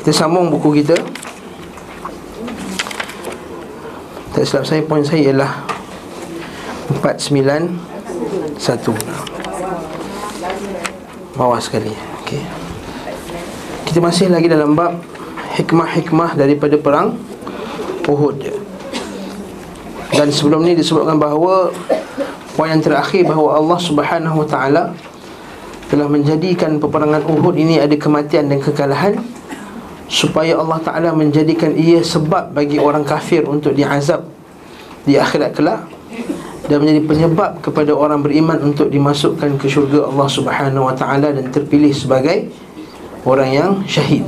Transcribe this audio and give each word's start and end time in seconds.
Kita 0.00 0.10
sambung 0.12 0.52
buku 0.52 0.82
kita. 0.82 0.96
Tak 4.36 4.44
silap 4.44 4.68
saya 4.68 4.84
poin 4.84 5.00
saya 5.00 5.32
ialah 5.32 5.64
491 7.00 7.72
Bawah 11.36 11.60
sekali. 11.60 11.92
Okey. 12.20 12.44
Kita 13.88 13.98
masih 14.04 14.28
lagi 14.28 14.48
dalam 14.48 14.76
bab 14.76 15.00
Hikmah-hikmah 15.56 16.36
daripada 16.36 16.76
perang 16.76 17.16
Uhud. 18.04 18.44
Dan 20.12 20.28
sebelum 20.28 20.68
ni 20.68 20.76
disebutkan 20.76 21.16
bahawa 21.16 21.72
Poin 22.56 22.72
yang 22.72 22.80
terakhir 22.80 23.24
bahawa 23.28 23.56
Allah 23.60 23.78
subhanahu 23.80 24.44
wa 24.44 24.48
ta'ala 24.48 24.96
Telah 25.88 26.08
menjadikan 26.08 26.76
peperangan 26.80 27.24
Uhud 27.24 27.56
ini 27.56 27.80
ada 27.80 27.92
kematian 27.96 28.48
dan 28.48 28.60
kekalahan 28.60 29.16
Supaya 30.06 30.54
Allah 30.58 30.78
Ta'ala 30.82 31.10
menjadikan 31.12 31.74
ia 31.74 31.98
sebab 31.98 32.54
bagi 32.54 32.78
orang 32.78 33.02
kafir 33.02 33.42
untuk 33.42 33.74
diazab 33.74 34.22
Di 35.02 35.18
akhirat 35.18 35.50
kelak 35.54 35.82
Dan 36.70 36.82
menjadi 36.82 37.02
penyebab 37.02 37.50
kepada 37.58 37.90
orang 37.90 38.22
beriman 38.22 38.58
untuk 38.62 38.86
dimasukkan 38.90 39.58
ke 39.58 39.66
syurga 39.66 40.06
Allah 40.06 40.28
Subhanahu 40.30 40.86
Wa 40.86 40.94
Ta'ala 40.94 41.34
Dan 41.34 41.50
terpilih 41.50 41.90
sebagai 41.90 42.50
orang 43.26 43.50
yang 43.50 43.70
syahid 43.86 44.22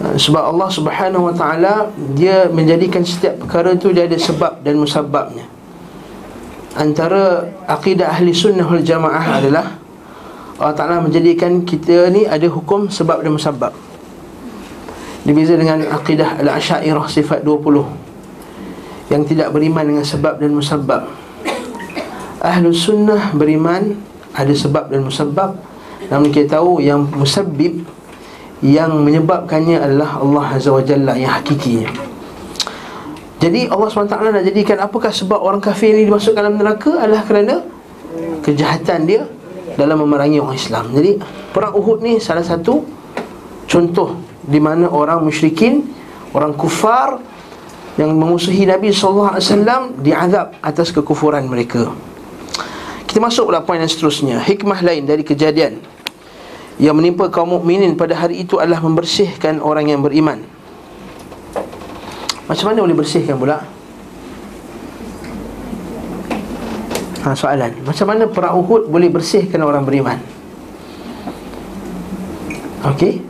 Ha, 0.00 0.16
sebab 0.16 0.56
Allah 0.56 0.68
Subhanahu 0.72 1.28
Wa 1.28 1.34
Taala 1.36 1.74
dia 2.16 2.48
menjadikan 2.48 3.04
setiap 3.04 3.44
perkara 3.44 3.76
itu 3.76 3.92
dia 3.92 4.08
ada 4.08 4.16
sebab 4.16 4.64
dan 4.64 4.80
musababnya. 4.80 5.44
Antara 6.72 7.44
akidah 7.68 8.08
ahli 8.08 8.32
sunnah 8.32 8.64
wal 8.64 8.80
jamaah 8.80 9.44
adalah 9.44 9.76
Allah 10.56 10.72
Taala 10.72 11.04
menjadikan 11.04 11.68
kita 11.68 12.08
ni 12.08 12.24
ada 12.24 12.48
hukum 12.48 12.88
sebab 12.88 13.20
dan 13.20 13.36
musabab. 13.36 13.76
Dibeza 15.30 15.54
dengan 15.54 15.86
akidah 15.94 16.42
al-asyairah 16.42 17.06
sifat 17.06 17.46
20 17.46 19.14
yang 19.14 19.22
tidak 19.22 19.54
beriman 19.54 19.86
dengan 19.86 20.02
sebab 20.02 20.42
dan 20.42 20.50
musabab. 20.50 21.06
Ahlu 22.42 22.74
sunnah 22.74 23.30
beriman 23.30 23.94
ada 24.34 24.50
sebab 24.50 24.90
dan 24.90 25.06
musabab. 25.06 25.54
Namun 26.10 26.34
kita 26.34 26.58
tahu 26.58 26.82
yang 26.82 27.06
musabbib 27.14 27.86
yang 28.60 28.92
menyebabkannya 29.06 29.80
adalah 29.80 30.20
Allah 30.20 30.46
Azza 30.58 30.68
wa 30.68 30.84
Jalla 30.84 31.16
yang 31.16 31.32
hakikinya 31.32 31.88
jadi 33.40 33.72
Allah 33.72 33.88
SWT 33.88 34.20
nak 34.20 34.44
jadikan 34.44 34.76
apakah 34.84 35.08
sebab 35.08 35.40
orang 35.40 35.64
kafir 35.64 35.96
ini 35.96 36.04
dimasukkan 36.04 36.44
dalam 36.44 36.60
neraka 36.60 37.00
adalah 37.00 37.24
kerana 37.24 37.64
kejahatan 38.44 39.08
dia 39.08 39.24
dalam 39.80 40.04
memerangi 40.04 40.44
orang 40.44 40.60
Islam 40.60 40.92
jadi 40.92 41.16
perang 41.56 41.72
Uhud 41.72 42.04
ni 42.04 42.20
salah 42.20 42.44
satu 42.44 42.84
contoh 43.64 44.20
di 44.44 44.60
mana 44.62 44.88
orang 44.88 45.24
musyrikin 45.24 45.84
orang 46.32 46.56
kufar 46.56 47.20
yang 47.98 48.16
memusuhi 48.16 48.64
Nabi 48.64 48.94
SAW 48.94 49.36
diazab 50.00 50.56
atas 50.62 50.88
kekufuran 50.94 51.44
mereka 51.48 51.92
kita 53.04 53.18
masuk 53.18 53.50
pula 53.50 53.60
poin 53.60 53.82
yang 53.82 53.90
seterusnya 53.90 54.40
hikmah 54.46 54.80
lain 54.80 55.04
dari 55.04 55.26
kejadian 55.26 55.82
yang 56.80 56.96
menimpa 56.96 57.28
kaum 57.28 57.60
mukminin 57.60 57.92
pada 57.92 58.16
hari 58.16 58.40
itu 58.40 58.56
adalah 58.56 58.80
membersihkan 58.80 59.60
orang 59.60 59.92
yang 59.92 60.00
beriman. 60.00 60.40
Macam 62.48 62.72
mana 62.72 62.80
boleh 62.80 62.96
bersihkan 62.96 63.36
pula? 63.36 63.62
Ha, 67.20 67.36
soalan. 67.36 67.84
Macam 67.84 68.06
mana 68.08 68.24
perang 68.32 68.56
Uhud 68.64 68.88
boleh 68.88 69.12
bersihkan 69.12 69.60
orang 69.60 69.84
beriman? 69.84 70.16
Okey. 72.80 73.29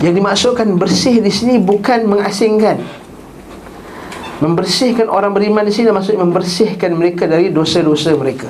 Yang 0.00 0.14
dimaksudkan 0.16 0.68
bersih 0.80 1.20
di 1.20 1.28
sini 1.28 1.60
bukan 1.60 2.08
mengasingkan. 2.08 2.80
Membersihkan 4.40 5.12
orang 5.12 5.36
beriman 5.36 5.68
di 5.68 5.72
sini 5.72 5.92
maksudnya 5.92 6.24
membersihkan 6.24 6.96
mereka 6.96 7.28
dari 7.28 7.52
dosa-dosa 7.52 8.16
mereka. 8.16 8.48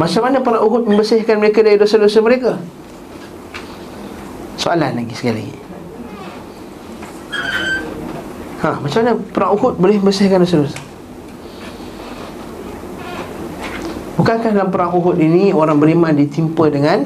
Macam 0.00 0.24
mana 0.24 0.40
para 0.40 0.64
Uhud 0.64 0.88
membersihkan 0.88 1.36
mereka 1.36 1.60
dari 1.60 1.76
dosa-dosa 1.76 2.24
mereka? 2.24 2.56
Soalan 4.56 4.96
lagi 4.96 5.12
sekali 5.12 5.44
lagi 5.44 5.56
Ha, 8.56 8.80
macam 8.80 8.98
mana 9.04 9.12
perang 9.14 9.52
Uhud 9.52 9.74
boleh 9.76 10.00
membersihkan 10.00 10.40
dosa-dosa? 10.40 10.80
Bukankah 14.16 14.50
dalam 14.50 14.72
perang 14.72 14.96
Uhud 14.96 15.20
ini 15.20 15.52
orang 15.52 15.76
beriman 15.76 16.16
ditimpa 16.16 16.72
dengan 16.72 17.04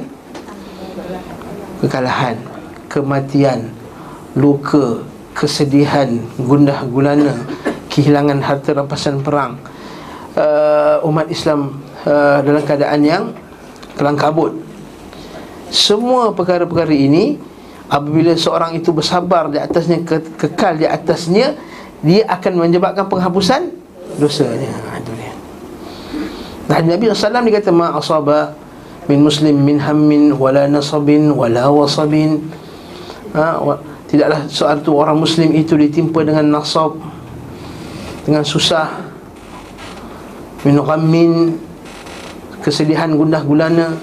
kekalahan, 1.81 2.37
kematian, 2.87 3.73
luka, 4.37 5.03
kesedihan, 5.35 6.21
gundah 6.37 6.85
gulana, 6.87 7.35
kehilangan 7.89 8.39
harta 8.45 8.77
rampasan 8.77 9.25
perang. 9.25 9.59
Uh, 10.31 11.03
umat 11.11 11.27
Islam 11.27 11.83
Uh, 12.01 12.41
dalam 12.41 12.65
keadaan 12.65 13.05
yang 13.05 13.25
kelang 13.93 14.17
kabut. 14.17 14.57
Semua 15.69 16.33
perkara-perkara 16.33 16.97
ini 16.97 17.37
apabila 17.93 18.33
seorang 18.33 18.73
itu 18.73 18.89
bersabar 18.89 19.53
di 19.53 19.61
atasnya 19.61 20.01
ke, 20.09 20.17
kekal 20.41 20.81
di 20.81 20.89
atasnya 20.89 21.61
dia 22.01 22.25
akan 22.25 22.57
menyebabkan 22.57 23.05
penghapusan 23.05 23.69
dosanya. 24.17 24.73
Ha, 24.73 24.97
itu 24.97 25.13
dia. 25.13 25.33
Dan 26.73 26.89
Nabi 26.89 27.13
SAW 27.13 27.45
dia 27.45 27.61
kata 27.61 27.69
ma 27.69 27.93
asaba 27.93 28.57
min 29.09 29.25
muslim 29.25 29.57
min 29.57 29.79
hammin 29.81 30.35
wala 30.35 30.69
nasabin 30.69 31.33
wala 31.33 31.71
wasabin. 31.73 32.45
Ha, 33.31 33.63
wa, 33.63 33.79
tidaklah 34.11 34.51
seorang 34.51 34.83
tu 34.83 34.91
orang 34.99 35.23
muslim 35.23 35.55
itu 35.55 35.79
ditimpa 35.79 36.27
dengan 36.27 36.59
nasab 36.59 36.99
dengan 38.27 38.43
susah 38.43 39.07
min 40.67 40.77
ghammin 40.83 41.55
kesedihan 42.59 43.15
gundah 43.15 43.41
gulana 43.47 43.95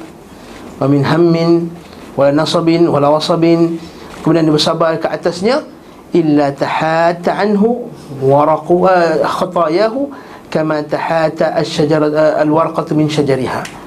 wa 0.80 0.88
min 0.88 1.04
hammin 1.04 1.68
wala 2.16 2.32
nasabin 2.32 2.88
wala 2.88 3.12
wasabin 3.14 3.78
kemudian 4.24 4.48
dia 4.48 4.56
bersabar 4.56 4.96
ke 4.96 5.12
atasnya 5.12 5.62
illa 6.16 6.56
tahata 6.56 7.36
anhu 7.38 7.92
waraqu 8.24 8.88
khatayahu 9.22 10.08
kama 10.48 10.88
tahata 10.88 11.52
asy-syajarah 11.60 12.40
al-warqatu 12.42 12.96
min 12.96 13.12
syajariha 13.12 13.87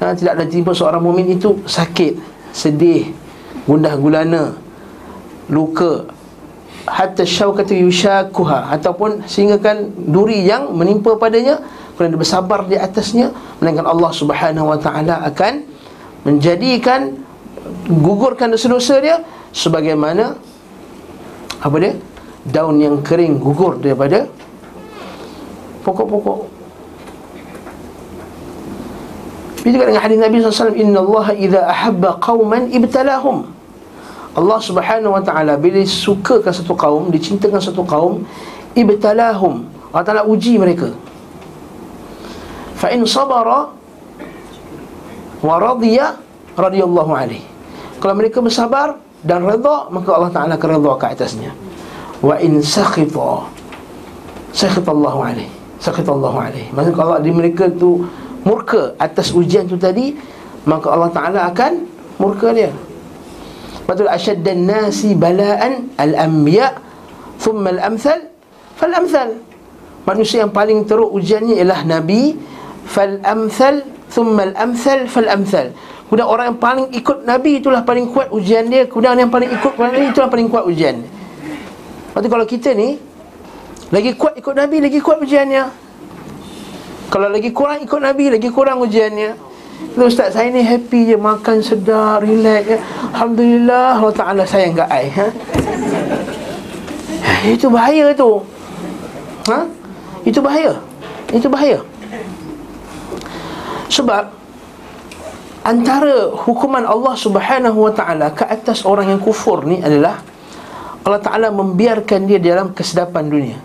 ha, 0.00 0.14
tidak 0.14 0.32
ada 0.38 0.44
tiba 0.46 0.70
seorang 0.74 1.02
mukmin 1.02 1.26
itu 1.28 1.58
sakit 1.66 2.18
sedih 2.54 3.10
gundah 3.68 3.94
gulana 4.00 4.56
luka 5.52 6.08
hatta 6.88 7.24
syaukatu 7.24 7.76
yushakuha 7.76 8.72
ataupun 8.72 9.28
sehingga 9.28 9.60
kan 9.60 9.92
duri 9.92 10.48
yang 10.48 10.72
menimpa 10.72 11.20
padanya 11.20 11.60
kemudian 11.94 12.16
dia 12.16 12.20
bersabar 12.20 12.64
di 12.64 12.76
atasnya 12.80 13.34
melainkan 13.60 13.84
Allah 13.84 14.10
Subhanahu 14.14 14.72
wa 14.72 14.78
taala 14.80 15.20
akan 15.28 15.66
menjadikan 16.24 17.12
gugurkan 17.88 18.48
dosa-dosa 18.48 19.04
dia 19.04 19.16
sebagaimana 19.52 20.38
apa 21.60 21.76
dia 21.76 21.92
daun 22.48 22.80
yang 22.80 23.04
kering 23.04 23.36
gugur 23.36 23.76
daripada 23.76 24.24
pokok-pokok 25.84 26.57
Ini 29.68 29.76
juga 29.76 29.92
dengan 29.92 30.00
hadis 30.00 30.16
Nabi 30.16 30.40
SAW 30.40 30.80
Inna 30.80 31.04
Allah 31.04 31.36
idha 31.36 31.60
ahabba 31.68 32.16
qawman 32.24 32.72
ibtalahum. 32.72 33.52
Allah 34.32 34.58
subhanahu 34.64 35.12
wa 35.12 35.20
ta'ala 35.20 35.60
Bila 35.60 35.84
sukakan 35.84 36.48
satu 36.48 36.72
kaum 36.72 37.12
Dicintakan 37.12 37.60
satu 37.60 37.84
kaum 37.84 38.24
Ibtalahum. 38.72 39.68
Allah 39.92 40.06
ta'ala 40.08 40.22
uji 40.24 40.56
mereka. 40.56 40.88
Fa 42.80 42.88
in 42.96 43.04
sabara 43.04 43.68
wa 45.44 45.54
radiya 45.60 46.16
radiyallahu 46.56 47.12
alaihi. 47.12 47.44
Kalau 48.00 48.16
mereka 48.16 48.40
bersabar 48.40 48.96
dan 49.20 49.44
redha 49.44 49.92
maka 49.92 50.16
Allah 50.16 50.32
Taala 50.32 50.56
akan 50.56 50.68
redha 50.80 50.92
ke 50.96 51.06
atasnya. 51.12 51.52
Wa 52.24 52.40
in 52.40 52.64
sakhita 52.64 53.44
sakhita 54.56 54.96
Allah 54.96 55.36
alaihi 55.36 55.52
sakhita 55.76 56.08
Allah 56.08 56.34
alaihi. 56.50 56.72
Maksud 56.72 56.94
kalau 56.96 57.20
di 57.20 57.30
mereka 57.36 57.68
tu 57.68 58.06
murka 58.46 58.94
atas 58.98 59.34
ujian 59.34 59.66
tu 59.66 59.78
tadi 59.80 60.14
maka 60.68 60.92
Allah 60.92 61.10
Taala 61.10 61.40
akan 61.48 61.72
murka 62.20 62.52
dia. 62.52 62.74
Betul 63.88 64.10
asyaddan 64.10 64.68
nasi 64.68 65.16
bala'an 65.16 65.96
al-anbiya 65.96 66.76
thumma 67.40 67.72
al-amthal 67.72 68.28
fal-amthal. 68.76 69.40
Manusia 70.04 70.44
yang 70.44 70.52
paling 70.52 70.84
teruk 70.84 71.08
ujiannya 71.12 71.56
ialah 71.56 71.84
nabi 71.88 72.36
fal 72.88 73.20
amthal 73.24 73.84
thumma 74.08 74.48
al 74.48 74.54
amthal 74.56 75.04
fal 75.04 75.28
amthal 75.28 75.68
kemudian 76.08 76.24
orang 76.24 76.56
yang 76.56 76.60
paling 76.60 76.86
ikut 76.96 77.18
nabi 77.28 77.60
itulah 77.60 77.84
paling 77.84 78.08
kuat 78.08 78.32
ujian 78.32 78.64
dia. 78.72 78.88
Kemudian 78.88 79.12
orang 79.12 79.28
yang 79.28 79.34
paling 79.36 79.52
ikut 79.52 79.72
nabi 79.76 80.08
itulah 80.08 80.28
paling 80.32 80.48
kuat 80.48 80.64
ujian. 80.64 81.04
Berarti 82.16 82.28
kalau 82.32 82.46
kita 82.48 82.72
ni 82.72 82.96
lagi 83.92 84.16
kuat 84.16 84.40
ikut 84.40 84.54
nabi 84.56 84.80
lagi 84.80 84.98
kuat 85.04 85.20
ujiannya 85.20 85.87
kalau 87.08 87.28
lagi 87.32 87.50
kurang 87.52 87.80
ikut 87.80 88.00
nabi 88.00 88.32
lagi 88.32 88.48
kurang 88.52 88.84
ujiannya 88.84 89.48
Ustaz 89.98 90.34
saya 90.34 90.50
ni 90.50 90.62
happy 90.62 91.10
je 91.10 91.16
Makan 91.18 91.62
sedap, 91.62 92.22
relax 92.22 92.62
ya. 92.66 92.78
Alhamdulillah 93.14 93.98
Allah 93.98 94.14
Ta'ala 94.14 94.42
sayang 94.42 94.74
kat 94.74 94.88
I 94.90 95.06
ha? 95.14 95.26
Itu 97.46 97.70
bahaya 97.70 98.10
tu 98.14 98.42
ha? 99.50 99.66
Itu 100.26 100.42
bahaya 100.42 100.74
Itu 101.30 101.46
bahaya 101.46 101.78
Sebab 103.90 104.34
Antara 105.62 106.32
hukuman 106.32 106.82
Allah 106.86 107.14
Subhanahu 107.14 107.90
Wa 107.90 107.92
Ta'ala 107.94 108.34
Ke 108.34 108.46
atas 108.50 108.82
orang 108.82 109.14
yang 109.14 109.20
kufur 109.22 109.62
ni 109.62 109.78
adalah 109.78 110.22
Allah 111.06 111.22
Ta'ala 111.22 111.48
membiarkan 111.54 112.26
dia 112.26 112.42
dalam 112.42 112.74
kesedapan 112.74 113.24
dunia 113.30 113.58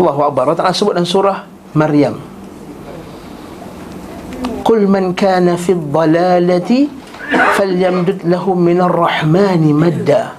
Allahu 0.00 0.20
Akbar 0.30 0.48
Allah 0.48 0.58
Ta'ala 0.58 0.72
sebut 0.72 0.96
dalam 0.96 1.04
surah 1.04 1.59
Maryam 1.74 2.18
Qul 4.66 4.86
man 4.90 5.14
kana 5.14 5.54
fi 5.54 5.74
dhalalati 5.74 6.90
falyamdud 7.58 8.26
lahu 8.26 8.54
min 8.58 8.78
ar-rahmani 8.82 9.70
madda 9.74 10.34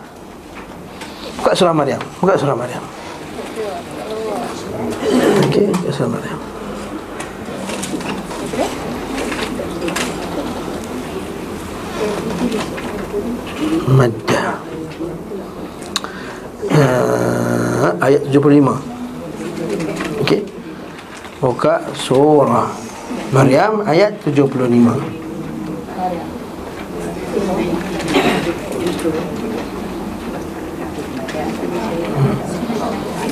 Buka 1.40 1.56
surah 1.58 1.74
Maryam 1.74 2.02
Buka 2.22 2.38
surah 2.38 2.54
Maryam. 2.54 2.84
Okey, 5.50 5.68
buka 5.74 5.90
surah 5.90 6.12
Maryam. 6.14 6.40
Madda. 13.92 14.44
Uh, 16.72 17.92
Ayat 18.00 18.24
75 18.32 18.64
Okey. 18.64 18.91
Buka 21.42 21.82
surah 21.98 22.70
Maryam 23.34 23.82
ayat 23.90 24.14
75. 24.22 24.62
Hmm. 24.62 25.02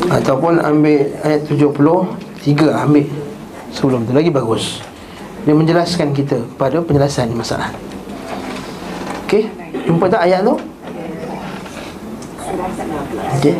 Ataupun 0.09 0.57
ambil 0.57 1.05
ayat 1.21 1.45
73 1.45 2.81
ambil 2.81 3.05
sebelum 3.69 4.09
tu 4.09 4.17
lagi 4.17 4.33
bagus. 4.33 4.81
Dia 5.45 5.53
menjelaskan 5.53 6.09
kita 6.09 6.49
pada 6.57 6.81
penjelasan 6.81 7.29
masalah. 7.37 7.69
Okey, 9.29 9.45
jumpa 9.85 10.09
tak 10.09 10.25
ayat 10.25 10.41
tu? 10.41 10.57
Okey. 13.37 13.53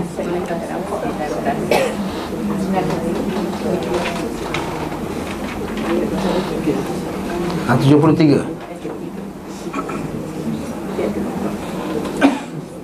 Ha, 7.69 7.77
73 7.77 8.45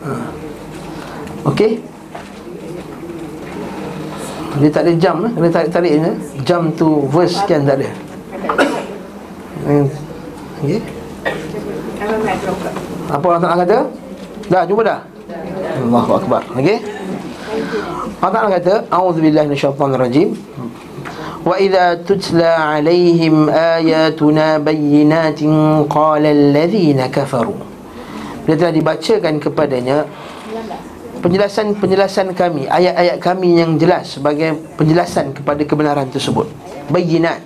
ha. 0.02 0.14
Okey 1.46 1.72
Dia 4.58 4.70
tak 4.74 4.82
ada 4.90 4.94
jam 4.98 5.22
eh? 5.26 5.32
Dia 5.38 5.50
tarik-tarik 5.54 5.94
je 6.02 6.12
Jam 6.46 6.74
tu 6.74 7.06
verse 7.14 7.38
sekian 7.38 7.66
tak 7.70 7.78
ada 7.82 7.90
Okey 10.66 10.82
Apa 13.10 13.26
orang 13.26 13.42
tak 13.42 13.54
kata? 13.66 13.78
Dah, 14.50 14.64
jumpa 14.66 14.82
dah? 14.82 15.00
Allahu 15.86 16.12
Akbar 16.22 16.42
Allah 18.22 18.34
Ta'ala 18.34 18.50
kata 18.58 18.74
A'udzubillahi 18.90 19.46
minasyaitanirrajim 19.50 20.34
وإذا 21.47 22.05
تتلى 22.05 22.53
عليهم 22.71 23.49
آياتنا 23.49 24.59
بينات 24.59 25.41
قال 25.91 26.25
الذين 26.27 27.01
كفروا 27.07 27.61
Bila 28.41 28.57
telah 28.57 28.73
dibacakan 28.73 29.35
kepadanya 29.37 30.09
Penjelasan-penjelasan 31.21 32.33
kami 32.33 32.65
Ayat-ayat 32.67 33.21
kami 33.21 33.61
yang 33.61 33.77
jelas 33.77 34.17
Sebagai 34.17 34.57
penjelasan 34.81 35.37
kepada 35.37 35.61
kebenaran 35.69 36.09
tersebut 36.09 36.49
Bayinat 36.89 37.45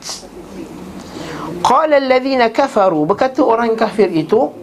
Qala 1.67 1.99
alladhina 1.99 2.55
kafaru 2.55 3.03
Berkata 3.11 3.43
orang 3.43 3.75
kafir 3.75 4.06
itu 4.15 4.55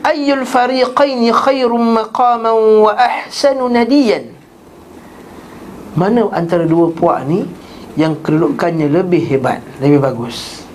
Ayyul 0.00 0.48
fariqaini 0.48 1.28
khairum 1.28 2.00
maqaman 2.00 2.56
wa 2.88 2.92
ahsanu 2.96 3.68
nadiyan 3.68 4.30
mana 5.93 6.29
antara 6.33 6.65
dua 6.65 6.89
puak 6.89 7.25
ni 7.29 7.45
yang 7.93 8.17
kedudukannya 8.25 8.89
lebih 8.89 9.21
hebat, 9.29 9.61
lebih 9.77 10.01
bagus. 10.01 10.65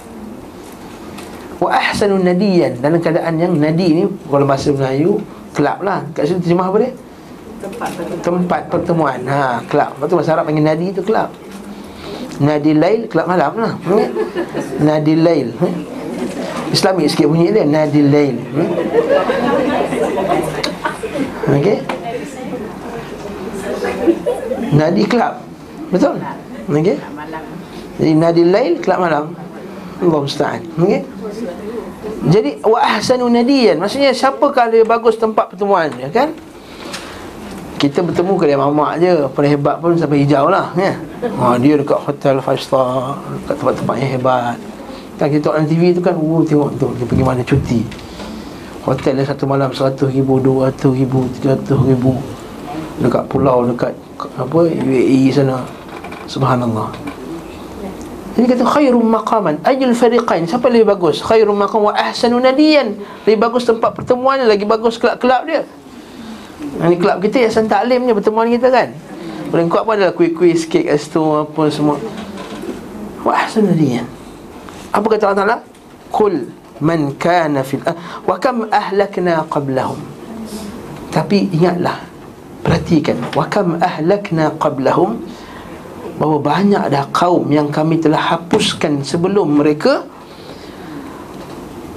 Wa 1.59 1.75
ahsanun 1.75 2.23
nadiyan 2.23 2.79
dalam 2.79 3.03
keadaan 3.03 3.35
yang 3.35 3.51
nadi 3.59 3.91
ni 3.91 4.05
kalau 4.31 4.47
bahasa 4.47 4.71
Melayu 4.71 5.19
kelab 5.51 5.83
lah. 5.83 6.07
Kat 6.15 6.31
sini 6.31 6.39
terjemah 6.39 6.71
apa 6.71 6.79
dia? 6.79 6.95
Tempat 7.59 7.91
pertemuan. 7.99 8.23
Tempat 8.23 8.63
pertemuan. 8.71 9.19
Ha, 9.27 9.59
kelab. 9.67 9.91
Lepas 9.99 10.07
tu 10.07 10.15
bahasa 10.15 10.31
Arab 10.39 10.47
panggil 10.47 10.63
nadi 10.63 10.95
tu 10.95 11.03
kelab. 11.03 11.35
Nadi 12.39 12.71
lail 12.79 13.11
kelab 13.11 13.27
malam 13.27 13.53
lah. 13.59 13.75
Hmm? 13.83 14.07
Nadi 14.79 15.19
lail. 15.19 15.51
Hmm? 15.59 15.75
Islami 16.71 17.11
sikit 17.11 17.27
bunyi 17.27 17.51
dia 17.51 17.67
nadi 17.67 18.07
lail. 18.07 18.39
Hmm? 18.39 18.71
Okey. 21.59 21.79
Nadi 24.75 25.03
kelab 25.09 25.49
Betul? 25.89 26.21
Okey. 26.69 26.97
Jadi 27.99 28.13
nadi 28.13 28.43
lail 28.45 28.77
kelab 28.85 29.09
malam. 29.09 29.25
Allah 29.99 30.21
musta'an. 30.21 30.61
Okey. 30.77 31.01
Jadi 32.29 32.51
wa 32.67 32.79
ahsanu 32.83 33.31
nadiyan 33.31 33.81
maksudnya 33.81 34.13
siapa 34.13 34.43
kalau 34.53 34.85
bagus 34.85 35.17
tempat 35.17 35.55
pertemuan 35.55 35.89
ya 35.97 36.11
kan? 36.13 36.35
Kita 37.79 38.03
bertemu 38.03 38.35
ke 38.35 38.45
dia 38.51 38.59
mamak 38.59 38.99
je 38.99 39.15
Paling 39.39 39.55
hebat 39.55 39.79
pun 39.79 39.95
sampai 39.95 40.27
hijau 40.27 40.51
lah 40.51 40.75
ya? 40.75 40.99
ha, 41.39 41.55
Dia 41.63 41.79
dekat 41.79 41.95
hotel 41.95 42.43
5 42.43 42.59
star 42.59 43.15
Dekat 43.47 43.55
tempat-tempat 43.63 43.95
yang 44.03 44.11
hebat 44.19 44.59
Kan 45.15 45.31
kita 45.31 45.55
tengok 45.55 45.63
TV 45.71 45.83
tu 45.95 46.03
kan 46.03 46.19
Oh 46.19 46.43
tengok 46.43 46.75
tu 46.75 46.91
Dia 46.99 47.07
pergi 47.07 47.23
mana 47.23 47.39
cuti 47.47 47.87
Hotel 48.83 49.23
dia 49.23 49.31
satu 49.31 49.47
malam 49.47 49.71
100 49.71 49.95
ribu 50.11 50.43
200 50.43 50.75
ribu 50.91 51.31
300 51.39 51.71
ribu 51.95 52.19
Dekat 52.99 53.31
pulau 53.31 53.63
Dekat 53.63 53.95
apa 54.19 54.59
UAE 54.67 55.31
sana. 55.31 55.63
Subhanallah. 56.27 56.91
Ini 58.39 58.47
kata 58.47 58.63
khairum 58.63 59.03
maqaman. 59.03 59.59
Ajil 59.67 59.91
fariqain 59.99 60.47
siapa 60.47 60.71
lebih 60.71 60.95
bagus? 60.95 61.19
Khairum 61.23 61.59
maqam 61.59 61.91
wa 61.91 61.95
ahsanu 61.95 62.39
nadiyan. 62.39 62.95
Lebih 63.27 63.39
bagus 63.39 63.67
tempat 63.67 63.99
pertemuan 63.99 64.39
lagi 64.47 64.63
bagus 64.63 64.95
kelab-kelab 64.95 65.43
dia. 65.43 65.63
Ini 66.79 66.95
kelab 67.03 67.19
kita 67.19 67.43
yang 67.43 67.51
santak 67.55 67.83
alimnya 67.83 68.15
pertemuan 68.15 68.47
kita 68.47 68.71
kan? 68.71 68.95
Paling 69.51 69.67
kuat 69.67 69.83
pun 69.83 69.99
adalah 69.99 70.15
kuih-kuih 70.15 70.55
sikit 70.55 70.87
kat 70.87 71.03
situ 71.03 71.19
apa 71.19 71.63
semua. 71.73 71.99
Wa 73.27 73.43
ahsanu 73.43 73.75
nadiyan. 73.75 74.07
Apa 74.95 75.07
kata 75.19 75.23
Allah 75.31 75.39
Ta'ala? 75.43 75.59
Kul 76.15 76.47
man 76.79 77.19
kana 77.19 77.67
fil 77.67 77.83
wa 78.23 78.37
kam 78.39 78.71
ahlakna 78.71 79.51
qablahum? 79.51 79.99
Tapi 81.11 81.51
ingatlah 81.51 82.07
Perhatikan. 82.63 83.17
Wa 83.35 83.47
kam 83.47 83.79
ahlakna 83.79 84.55
qablahum? 84.59 85.23
Bahawa 86.19 86.39
banyak 86.43 86.85
dah 86.91 87.07
kaum 87.15 87.47
yang 87.47 87.71
kami 87.71 88.03
telah 88.03 88.19
hapuskan 88.19 89.07
sebelum 89.07 89.63
mereka. 89.63 90.03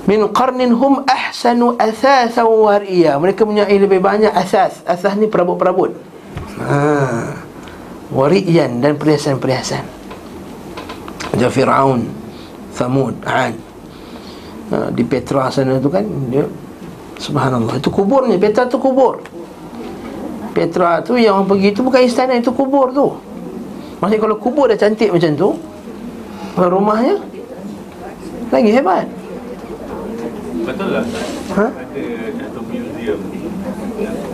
Min 0.06 0.30
qarnin 0.30 0.74
hum 0.74 1.06
ahsanu 1.06 1.78
athatha 1.78 2.42
wariya 2.42 3.22
Mereka 3.22 3.46
punya 3.46 3.66
lebih 3.66 3.98
banyak 4.02 4.30
athas. 4.30 4.86
Athas 4.86 5.18
ni 5.18 5.26
perabot-perabot. 5.26 5.94
Ha. 6.62 6.78
Wariyan 8.14 8.82
dan 8.84 9.00
perhiasan-perhiasan. 9.00 9.86
Macam 11.32 11.50
Fir'aun 11.50 12.02
Thamud, 12.76 13.16
Ad. 13.24 13.56
Ha, 14.70 14.76
Di 14.92 15.04
Petra 15.08 15.48
sana 15.50 15.80
tu 15.82 15.90
kan 15.90 16.06
dia 16.30 16.46
Subhanallah. 17.18 17.78
Itu 17.78 17.90
kuburnya, 17.94 18.38
Petra 18.38 18.70
tu 18.70 18.78
kubur 18.78 19.41
Petra 20.52 21.00
tu 21.00 21.16
yang 21.16 21.40
orang 21.40 21.48
pergi 21.48 21.70
tu 21.72 21.82
bukan 21.82 22.02
istana 22.04 22.36
itu 22.36 22.52
kubur 22.52 22.92
tu. 22.92 23.16
Maksudnya 24.04 24.20
kalau 24.20 24.36
kubur 24.36 24.66
dah 24.68 24.76
cantik 24.76 25.14
macam 25.14 25.32
tu, 25.38 25.50
rumahnya 26.60 27.16
lagi 28.52 28.70
hebat. 28.76 29.06
Betul 30.68 30.90
lah. 30.92 31.06
Ha? 31.56 31.66
Ada 31.72 32.04
satu 32.36 32.60
museum. 32.68 33.20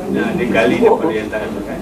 Nah, 0.08 0.28
dia 0.40 0.48
gali 0.48 0.78
daripada 0.80 1.14
yang 1.14 1.30
tak 1.30 1.42
ada 1.46 1.60
kan. 1.68 1.80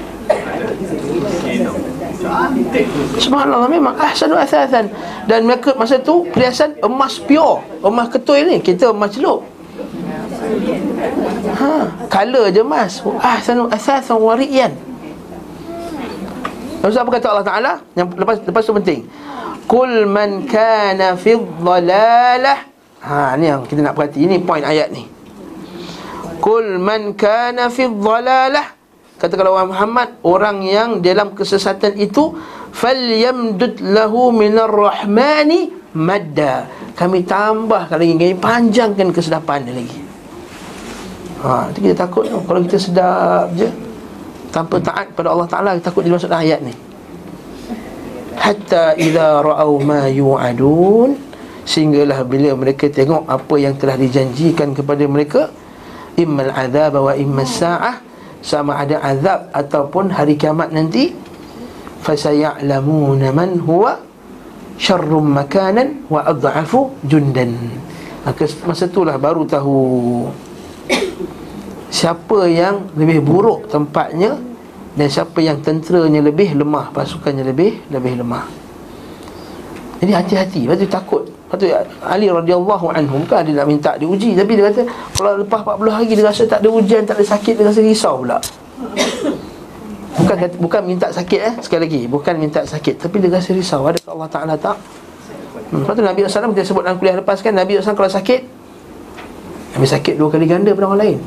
Subhanallah 3.21 3.69
memang 3.69 3.93
ahsanu 4.01 4.33
asasan 4.35 4.89
dan 5.29 5.45
mereka 5.45 5.77
masa 5.77 6.01
tu 6.01 6.25
perhiasan 6.33 6.73
emas 6.81 7.21
pure 7.21 7.61
emas 7.85 8.09
ketul 8.09 8.41
ni 8.49 8.57
kita 8.59 8.89
emas 8.89 9.13
celup 9.13 9.45
Ha, 11.55 11.71
color 12.11 12.51
je 12.51 12.61
mas. 12.63 13.03
Ah, 13.21 13.39
sanu 13.39 13.67
asasan 13.71 14.17
wariyan. 14.19 14.71
Lepas 16.81 17.01
apa 17.01 17.09
kata 17.17 17.27
Allah 17.33 17.47
Taala? 17.47 17.71
Yang 17.97 18.07
lepas 18.19 18.35
lepas 18.45 18.61
tu 18.61 18.73
penting. 18.77 19.01
Kul 19.65 20.05
man 20.05 20.45
kana 20.45 21.17
fi 21.17 21.33
dhalalah 21.33 22.59
Ha 23.01 23.33
ni 23.37 23.49
yang 23.49 23.65
kita 23.65 23.81
nak 23.81 23.97
perhati 23.97 24.29
Ini 24.29 24.37
poin 24.45 24.61
ayat 24.61 24.93
ni 24.93 25.09
Kul 26.37 26.77
man 26.77 27.17
kana 27.17 27.73
fi 27.73 27.89
dhalalah 27.89 28.77
Kata 29.17 29.33
kalau 29.33 29.57
Muhammad 29.57 30.21
Orang 30.21 30.61
yang 30.61 31.01
dalam 31.01 31.33
kesesatan 31.33 31.97
itu 31.97 32.37
Falyamdud 32.77 33.81
lahu 33.81 34.29
minar 34.29 34.69
rahmani 34.69 35.73
Madda 35.97 36.69
Kami 36.93 37.25
tambahkan 37.25 37.97
lagi 37.97 38.13
Kami 38.21 38.37
panjangkan 38.37 39.09
kesedapan 39.09 39.65
dia 39.65 39.73
lagi 39.81 40.04
Ha, 41.45 41.69
itu 41.69 41.85
kita 41.85 42.09
takut 42.09 42.25
Kalau 42.25 42.59
kita 42.65 42.77
sedap 42.81 43.53
je 43.53 43.69
Tanpa 44.49 44.81
taat 44.81 45.13
pada 45.13 45.29
Allah 45.29 45.45
Ta'ala 45.45 45.77
Takut 45.77 46.01
dia 46.01 46.09
masuk 46.09 46.33
ayat 46.33 46.65
ni. 46.65 46.73
Hatta 48.33 48.97
idza 48.97 49.45
ra'au 49.45 49.77
ma 49.81 50.09
yu'adun 50.09 51.17
sehinggalah 51.65 52.21
bila 52.29 52.53
mereka 52.53 52.85
tengok 52.85 53.25
apa 53.25 53.55
yang 53.57 53.73
telah 53.73 53.97
dijanjikan 53.97 54.77
kepada 54.77 55.01
mereka 55.09 55.49
immal 56.13 56.53
azab 56.53 57.01
wa 57.01 57.13
immas 57.17 57.57
sa'ah 57.57 58.05
sama 58.45 58.77
ada 58.77 59.01
azab 59.01 59.49
ataupun 59.49 60.13
hari 60.13 60.37
kiamat 60.37 60.69
nanti 60.69 61.17
fasaya'lamuna 62.05 63.33
man 63.33 63.57
huwa 63.65 63.97
syarrum 64.77 65.33
makanan 65.33 66.05
wa 66.05 66.21
adhafu 66.21 66.93
jundan. 67.01 67.57
Maka 68.21 68.45
masa 68.69 68.85
itulah 68.85 69.17
baru 69.17 69.49
tahu 69.49 69.77
siapa 71.95 72.43
yang 72.51 72.91
lebih 72.99 73.23
buruk 73.23 73.71
tempatnya 73.71 74.35
dan 74.99 75.07
siapa 75.07 75.39
yang 75.39 75.63
tenteranya 75.63 76.19
lebih 76.19 76.51
lemah 76.59 76.91
pasukannya 76.91 77.47
lebih 77.47 77.87
lebih 77.87 78.19
lemah. 78.19 78.43
Jadi 80.03 80.11
hati-hati. 80.11 80.61
Lepas 80.67 80.83
tu 80.83 80.87
takut. 80.91 81.23
Lepas 81.23 81.55
tu 81.55 81.71
Ali 82.03 82.27
radhiyallahu 82.27 82.91
anhu 82.91 83.23
bukan 83.23 83.47
dia 83.47 83.55
nak 83.55 83.67
minta 83.71 83.95
diuji 83.95 84.35
tapi 84.35 84.59
dia 84.59 84.67
kata 84.67 84.83
kalau 85.15 85.39
lepas 85.39 85.63
40 85.63 85.95
hari 85.95 86.05
dia 86.11 86.25
rasa 86.27 86.43
tak 86.43 86.59
ada 86.59 86.67
hujan 86.67 87.01
tak 87.07 87.15
ada 87.15 87.25
sakit 87.31 87.53
dia 87.55 87.63
rasa 87.63 87.79
risau 87.79 88.19
pula. 88.19 88.37
Bukan 90.15 90.35
bukan 90.59 90.81
minta 90.83 91.07
sakit 91.15 91.39
eh 91.39 91.53
sekali 91.63 91.87
lagi. 91.87 92.01
Bukan 92.11 92.35
minta 92.35 92.59
sakit 92.67 93.07
tapi 93.07 93.23
dia 93.23 93.31
rasa 93.31 93.55
risau. 93.55 93.87
Ada 93.87 94.03
Allah 94.11 94.27
Taala 94.27 94.55
tak? 94.59 94.75
Hmm. 95.65 95.81
lepas 95.81 95.97
tu 95.97 96.03
Nabi 96.05 96.19
SAW 96.29 96.53
kita 96.53 96.61
sebut 96.61 96.83
dalam 96.85 96.97
kuliah 97.01 97.17
lepas 97.17 97.41
kan 97.41 97.49
Nabi 97.49 97.81
SAW 97.81 97.97
kalau 97.97 98.11
sakit 98.11 98.41
Nabi 99.73 99.85
sakit 99.89 100.13
dua 100.13 100.29
kali 100.29 100.45
ganda 100.45 100.69
pada 100.77 100.93
orang 100.93 101.01
lain 101.01 101.17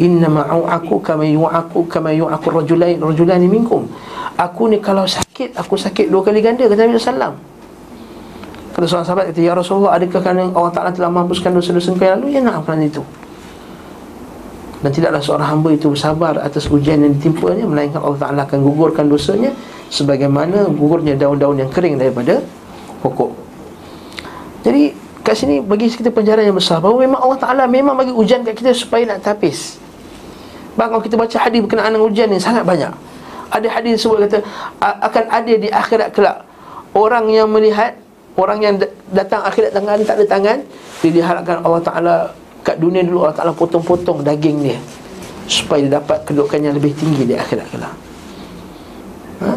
Inna 0.00 0.32
ma'u'aku 0.32 0.96
kama 1.04 1.28
yu'aku 1.28 1.84
kama 1.84 2.16
yu'aku 2.16 2.48
rajulain 2.48 2.96
rajulani 2.96 3.44
minkum. 3.44 3.84
Aku 4.40 4.72
ni 4.72 4.80
kalau 4.80 5.04
sakit, 5.04 5.52
aku 5.60 5.76
sakit 5.76 6.08
dua 6.08 6.24
kali 6.24 6.40
ganda 6.40 6.64
kata 6.64 6.88
Nabi 6.88 6.96
sallam. 6.96 7.36
Kata 8.72 8.84
seorang 8.88 9.06
sahabat 9.06 9.24
kata, 9.28 9.40
Ya 9.44 9.52
Rasulullah, 9.52 10.00
adakah 10.00 10.24
kerana 10.24 10.48
Allah 10.56 10.72
Ta'ala 10.72 10.90
telah 10.94 11.12
mampuskan 11.12 11.52
dosa-dosa 11.52 11.92
kau 11.92 12.06
yang 12.06 12.16
lalu? 12.22 12.32
Ya 12.32 12.40
nak 12.40 12.64
itu. 12.80 13.04
Dan 14.80 14.90
tidaklah 14.96 15.20
seorang 15.20 15.48
hamba 15.52 15.76
itu 15.76 15.92
bersabar 15.92 16.40
atas 16.40 16.64
ujian 16.72 17.04
yang 17.04 17.12
ditimpanya 17.12 17.68
Melainkan 17.68 18.00
Allah 18.00 18.16
Ta'ala 18.16 18.40
akan 18.48 18.64
gugurkan 18.64 19.12
dosanya 19.12 19.52
Sebagaimana 19.92 20.72
gugurnya 20.72 21.20
daun-daun 21.20 21.60
yang 21.60 21.68
kering 21.68 22.00
daripada 22.00 22.40
pokok 23.04 23.28
Jadi 24.64 24.96
kat 25.20 25.36
sini 25.36 25.60
bagi 25.60 25.92
kita 25.92 26.08
penjara 26.08 26.40
yang 26.40 26.56
besar 26.56 26.80
Bahawa 26.80 26.96
memang 26.96 27.20
Allah 27.20 27.38
Ta'ala 27.44 27.62
memang 27.68 27.92
bagi 27.92 28.08
ujian 28.08 28.40
kat 28.40 28.56
kita 28.56 28.72
supaya 28.72 29.04
nak 29.04 29.20
tapis 29.20 29.79
Bang 30.78 30.88
kalau 30.94 31.02
kita 31.02 31.18
baca 31.18 31.36
hadis 31.38 31.58
berkenaan 31.62 31.94
dengan 31.94 32.06
ujian 32.06 32.28
ni 32.30 32.38
sangat 32.38 32.62
banyak. 32.62 32.92
Ada 33.50 33.66
hadis 33.66 33.98
sebut 33.98 34.22
kata 34.26 34.38
akan 34.78 35.24
ada 35.26 35.54
di 35.58 35.66
akhirat 35.66 36.14
kelak 36.14 36.46
orang 36.94 37.26
yang 37.30 37.50
melihat 37.50 37.98
orang 38.38 38.62
yang 38.62 38.74
datang 39.10 39.42
akhirat 39.42 39.74
tangan 39.74 39.98
tak 40.06 40.22
ada 40.22 40.26
tangan 40.30 40.58
dia 41.02 41.10
diharapkan 41.10 41.58
Allah 41.66 41.82
Taala 41.82 42.16
kat 42.62 42.78
dunia 42.78 43.02
dulu 43.02 43.26
Allah 43.26 43.34
Taala 43.34 43.52
potong-potong 43.54 44.22
daging 44.22 44.70
dia 44.70 44.78
supaya 45.50 45.82
dia 45.82 45.98
dapat 45.98 46.22
kedudukan 46.22 46.62
yang 46.62 46.74
lebih 46.78 46.94
tinggi 46.94 47.26
di 47.26 47.34
akhirat 47.34 47.66
kelak. 47.74 47.94
Ha? 49.42 49.50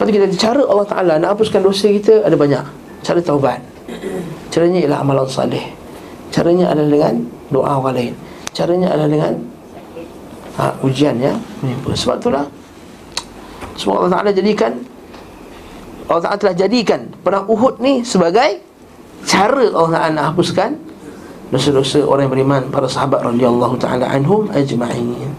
Lepas 0.00 0.16
kita 0.16 0.26
cara 0.40 0.64
Allah 0.64 0.86
Ta'ala 0.88 1.12
nak 1.20 1.36
hapuskan 1.36 1.60
dosa 1.60 1.84
kita 1.92 2.24
ada 2.24 2.32
banyak 2.32 2.64
Cara 3.04 3.20
taubat 3.20 3.60
Caranya 4.48 4.80
ialah 4.80 5.04
amalan 5.04 5.28
salih 5.28 5.60
Caranya 6.32 6.72
adalah 6.72 6.88
dengan 6.88 7.14
doa 7.52 7.76
orang 7.76 7.92
lain 8.00 8.14
Caranya 8.56 8.96
adalah 8.96 9.12
dengan 9.12 9.32
ha, 10.58 10.74
ujian 10.82 11.14
yang 11.20 11.38
menimpa 11.60 11.94
sebab 11.94 12.16
itulah 12.18 12.46
semoga 13.76 14.06
Allah 14.06 14.12
Taala 14.18 14.30
jadikan 14.32 14.72
Allah 16.10 16.22
Taala 16.26 16.38
telah 16.38 16.56
jadikan 16.56 17.00
perang 17.22 17.46
Uhud 17.46 17.78
ni 17.78 18.02
sebagai 18.02 18.62
cara 19.28 19.64
Allah 19.70 19.90
Taala 19.94 20.08
nak 20.16 20.24
hapuskan 20.34 20.90
dosa-dosa 21.50 22.06
orang 22.06 22.30
yang 22.30 22.34
beriman 22.38 22.62
para 22.70 22.86
sahabat 22.86 23.26
radhiyallahu 23.26 23.74
taala 23.82 24.06
anhum 24.06 24.46
ajma'in. 24.54 25.34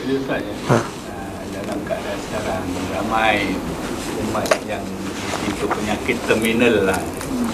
Jadi 0.00 0.12
Ustaz 0.16 0.40
ya, 0.40 0.54
ha. 0.72 0.78
dalam 1.52 1.78
keadaan 1.84 2.18
sekarang 2.24 2.64
ramai 2.96 3.52
umat 4.24 4.48
yang 4.64 4.80
itu 5.44 5.64
penyakit 5.68 6.16
terminal 6.24 6.88
lah. 6.88 7.00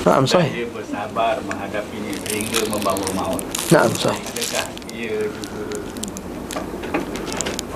Naam 0.06 0.22
sahih. 0.22 0.54
Dia 0.54 0.66
bersabar 0.70 1.42
menghadapinya 1.50 2.14
sehingga 2.30 2.62
membawa 2.70 3.06
maut. 3.18 3.42
Naam 3.75 3.90
sahih. 3.90 4.22
Adakah 4.22 4.66
ia 4.94 5.26
juga 5.26 5.55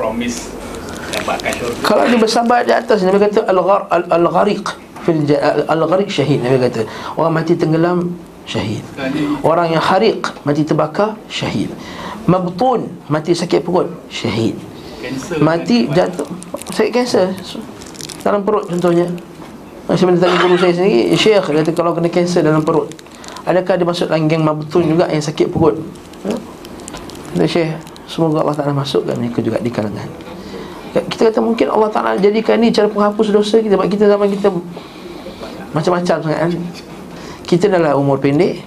promise 0.00 0.48
dapatkan 1.12 1.52
syurga 1.52 1.84
Kalau 1.84 2.04
dia 2.08 2.16
bersabar 2.16 2.64
di 2.64 2.72
atas 2.72 3.04
Nabi 3.04 3.20
kata 3.20 3.44
al-ghar 3.44 3.84
al-ghariq 3.92 4.64
fil 5.04 5.28
al-ghariq 5.68 6.08
syahid 6.08 6.40
Nabi 6.40 6.56
kata 6.56 6.88
orang 7.20 7.32
mati 7.36 7.52
tenggelam 7.52 8.16
syahid. 8.48 8.82
Orang 9.46 9.70
yang 9.70 9.82
hariq 9.84 10.26
mati 10.42 10.66
terbakar 10.66 11.14
syahid. 11.30 11.70
Mabtun 12.26 12.90
mati 13.06 13.36
sakit 13.36 13.62
perut 13.62 13.92
syahid. 14.10 14.58
Kanser 15.00 15.40
Mati 15.40 15.88
kan, 15.88 16.12
jatuh 16.12 16.28
sakit 16.72 16.92
kanser 16.92 17.28
dalam 18.20 18.44
perut 18.44 18.68
contohnya. 18.68 19.08
Saya 19.90 20.06
minta 20.06 20.22
tanya 20.22 20.38
guru 20.38 20.54
saya 20.54 20.70
sendiri, 20.70 21.18
Syekh 21.18 21.50
dia 21.50 21.66
kata 21.66 21.74
kalau 21.74 21.90
kena 21.90 22.06
kanser 22.06 22.46
dalam 22.46 22.62
perut, 22.62 22.94
adakah 23.42 23.74
dia 23.74 23.82
masuk 23.82 24.06
dalam 24.06 24.30
geng 24.30 24.46
mabtun 24.46 24.86
juga 24.86 25.10
yang 25.10 25.18
sakit 25.18 25.50
perut? 25.50 25.82
Ha? 26.28 26.30
Kata 27.34 27.46
Syekh, 27.50 27.74
Semoga 28.10 28.42
Allah 28.42 28.58
Ta'ala 28.58 28.74
masukkan 28.74 29.14
mereka 29.14 29.38
juga 29.38 29.62
di 29.62 29.70
kalangan. 29.70 30.10
Kita 30.90 31.30
kata 31.30 31.38
mungkin 31.38 31.70
Allah 31.70 31.86
Ta'ala 31.94 32.18
jadikan 32.18 32.58
ni 32.58 32.74
cara 32.74 32.90
penghapus 32.90 33.30
dosa 33.30 33.62
kita. 33.62 33.78
Sebab 33.78 33.86
kita 33.86 34.10
zaman 34.10 34.26
kita 34.34 34.50
Macam-macam 35.70 36.16
sangat 36.18 36.38
kan. 36.42 36.50
Kita 37.46 37.70
adalah 37.70 37.94
umur 37.94 38.18
pendek 38.18 38.66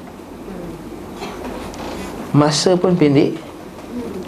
Masa 2.31 2.79
pun 2.79 2.95
pendek. 2.95 3.35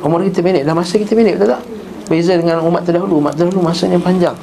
Umur 0.04 0.28
kita 0.28 0.44
pendek. 0.44 0.68
Dan 0.68 0.76
masa 0.76 1.00
kita 1.00 1.16
pendek 1.16 1.40
betul 1.40 1.56
tak? 1.56 1.64
Beza 2.12 2.36
dengan 2.36 2.60
umat 2.68 2.84
terdahulu. 2.84 3.24
Umat 3.24 3.40
terdahulu 3.40 3.64
masanya 3.64 3.98
panjang. 4.04 4.36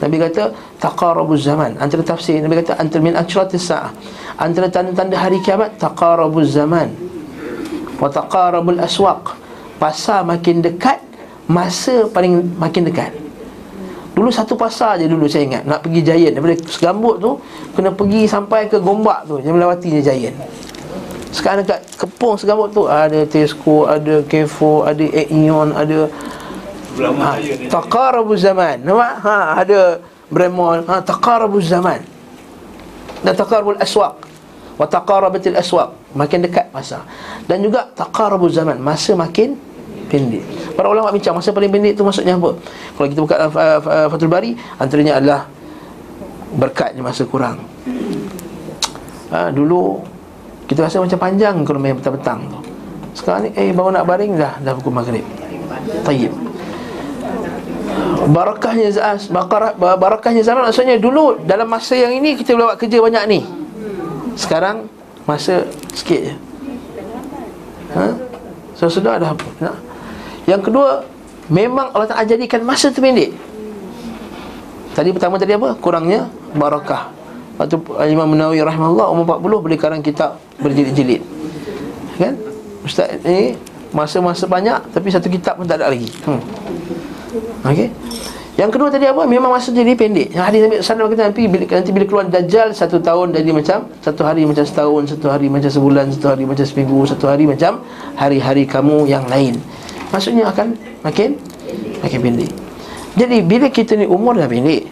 Nabi 0.00 0.16
kata 0.18 0.56
Taqarabuz 0.80 1.44
zaman. 1.44 1.76
Antara 1.76 2.00
tafsir 2.00 2.40
Nabi 2.40 2.64
kata 2.64 2.80
Antara 2.80 3.04
min 3.04 3.14
akratis 3.14 3.68
sa'ah. 3.68 3.92
Antara 4.40 4.72
tanda-tanda 4.72 5.20
hari 5.20 5.38
kiamat 5.44 5.76
Taqarabuz 5.76 6.56
zaman. 6.56 6.90
Wa 8.00 8.10
taqarabul 8.10 8.82
aswaq 8.82 9.43
pasar 9.84 10.24
makin 10.24 10.64
dekat 10.64 10.96
masa 11.44 12.08
paling 12.08 12.40
makin 12.56 12.88
dekat. 12.88 13.12
Dulu 14.16 14.32
satu 14.32 14.56
pasar 14.56 14.96
je 14.96 15.04
dulu 15.04 15.28
saya 15.28 15.44
ingat 15.44 15.68
nak 15.68 15.84
pergi 15.84 16.00
Giant. 16.00 16.32
Daripada 16.32 16.56
segambut 16.64 17.20
tu 17.20 17.36
kena 17.76 17.92
pergi 17.92 18.24
sampai 18.24 18.72
ke 18.72 18.80
Gombak 18.80 19.28
tu 19.28 19.44
yang 19.44 19.60
melewati 19.60 20.00
Giant. 20.00 20.32
Sekarang 21.28 21.68
dekat 21.68 21.84
Kepung 22.00 22.40
segambut 22.40 22.72
tu 22.72 22.88
ada 22.88 23.28
Tesco 23.28 23.84
ada 23.84 24.24
Kefo 24.24 24.88
ada 24.88 25.04
Aeon 25.04 25.76
ada 25.76 26.08
ha, 27.20 27.36
Taqarabuz 27.68 28.40
zaman. 28.40 28.80
Nampak? 28.80 29.12
Ha 29.20 29.36
ada 29.60 30.00
Bremon. 30.32 30.80
Ha 30.88 31.04
Taqarabuz 31.04 31.68
zaman. 31.68 32.00
Dan 33.20 33.36
Taqarabul 33.36 33.76
Aswaq. 33.76 34.32
Wa 34.74 34.86
taqarabatil 34.90 35.54
aswaq. 35.54 35.94
Makin 36.18 36.46
dekat 36.46 36.70
masa 36.74 37.06
dan 37.46 37.62
juga 37.62 37.90
taqarabuz 37.94 38.54
zaman. 38.54 38.78
Masa 38.78 39.14
makin 39.14 39.54
pendek. 40.06 40.44
Para 40.74 40.88
ulama 40.90 41.10
bincang 41.10 41.34
masa 41.34 41.50
paling 41.50 41.70
pendek 41.72 41.98
tu 41.98 42.02
maksudnya 42.04 42.36
apa? 42.36 42.56
Kalau 42.94 43.06
kita 43.10 43.20
buka 43.20 43.36
uh, 43.36 43.50
uh, 43.50 44.06
Fathul 44.12 44.30
Bari 44.30 44.56
antaranya 44.78 45.18
adalah 45.20 45.48
berkatnya 46.54 47.02
masa 47.02 47.26
kurang. 47.26 47.58
Ha, 49.34 49.50
dulu 49.50 49.98
kita 50.70 50.86
rasa 50.86 51.02
macam 51.02 51.18
panjang 51.18 51.54
kalau 51.66 51.80
main 51.82 51.98
petang-petang 51.98 52.46
tu. 52.48 52.58
Sekarang 53.14 53.46
ni 53.46 53.50
eh 53.58 53.70
baru 53.74 53.94
nak 53.94 54.06
baring 54.06 54.38
dah 54.38 54.58
dah 54.62 54.72
pukul 54.78 54.94
maghrib. 54.94 55.26
Tayyib. 56.06 56.32
Barakahnya 58.24 58.88
barakahnya 59.76 60.42
zaman 60.42 60.64
maksudnya 60.66 60.96
dulu 60.96 61.42
dalam 61.44 61.68
masa 61.68 61.98
yang 61.98 62.14
ini 62.14 62.38
kita 62.38 62.56
boleh 62.56 62.72
buat 62.72 62.78
kerja 62.80 62.98
banyak 63.02 63.24
ni. 63.28 63.40
Sekarang 64.34 64.88
masa 65.28 65.66
sikit 65.92 66.32
je. 66.32 66.34
Ha? 67.94 68.06
So 68.74 68.90
sudah 68.90 69.20
apa 69.22 69.46
ha? 69.62 69.70
Yang 70.44 70.62
kedua 70.70 70.88
Memang 71.52 71.92
Allah 71.92 72.08
Ta'ala 72.08 72.24
jadikan 72.24 72.64
masa 72.64 72.88
tu 72.88 73.04
pendek 73.04 73.32
Tadi 74.94 75.10
pertama 75.12 75.36
tadi 75.36 75.52
apa? 75.52 75.76
Kurangnya 75.76 76.30
barakah 76.56 77.14
Waktu 77.54 77.78
Imam 78.10 78.34
Nawawi 78.34 78.66
rahimahullah 78.66 79.06
umur 79.14 79.38
40 79.38 79.64
boleh 79.70 79.78
karang 79.78 80.02
kitab 80.02 80.42
berjilid-jilid. 80.58 81.22
Kan? 82.18 82.34
Ustaz 82.82 83.22
ni 83.22 83.54
masa-masa 83.94 84.50
banyak 84.50 84.90
tapi 84.90 85.06
satu 85.14 85.30
kitab 85.30 85.62
pun 85.62 85.66
tak 85.70 85.78
ada 85.78 85.94
lagi. 85.94 86.10
Hmm. 86.26 86.42
Okey. 87.70 87.94
Yang 88.54 88.70
kedua 88.74 88.86
tadi 88.90 89.06
apa? 89.06 89.22
Memang 89.26 89.54
masa 89.54 89.70
jadi 89.70 89.94
pendek. 89.94 90.34
Yang 90.34 90.44
hadis 90.46 90.60
Nabi 90.62 90.74
sallallahu 90.78 91.10
alaihi 91.10 91.26
nanti 91.26 91.42
bila 91.46 91.64
nanti 91.74 91.90
bila 91.90 92.04
keluar 92.06 92.26
dajjal 92.26 92.68
satu 92.70 92.98
tahun 93.02 93.34
jadi 93.34 93.50
macam 93.50 93.78
satu 93.98 94.22
hari 94.22 94.42
macam 94.46 94.64
setahun, 94.66 95.02
satu 95.14 95.26
hari 95.30 95.46
macam 95.50 95.70
sebulan, 95.70 96.04
satu 96.14 96.26
hari 96.34 96.44
macam 96.46 96.66
seminggu, 96.66 96.98
satu 97.06 97.24
hari 97.30 97.44
macam 97.46 97.82
hari-hari 98.18 98.66
kamu 98.66 99.10
yang 99.10 99.26
lain. 99.30 99.58
Maksudnya 100.14 100.46
akan 100.46 100.78
makin 101.02 101.34
makin 101.98 102.20
pendek. 102.22 102.50
Jadi 103.18 103.36
bila 103.42 103.66
kita 103.66 103.98
ni 103.98 104.06
umur 104.06 104.38
dah 104.38 104.46
pendek, 104.46 104.86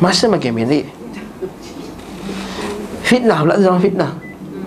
masa 0.00 0.24
makin 0.32 0.56
pendek. 0.56 0.88
Fitnah 3.04 3.44
pula 3.44 3.60
zaman 3.60 3.80
fitnah. 3.84 4.10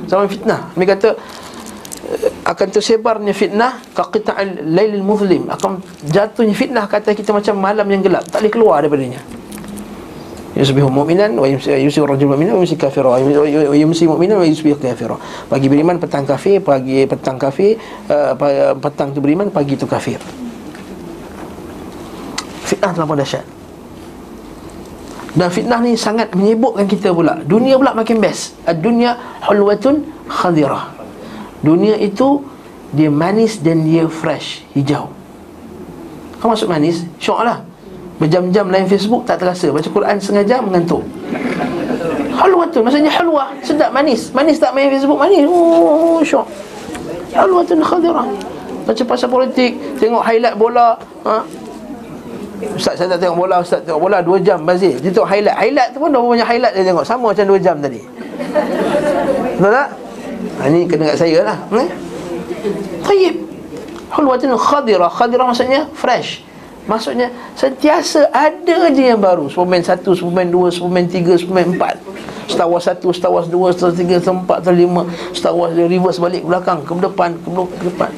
Zaman 0.06 0.28
fitnah. 0.30 0.60
Nabi 0.78 0.86
kata 0.86 1.10
akan 2.46 2.68
tersebarnya 2.70 3.34
fitnah 3.34 3.82
kaqita'il 3.96 4.70
lailil 4.70 5.02
muzlim 5.02 5.50
akan 5.50 5.82
jatuhnya 6.06 6.54
fitnah 6.54 6.86
kata 6.86 7.16
kita 7.18 7.34
macam 7.34 7.58
malam 7.58 7.88
yang 7.90 8.04
gelap 8.04 8.28
tak 8.28 8.44
boleh 8.44 8.52
keluar 8.54 8.78
daripadanya 8.84 9.24
yusbihu 10.54 10.90
mu'minan 10.90 11.34
wa 11.38 11.50
yusbihu 11.50 12.06
rajul 12.06 12.30
mu'minan 12.34 12.58
wa 12.58 12.64
yusbihu 12.64 12.82
kafira. 12.86 13.10
Wa 13.14 13.76
yumsi 13.76 14.06
mu'minan 14.06 14.42
wa 14.42 14.46
yusbihu 14.46 14.78
kafira. 14.78 15.18
Pagi 15.50 15.68
beriman 15.68 15.98
petang 15.98 16.26
kafir 16.26 16.62
pagi 16.62 17.06
petang 17.10 17.38
kafir 17.42 17.78
uh, 18.10 18.34
petang 18.78 19.12
tu 19.14 19.20
beriman 19.20 19.50
pagi 19.50 19.74
tu 19.76 19.90
kafir. 19.90 20.22
Fitnah 22.64 22.94
terlalu 22.96 23.22
dahsyat? 23.22 23.46
Dan 25.34 25.50
fitnah 25.50 25.82
ni 25.82 25.98
sangat 25.98 26.30
menyibukkan 26.38 26.86
kita 26.86 27.10
pula. 27.10 27.42
Dunia 27.42 27.74
pula 27.82 27.98
makin 27.98 28.22
best. 28.22 28.54
Dunia 28.78 29.18
hulwatun 29.50 30.06
khadirah. 30.30 30.94
Dunia 31.66 31.98
itu 31.98 32.54
Dia 32.94 33.10
manis 33.10 33.58
dan 33.58 33.82
dia 33.82 34.06
fresh 34.06 34.62
Hijau. 34.78 35.10
Kau 36.38 36.54
masuk 36.54 36.70
manis 36.70 37.02
Syok 37.18 37.42
lah 37.42 37.66
Berjam-jam 38.24 38.72
lain 38.72 38.88
Facebook 38.88 39.28
tak 39.28 39.44
terasa. 39.44 39.68
Baca 39.68 39.84
Quran 39.84 40.16
sengaja 40.16 40.64
mengantuk 40.64 41.04
Halwa 42.40 42.64
tu 42.72 42.80
Maksudnya 42.80 43.12
halwa 43.12 43.52
Sedap 43.60 43.92
manis. 43.92 44.32
Manis 44.32 44.64
tak 44.64 44.72
main 44.72 44.88
Facebook 44.88 45.20
Manis. 45.20 45.44
Oh 45.44 46.24
syok. 46.24 46.48
Halwa 47.36 47.68
tu 47.68 47.76
khadirah 47.76 48.24
Baca 48.88 49.04
pasal 49.04 49.28
politik 49.28 49.76
Tengok 50.00 50.24
highlight 50.24 50.56
bola. 50.56 50.96
Ha? 51.28 51.44
Ustaz 52.80 52.96
saya 52.96 53.20
tak 53.20 53.28
tengok 53.28 53.44
bola 53.44 53.60
Ustaz 53.60 53.84
tengok 53.84 54.08
bola 54.08 54.24
2 54.24 54.40
jam 54.40 54.64
Bazir. 54.64 54.96
Dia 55.04 55.12
tengok 55.12 55.28
highlight. 55.28 55.58
Highlight 55.60 55.90
tu 55.92 56.00
pun 56.00 56.08
dah 56.08 56.24
banyak 56.24 56.48
highlight 56.48 56.74
dia 56.80 56.84
tengok. 56.88 57.04
Sama 57.04 57.36
macam 57.36 57.44
2 57.44 57.60
jam 57.60 57.76
tadi. 57.84 58.00
Betul 59.60 59.68
tak? 59.68 59.88
ha, 60.56 60.62
Ini 60.72 60.80
kena 60.88 61.04
kat 61.12 61.18
saya 61.20 61.40
lah. 61.44 61.58
Eh? 61.76 61.90
Tayyib. 63.04 63.36
Hulwatun 64.16 64.56
khadirah 64.56 65.12
Khadirah 65.12 65.46
maksudnya 65.50 65.92
fresh 65.92 66.53
Maksudnya 66.84 67.32
sentiasa 67.56 68.28
ada 68.36 68.92
je 68.92 69.04
yang 69.08 69.22
baru 69.22 69.48
Superman 69.48 69.80
1, 69.80 70.04
Superman 70.04 70.48
2, 70.52 70.76
Superman 70.76 71.06
3, 71.08 71.40
Superman 71.40 71.68
4 71.80 72.52
Star 72.52 72.68
Wars 72.68 72.84
1, 72.84 73.00
Star 73.16 73.32
Wars 73.32 73.48
2, 73.48 73.56
Star 73.72 73.88
Wars 73.88 73.98
3, 74.00 74.20
Star 74.20 74.36
Wars 74.36 74.44
4, 74.44 74.68
Star 74.68 74.74
Wars 74.76 75.08
5 75.32 75.40
Star 75.40 75.54
Wars 75.56 75.72
dia 75.72 75.88
reverse 75.88 76.20
balik 76.20 76.44
ke 76.44 76.48
belakang, 76.52 76.80
ke 76.84 76.92
depan, 77.00 77.30
ke, 77.40 77.50
ke 77.50 77.84
depan 77.88 78.12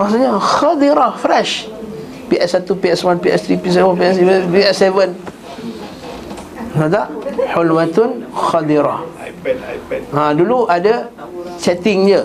Maksudnya 0.00 0.32
khadirah, 0.40 1.12
fresh 1.20 1.68
PS1, 2.32 2.64
PS1, 2.64 3.16
PS3, 3.20 3.48
PS4, 3.60 3.92
PS5, 4.00 4.30
PS7 4.48 5.12
Nampak 6.70 6.88
tak? 6.94 7.06
Hulwatun 7.50 8.10
khadirah. 8.30 9.02
Ha, 10.14 10.30
dulu 10.38 10.70
ada 10.70 11.10
chatting 11.58 12.06
je. 12.06 12.22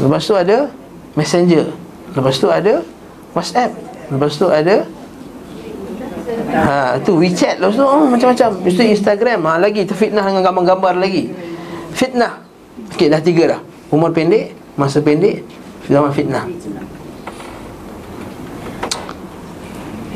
Lepas 0.00 0.24
tu 0.24 0.32
ada 0.32 0.72
Messenger. 1.18 1.72
Lepas 2.12 2.36
tu 2.40 2.48
ada 2.48 2.84
WhatsApp. 3.36 3.72
Lepas 4.10 4.34
tu 4.36 4.48
ada 4.48 4.88
Ha, 6.52 7.00
tu 7.00 7.16
WeChat 7.16 7.60
lepas 7.60 7.76
tu 7.76 7.84
oh, 7.84 8.08
macam-macam. 8.08 8.50
Lepas 8.60 8.72
tu 8.76 8.84
Instagram. 8.84 9.40
Ha, 9.44 9.52
lagi 9.60 9.84
terfitnah 9.84 10.24
dengan 10.24 10.42
gambar-gambar 10.44 11.00
lagi. 11.00 11.32
Fitnah. 11.92 12.40
Okey, 12.92 13.08
dah 13.08 13.20
tiga 13.20 13.56
dah. 13.56 13.60
Umur 13.92 14.12
pendek, 14.12 14.52
masa 14.76 15.00
pendek, 15.00 15.44
zaman 15.88 16.12
fitnah. 16.12 16.48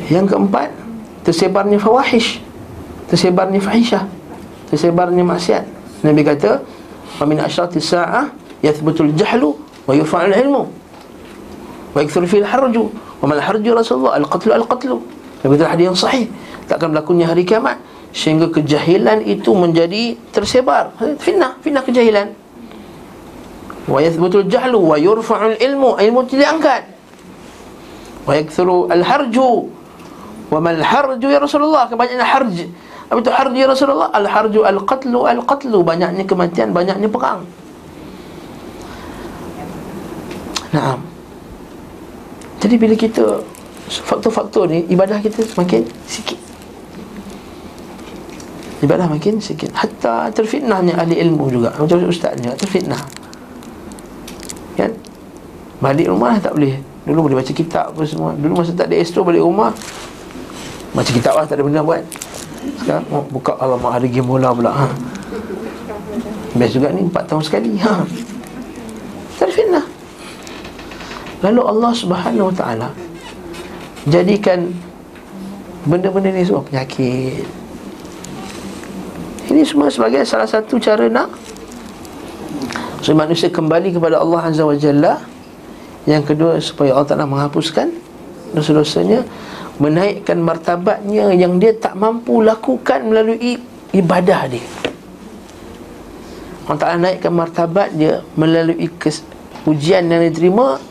Yang 0.09 0.25
keempat, 0.33 0.69
tersebarnya 1.25 1.77
fawahish. 1.77 2.41
Tersebarnya 3.09 3.61
fahisyah 3.61 4.05
tersebarnya 4.67 5.23
maksiat. 5.23 5.63
Nabi 6.03 6.21
kata, 6.21 6.61
"Wa 7.17 7.25
min 7.25 7.39
asyrati 7.39 7.79
sa'ah 7.79 8.29
yathbutul 8.61 9.15
jahlu 9.15 9.55
wa 9.87 9.93
yurfa'ul 9.95 10.35
ilmu." 10.35 10.63
Wa 11.91 12.03
yakthur 12.03 12.23
fil 12.27 12.47
harju. 12.47 12.91
Wa 13.21 13.25
mal 13.27 13.41
harju 13.41 13.71
Rasulullah 13.75 14.19
al-qatlu 14.19 14.51
al-qatlu. 14.55 14.97
Nabi 15.43 15.53
kata 15.59 15.69
hadis 15.71 15.85
yang 15.87 15.97
sahih. 15.97 16.25
Takkan 16.67 16.91
berlakunya 16.91 17.29
hari 17.29 17.47
kiamat 17.47 17.79
sehingga 18.11 18.49
kejahilan 18.49 19.23
itu 19.23 19.51
menjadi 19.53 20.17
tersebar. 20.33 20.91
Fitnah, 21.21 21.59
fitnah 21.63 21.83
kejahilan. 21.85 22.33
Wa 23.87 24.03
yathbutul 24.03 24.49
jahlu 24.51 24.83
wa 24.83 24.99
yurfa'ul 24.99 25.55
ilmu. 25.61 25.95
Ilmu 25.95 26.19
diangkat. 26.27 26.83
Wa 28.27 28.33
yakthuru 28.35 28.91
al-harju. 28.91 29.71
Wa 30.47 30.59
mal 30.63 30.79
harju 30.79 31.27
ya 31.27 31.39
Rasulullah? 31.39 31.87
Kebanyakan 31.87 32.23
harj. 32.23 32.57
Apa 33.07 33.19
itu 33.23 33.31
harju 33.31 33.55
ya 33.55 33.67
Rasulullah? 33.71 34.11
Al-harju 34.11 34.67
al-qatlu 34.67 35.23
al-qatlu 35.23 35.79
Banyaknya 35.79 36.27
kematian, 36.27 36.75
banyaknya 36.75 37.07
perang 37.07 37.47
Nah, 40.75 40.99
Jadi 42.57 42.75
bila 42.75 42.95
kita 42.97 43.41
Faktor-faktor 43.87 44.67
ni 44.67 44.83
Ibadah 44.91 45.23
kita 45.23 45.47
semakin 45.47 45.87
sikit. 46.03 46.35
Ibadah 48.83 49.09
makin 49.09 49.41
sikit. 49.41 49.73
Hatta 49.73 50.29
terfitnahnya 50.29 50.93
ahli 50.99 51.17
ilmu 51.17 51.49
juga. 51.49 51.73
Macam 51.73 51.97
ustaznya 52.05 52.53
terfitnah. 52.53 52.99
Kan? 54.77 54.93
Balik 55.81 56.13
rumah 56.13 56.37
tak 56.37 56.53
boleh. 56.53 56.77
Dulu 57.07 57.31
boleh 57.31 57.41
baca 57.41 57.53
kitab 57.55 57.95
apa 57.95 58.03
semua. 58.05 58.35
Dulu 58.37 58.61
masa 58.61 58.75
tak 58.75 58.91
ada 58.91 58.99
astro 58.99 59.23
balik 59.23 59.41
rumah 59.41 59.71
Baca 60.93 61.09
kitab 61.09 61.33
lah 61.39 61.47
tak 61.47 61.57
ada 61.57 61.63
benda 61.65 61.81
buat. 61.81 62.03
Sekarang 62.83 63.05
oh, 63.09 63.25
buka 63.31 63.55
alamak 63.57 63.97
hari 63.97 64.11
game 64.11 64.27
bola 64.27 64.51
pula 64.53 64.71
ha. 64.75 64.87
Best 66.53 66.75
juga 66.75 66.91
ni 66.93 67.07
4 67.07 67.29
tahun 67.29 67.41
sekali 67.41 67.79
ha. 67.81 68.03
Terfitnah 69.41 69.96
Lalu 71.45 71.61
Allah 71.61 71.91
subhanahu 71.93 72.49
wa 72.49 72.55
ta'ala 72.55 72.89
Jadikan 74.09 74.73
Benda-benda 75.85 76.33
ni 76.33 76.43
semua 76.43 76.65
penyakit 76.65 77.45
Ini 79.47 79.61
semua 79.63 79.87
sebagai 79.93 80.25
salah 80.25 80.49
satu 80.49 80.81
cara 80.81 81.05
nak 81.07 81.29
Supaya 83.03 83.29
manusia 83.29 83.47
kembali 83.47 83.95
kepada 83.95 84.19
Allah 84.19 84.49
Azza 84.49 84.65
wa 84.65 84.75
Jalla 84.75 85.21
Yang 86.09 86.23
kedua 86.33 86.57
supaya 86.57 86.97
Allah 86.97 87.09
Ta'ala 87.09 87.29
menghapuskan 87.29 87.87
Dosa-dosanya 88.51 89.21
menaikkan 89.77 90.41
martabatnya 90.41 91.33
yang 91.33 91.61
dia 91.61 91.73
tak 91.77 91.93
mampu 91.93 92.41
lakukan 92.41 93.05
melalui 93.05 93.61
ibadah 93.93 94.49
dia. 94.49 94.65
Allah 96.67 96.79
Ta'ala 96.81 96.97
naikkan 96.99 97.31
martabat 97.31 97.95
dia 97.95 98.25
melalui 98.35 98.89
kes, 98.99 99.23
ujian 99.63 100.03
yang 100.09 100.25
diterima 100.25 100.81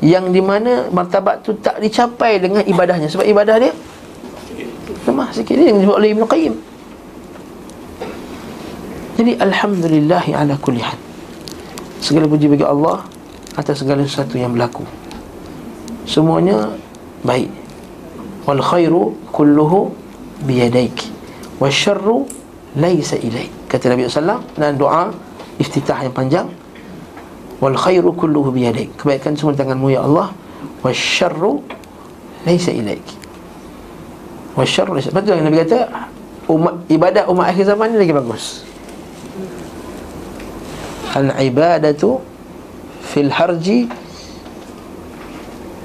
yang 0.00 0.32
di 0.32 0.40
mana 0.40 0.88
martabat 0.88 1.44
tu 1.44 1.52
tak 1.60 1.76
dicapai 1.80 2.40
dengan 2.40 2.64
ibadahnya. 2.64 3.08
Sebab 3.08 3.24
ibadah 3.28 3.60
dia 3.60 3.72
lemah 5.04 5.28
sikit. 5.32 5.54
Ni 5.56 5.68
yang 5.68 5.76
disebut 5.80 5.96
oleh 5.96 6.10
Ibn 6.16 6.24
Qayyim. 6.24 6.54
Jadi 9.20 9.32
Alhamdulillah 9.36 10.24
ala 10.32 10.56
kulli 10.56 10.80
hal. 10.80 10.96
Segala 12.00 12.24
puji 12.24 12.48
bagi 12.48 12.64
Allah 12.64 13.04
atas 13.60 13.84
segala 13.84 14.00
sesuatu 14.00 14.40
yang 14.40 14.56
berlaku. 14.56 14.88
Semuanya 16.08 16.72
baik. 17.20 17.52
Wal 18.48 18.64
khairu 18.64 19.12
kulluhu 19.36 19.92
biyadaik. 20.48 20.96
Wasyarru 21.60 22.24
laisa 22.80 23.20
ilaik. 23.20 23.52
Kata 23.68 23.92
Nabi 23.92 24.08
sallallahu 24.08 24.42
dan 24.56 24.80
doa 24.80 25.12
iftitah 25.60 26.00
yang 26.00 26.16
panjang 26.16 26.48
wal 27.60 27.76
khairu 27.76 28.10
kulluhu 28.16 28.50
biyadaik 28.50 28.96
kebaikan 28.96 29.36
semua 29.36 29.52
di 29.54 29.60
tanganmu 29.60 29.92
ya 29.92 30.02
Allah 30.02 30.32
wasyarru 30.80 31.60
laisa 32.48 32.72
ilaik 32.72 33.04
wasyarru 34.56 34.96
laisa 34.96 35.12
betul 35.12 35.36
yang 35.36 35.46
Nabi 35.46 35.62
kata 35.62 36.08
umat 36.48 36.74
ibadah 36.88 37.28
umat 37.28 37.52
akhir 37.52 37.68
zaman 37.68 37.94
ni 37.94 37.96
lagi 38.00 38.12
bagus 38.16 38.64
al 41.12 41.30
ibadatu 41.38 42.24
fil 43.04 43.28
harji 43.28 43.86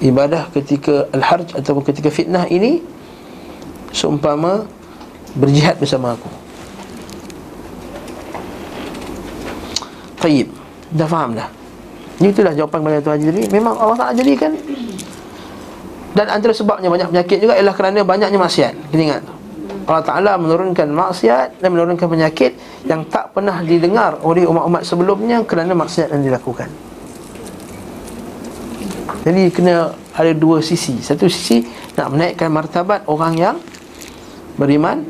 ibadah 0.04 0.52
ketika 0.52 1.08
al-harj 1.16 1.56
ataupun 1.56 1.84
ketika 1.88 2.12
fitnah 2.12 2.46
ini 2.52 2.84
seumpama 3.96 4.68
berjihad 5.36 5.80
bersama 5.80 6.16
aku. 6.16 6.28
Tayyib. 10.20 10.52
Dah 10.92 11.08
faham 11.08 11.36
dah. 11.36 11.48
Itulah 12.24 12.56
jawapan 12.56 12.80
kepada 12.80 13.00
Tuhan 13.04 13.16
Haji 13.20 13.26
tadi. 13.32 13.44
Memang 13.52 13.74
Allah 13.76 13.98
Taala 14.00 14.14
jadikan 14.16 14.52
dan 16.16 16.32
antara 16.32 16.56
sebabnya 16.56 16.88
banyak 16.88 17.12
penyakit 17.12 17.38
juga 17.44 17.60
ialah 17.60 17.76
kerana 17.76 18.00
banyaknya 18.08 18.40
maksiat. 18.40 18.74
Kita 18.88 19.02
ingat. 19.04 19.24
Allah 19.86 20.02
Ta'ala 20.02 20.34
menurunkan 20.42 20.90
maksiat 20.90 21.62
dan 21.62 21.70
menurunkan 21.76 22.10
penyakit 22.10 22.58
yang 22.90 23.06
tak 23.06 23.38
pernah 23.38 23.62
didengar 23.62 24.18
oleh 24.26 24.48
umat-umat 24.50 24.82
sebelumnya 24.82 25.46
kerana 25.46 25.78
maksiat 25.78 26.10
yang 26.10 26.26
dilakukan. 26.26 26.72
Jadi 29.28 29.54
kena 29.54 29.94
ada 30.16 30.32
dua 30.34 30.64
sisi. 30.66 30.98
Satu 31.04 31.30
sisi 31.30 31.68
nak 32.00 32.18
menaikkan 32.18 32.50
martabat 32.50 33.06
orang 33.06 33.34
yang 33.38 33.56
beriman. 34.58 35.06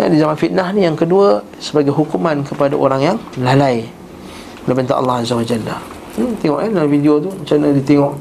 Dan 0.00 0.16
di 0.16 0.18
zaman 0.18 0.38
fitnah 0.40 0.72
ni 0.72 0.88
yang 0.88 0.96
kedua 0.96 1.44
sebagai 1.60 1.92
hukuman 1.92 2.40
kepada 2.46 2.72
orang 2.72 3.00
yang 3.04 3.16
lalai. 3.36 3.84
Bila 4.62 4.72
minta 4.78 4.94
Allah 4.94 5.22
Azza 5.22 5.34
wa 5.34 5.42
Jalla. 5.42 5.76
Hmm, 6.14 6.32
tengok 6.38 6.58
eh 6.62 6.70
dalam 6.70 6.90
video 6.92 7.18
tu 7.18 7.32
macam 7.32 7.54
mana 7.56 7.72
dia 7.72 7.84
tengok 7.88 8.12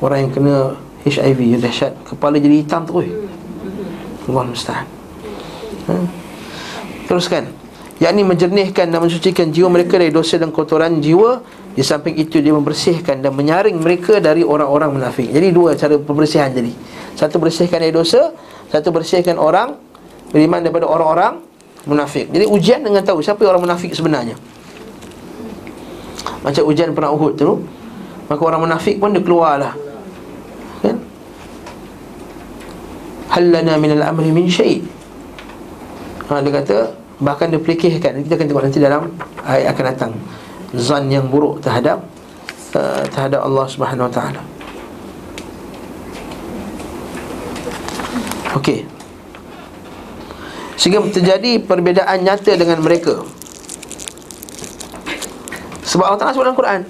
orang 0.00 0.18
yang 0.26 0.32
kena 0.32 0.54
HIV 1.04 1.40
yang 1.54 1.60
dahsyat 1.60 1.92
kepala 2.08 2.40
jadi 2.40 2.56
hitam 2.64 2.82
tu 2.88 3.04
oi. 3.04 3.08
Allah 4.24 4.42
musta'an. 4.48 4.86
Hmm. 5.86 6.06
Teruskan. 7.04 7.44
Yakni 8.02 8.26
menjernihkan 8.26 8.90
dan 8.90 8.98
mensucikan 8.98 9.54
jiwa 9.54 9.70
mereka 9.70 9.94
dari 10.02 10.10
dosa 10.10 10.34
dan 10.34 10.50
kotoran 10.50 10.98
jiwa 10.98 11.38
Di 11.78 11.82
samping 11.86 12.18
itu 12.18 12.42
dia 12.42 12.50
membersihkan 12.50 13.22
dan 13.22 13.30
menyaring 13.38 13.78
mereka 13.78 14.18
dari 14.18 14.42
orang-orang 14.42 14.98
munafik 14.98 15.30
Jadi 15.30 15.54
dua 15.54 15.78
cara 15.78 15.94
pembersihan 16.02 16.50
jadi 16.50 16.74
Satu 17.14 17.38
bersihkan 17.38 17.78
dari 17.78 17.94
dosa 17.94 18.34
Satu 18.66 18.90
bersihkan 18.90 19.38
orang 19.38 19.78
Beriman 20.34 20.66
daripada 20.66 20.90
orang-orang 20.90 21.38
munafik 21.86 22.34
Jadi 22.34 22.50
ujian 22.50 22.82
dengan 22.82 23.06
tahu 23.06 23.22
siapa 23.22 23.46
orang 23.46 23.62
munafik 23.62 23.94
sebenarnya 23.94 24.34
Macam 26.44 26.62
ujian 26.68 26.92
perang 26.92 27.16
Uhud 27.16 27.34
tu 27.36 27.60
Maka 28.28 28.40
orang 28.40 28.68
munafik 28.68 28.96
pun 29.00 29.12
dia 29.12 29.20
keluar 29.20 29.60
lah 29.60 29.74
Kan? 30.80 30.96
Hal 33.32 33.44
lana 33.52 33.74
minal 33.80 34.04
amri 34.04 34.32
min 34.32 34.48
syait 34.48 34.84
ha, 36.28 36.40
Dia 36.40 36.52
kata 36.52 36.76
Bahkan 37.20 37.52
dia 37.54 37.60
pelikihkan 37.60 38.20
Kita 38.24 38.36
akan 38.36 38.46
tengok 38.50 38.64
nanti 38.64 38.80
dalam 38.82 39.02
ayat 39.44 39.76
akan 39.76 39.84
datang. 39.92 40.12
Zan 40.74 41.06
yang 41.12 41.30
buruk 41.30 41.62
terhadap 41.62 42.02
uh, 42.74 43.04
Terhadap 43.06 43.46
Allah 43.46 43.66
subhanahu 43.70 44.10
wa 44.10 44.12
ta'ala. 44.12 44.42
Okey. 48.58 48.86
Sehingga 50.78 51.02
terjadi 51.10 51.62
perbezaan 51.62 52.22
nyata 52.26 52.58
dengan 52.58 52.82
mereka 52.82 53.22
Sebab 55.94 56.04
Allah 56.10 56.18
Ta'ala 56.18 56.32
sebut 56.34 56.46
dalam 56.50 56.58
Quran 56.58 56.80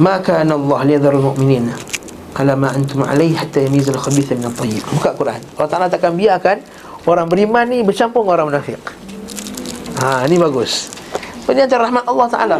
Maka 0.00 0.40
Allah 0.40 0.80
liyadharul 0.86 1.34
mu'minin 1.34 1.74
ala 2.38 2.54
ma 2.56 2.72
antum 2.72 3.04
alaihi 3.04 3.36
hatta 3.36 3.60
yamizal 3.60 3.98
khabitha 4.00 4.32
min 4.38 4.48
at-tayyib. 4.48 4.80
Buka 4.96 5.12
Quran. 5.12 5.42
Allah 5.58 5.68
Taala 5.68 5.86
takkan 5.92 6.16
biarkan 6.16 6.62
orang 7.04 7.28
beriman 7.28 7.68
ni 7.68 7.84
bercampur 7.84 8.24
dengan 8.24 8.40
orang 8.40 8.48
munafik. 8.54 8.80
Ha, 10.00 10.24
ini 10.24 10.40
bagus. 10.40 10.88
Ini 11.44 11.68
antara 11.68 11.90
rahmat 11.90 12.06
Allah 12.08 12.26
Taala. 12.32 12.58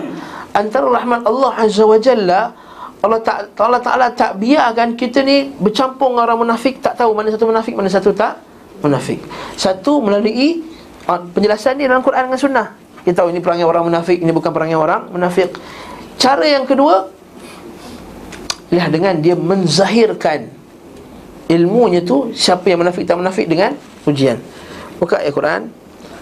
Antara 0.52 0.86
rahmat 0.90 1.20
Allah 1.24 1.50
Azza 1.56 1.86
wa 1.86 1.96
Jalla 1.96 2.52
Allah 3.00 3.20
Ta'ala, 3.24 3.48
Allah 3.56 3.80
Ta'ala 3.80 4.06
tak 4.12 4.36
biarkan 4.36 4.92
kita 4.98 5.24
ni 5.24 5.48
bercampur 5.56 6.12
dengan 6.12 6.28
orang 6.28 6.44
munafik 6.44 6.84
Tak 6.84 7.00
tahu 7.00 7.16
mana 7.16 7.32
satu 7.32 7.48
munafik, 7.48 7.72
mana 7.72 7.88
satu 7.88 8.12
tak 8.12 8.36
munafik 8.84 9.24
Satu 9.56 10.04
melalui 10.04 10.60
penjelasan 11.06 11.80
ni 11.80 11.88
dalam 11.88 12.04
Quran 12.04 12.28
dengan 12.28 12.40
sunnah 12.40 12.66
Kita 13.04 13.24
tahu 13.24 13.32
ini 13.32 13.40
perangai 13.40 13.64
orang 13.64 13.88
munafik, 13.88 14.20
ini 14.20 14.32
bukan 14.32 14.52
perangai 14.52 14.76
orang 14.76 15.08
munafik 15.12 15.56
Cara 16.20 16.44
yang 16.44 16.68
kedua 16.68 17.08
Lihat 18.70 18.90
dengan 18.94 19.18
dia 19.18 19.34
menzahirkan 19.34 20.60
ilmunya 21.50 22.06
tu 22.06 22.30
siapa 22.30 22.70
yang 22.70 22.78
munafik 22.86 23.02
tak 23.02 23.18
munafik 23.18 23.50
dengan 23.50 23.74
ujian. 24.06 24.38
Buka 25.02 25.18
ayat 25.18 25.34
Quran 25.34 25.60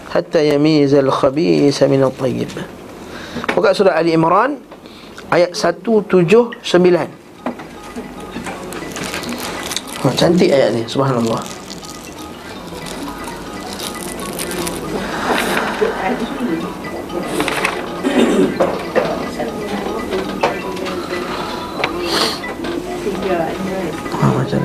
hatta 0.09 0.41
yamizal 0.41 1.13
khabisa 1.13 1.85
min 1.85 2.01
at-tayyib. 2.01 2.49
Buka 3.53 3.77
surah 3.77 3.93
Ali 4.01 4.17
Imran 4.17 4.57
ayat 5.29 5.53
179. 5.53 6.57
Oh, 9.99 10.13
cantik 10.17 10.49
ayat 10.49 10.73
ni 10.73 10.89
subhanallah. 10.89 11.58
Ha, 15.99 16.05
macam. 24.31 24.61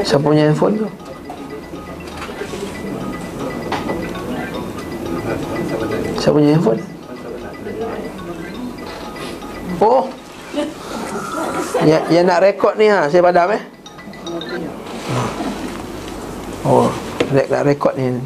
Siapa 0.00 0.24
punya 0.24 0.48
handphone 0.48 0.80
tu? 0.80 0.88
Siapa 6.16 6.36
punya 6.40 6.56
handphone? 6.56 6.80
Oh 9.76 10.08
Ya, 11.84 12.00
ya 12.08 12.24
nak 12.24 12.40
rekod 12.40 12.80
ni 12.80 12.88
ha, 12.88 13.12
saya 13.12 13.20
padam 13.20 13.52
eh 13.52 13.62
Oh, 16.64 16.88
nak, 17.30 17.62
rekod 17.68 17.92
ni 18.00 18.16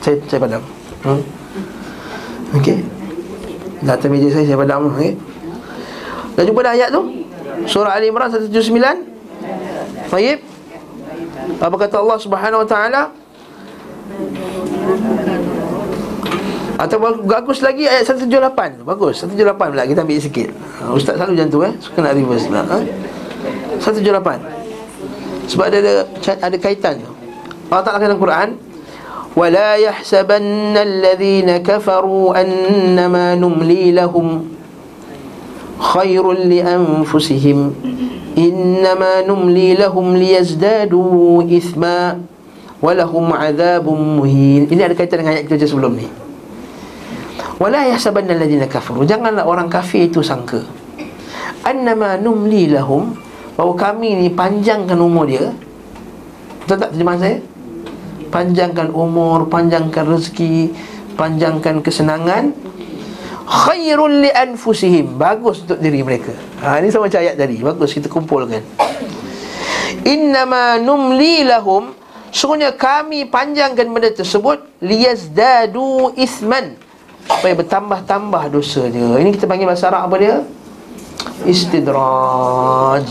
Saya, 0.00 0.16
saya 0.24 0.40
padam. 0.40 0.62
Hmm? 1.04 1.20
Okey. 2.56 2.78
Atas 3.84 4.08
meja 4.08 4.28
saya, 4.32 4.44
saya 4.48 4.58
padam. 4.58 4.88
Okey. 4.96 5.12
Dah 6.36 6.42
jumpa 6.48 6.60
dah 6.64 6.72
ayat 6.72 6.88
tu? 6.88 7.02
Surah 7.68 7.92
Ali 8.00 8.08
Imran 8.08 8.32
179 8.32 8.80
Baik. 10.08 10.38
Apa 11.60 11.76
kata 11.76 12.00
Allah 12.00 12.18
subhanahu 12.18 12.64
wa 12.64 12.68
ta'ala? 12.68 13.02
Atau 16.80 16.96
bagus 17.28 17.60
lagi 17.60 17.84
ayat 17.84 18.08
178 18.08 18.80
Bagus 18.88 19.20
178 19.20 19.52
pula. 19.52 19.84
Kita 19.84 20.00
ambil 20.00 20.16
sikit. 20.16 20.48
Ha, 20.80 20.96
Ustaz 20.96 21.20
selalu 21.20 21.36
macam 21.36 21.48
tu 21.52 21.60
eh. 21.60 21.72
Suka 21.76 21.98
nak 22.00 22.16
reverse 22.16 22.48
pula 22.48 22.62
ha? 22.64 22.78
178 23.84 25.52
Sebab 25.52 25.64
ada 25.68 25.78
ada, 25.78 25.92
ada 26.40 26.56
kaitan 26.56 27.04
Allah 27.70 27.84
Ta'ala 27.84 28.00
kata 28.02 28.16
Quran 28.16 28.69
ولا 29.35 29.75
يحسبن 29.75 30.75
الذين 30.79 31.57
كفروا 31.57 32.41
أنما 32.41 33.35
نملي 33.35 33.91
لهم 33.91 34.27
خير 35.79 36.23
لأنفسهم 36.31 37.59
إنما 38.37 39.13
نملي 39.27 39.73
لهم 39.75 40.07
ليزدادوا 40.15 41.43
إثما 41.51 41.99
ولهم 42.79 43.25
عذاب 43.33 43.85
مهين 43.87 44.71
Ini 44.71 44.81
ada 44.87 44.95
kaitan 44.95 45.23
dengan 45.23 45.35
ayat 45.35 45.47
kita 45.51 45.67
sebelum 45.67 45.99
ni 45.99 46.07
Wala 47.59 47.87
yahsabanna 47.87 48.35
alladhina 48.35 48.67
kafaru 48.67 49.07
Janganlah 49.07 49.47
orang 49.47 49.71
kafir 49.71 50.07
itu 50.07 50.23
sangka 50.23 50.63
Annama 51.63 52.19
numli 52.19 52.71
lahum 52.71 53.15
Bahawa 53.55 53.73
kami 53.75 54.19
ni 54.19 54.27
panjangkan 54.31 54.99
umur 54.99 55.27
dia 55.27 55.51
Betul 56.63 56.75
tak 56.79 56.91
terjemahan 56.95 57.19
saya? 57.19 57.37
Panjangkan 58.30 58.94
umur, 58.94 59.50
panjangkan 59.50 60.06
rezeki 60.06 60.72
Panjangkan 61.18 61.82
kesenangan 61.82 62.54
Khairul 63.44 64.24
li 64.24 64.30
anfusihim 64.30 65.18
Bagus 65.18 65.66
untuk 65.66 65.82
diri 65.82 66.00
mereka 66.06 66.32
ha, 66.62 66.78
Ini 66.78 66.94
sama 66.94 67.10
macam 67.10 67.20
ayat 67.20 67.34
tadi 67.34 67.58
Bagus 67.58 67.90
kita 67.90 68.06
kumpulkan 68.06 68.62
Innama 70.06 70.78
numli 70.78 71.42
lahum 71.42 71.92
Sungguhnya 72.30 72.78
kami 72.78 73.26
panjangkan 73.26 73.90
benda 73.90 74.14
tersebut 74.14 74.62
Liyazdadu 74.78 76.14
isman 76.14 76.78
supaya 77.30 77.54
bertambah-tambah 77.54 78.42
dosa 78.50 78.90
dia. 78.90 79.16
Ini 79.22 79.30
kita 79.32 79.46
panggil 79.46 79.64
bahasa 79.70 79.88
Arab 79.88 80.10
apa 80.10 80.16
dia? 80.18 80.36
Istidraj. 81.46 83.06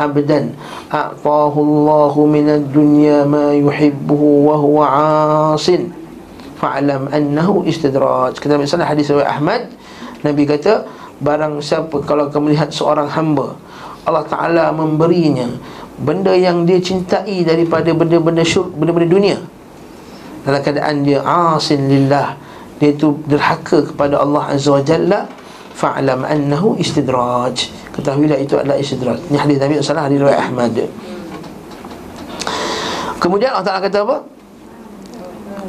'Abdan 0.00 0.56
a'tahu 0.88 1.58
Allah 1.60 2.14
min 2.24 2.46
ad-dunya 2.48 3.28
ma 3.28 3.52
yuhibbu 3.52 4.48
wa 4.48 4.56
huwa 4.56 4.84
'asin 4.88 5.92
fa'lam 6.56 7.12
annahu 7.12 7.68
istidraj. 7.68 8.40
Kita 8.40 8.56
misalnya 8.56 8.88
hadis 8.88 9.12
riwayat 9.12 9.36
Ahmad, 9.36 9.68
Nabi 10.24 10.48
kata, 10.48 10.86
barang 11.20 11.60
siapa 11.60 12.00
kalau 12.06 12.32
kamu 12.32 12.54
lihat 12.56 12.70
seorang 12.70 13.10
hamba 13.10 13.58
Allah 14.02 14.26
Taala 14.26 14.70
memberinya 14.74 15.46
benda 16.02 16.34
yang 16.34 16.66
dia 16.66 16.82
cintai 16.82 17.46
daripada 17.46 17.90
benda-benda 17.94 18.42
syur, 18.42 18.70
benda-benda 18.74 19.06
dunia. 19.10 19.38
Dalam 20.42 20.58
keadaan 20.58 21.06
dia 21.06 21.22
asin 21.22 21.86
lillah. 21.86 22.34
Dia 22.82 22.90
itu 22.90 23.14
derhaka 23.30 23.86
kepada 23.94 24.18
Allah 24.18 24.50
Azza 24.50 24.74
wa 24.74 24.82
Jalla. 24.82 25.30
Fa'lam 25.72 26.26
annahu 26.26 26.74
istidraj 26.82 27.70
Ketahuilah 27.95 28.37
itu 28.37 28.53
adalah 28.57 28.77
istidrak 28.77 29.17
Ini 29.31 29.37
hadis 29.37 29.57
Nabi 29.57 29.71
SAW 29.81 30.05
hadis 30.05 30.19
riwayat 30.21 30.41
Ahmad 30.49 30.75
Kemudian 33.17 33.49
Allah 33.57 33.65
Ta'ala 33.65 33.81
kata 33.81 33.99
apa? 34.05 34.17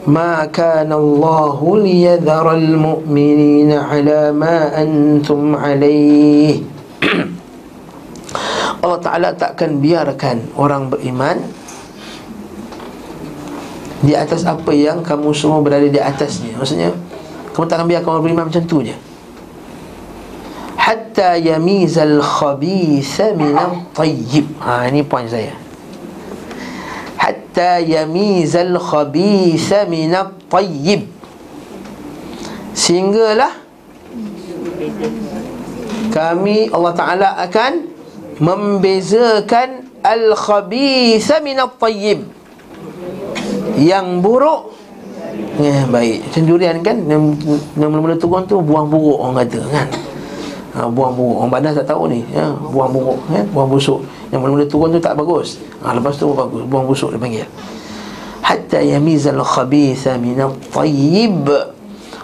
ما 0.09 0.49
كان 0.49 0.89
الله 0.89 1.59
ليذر 1.61 2.47
المؤمنين 2.65 3.71
على 3.77 4.33
ما 4.33 4.73
أنتم 4.73 5.41
عليه 5.53 6.65
Allah 8.79 9.01
Ta'ala 9.05 9.29
takkan 9.37 9.85
biarkan 9.85 10.57
orang 10.57 10.89
beriman 10.89 11.37
Di 14.01 14.15
atas 14.17 14.47
apa 14.47 14.71
yang 14.73 15.05
kamu 15.05 15.35
semua 15.35 15.61
berada 15.61 15.85
di 15.85 15.99
atasnya 15.99 16.55
Maksudnya 16.57 16.95
Kamu 17.53 17.67
takkan 17.67 17.91
biarkan 17.91 18.09
orang 18.17 18.25
beriman 18.25 18.45
macam 18.49 18.65
tu 18.65 18.81
je 18.87 18.95
Hatta 21.14 21.38
yamizal 21.38 22.18
khabitha 22.18 23.38
minal 23.38 23.86
tayyib 23.94 24.50
Ha 24.58 24.90
ini 24.90 25.06
poin 25.06 25.30
saya 25.30 25.54
Hatta 27.22 27.78
yamizal 27.86 28.74
khabitha 28.82 29.86
minal 29.86 30.34
tayyib 30.50 31.06
Sehinggalah 32.74 33.62
Kami 36.10 36.74
Allah 36.74 36.94
Ta'ala 36.98 37.30
akan 37.46 37.74
membezakan 38.42 39.86
al-khabitha 40.02 41.46
min 41.46 41.62
at-tayyib. 41.62 42.26
Yang 43.78 44.08
buruk 44.22 44.62
Ya, 45.62 45.86
baik. 45.90 46.26
Macam 46.26 46.44
durian 46.50 46.78
kan 46.82 46.98
yang 47.06 47.38
mula-mula 47.78 48.18
turun 48.18 48.46
tu 48.50 48.58
buang 48.62 48.90
buruk 48.90 49.18
orang 49.22 49.46
kata 49.46 49.62
kan 49.70 50.13
Ha, 50.77 50.87
buang 50.87 51.17
buruk. 51.17 51.37
Orang 51.43 51.53
badan 51.53 51.73
tak 51.73 51.89
tahu 51.89 52.13
ni. 52.13 52.21
Ya, 52.31 52.53
buang 52.53 52.93
buruk. 52.93 53.19
Ya, 53.33 53.43
buang 53.49 53.69
busuk. 53.73 54.05
Yang 54.29 54.41
mula-mula 54.45 54.67
turun 54.69 54.89
tu 54.95 55.01
tak 55.01 55.17
bagus. 55.17 55.57
Ha, 55.81 55.97
lepas 55.97 56.15
tu 56.15 56.29
bagus. 56.33 56.63
Buang 56.69 56.85
busuk 56.85 57.15
dia 57.15 57.21
panggil. 57.21 57.49
Hatta 58.45 58.79
yamizal 58.85 59.41
khabitha 59.43 60.21
min 60.21 60.39
at-tayyib. 60.39 61.77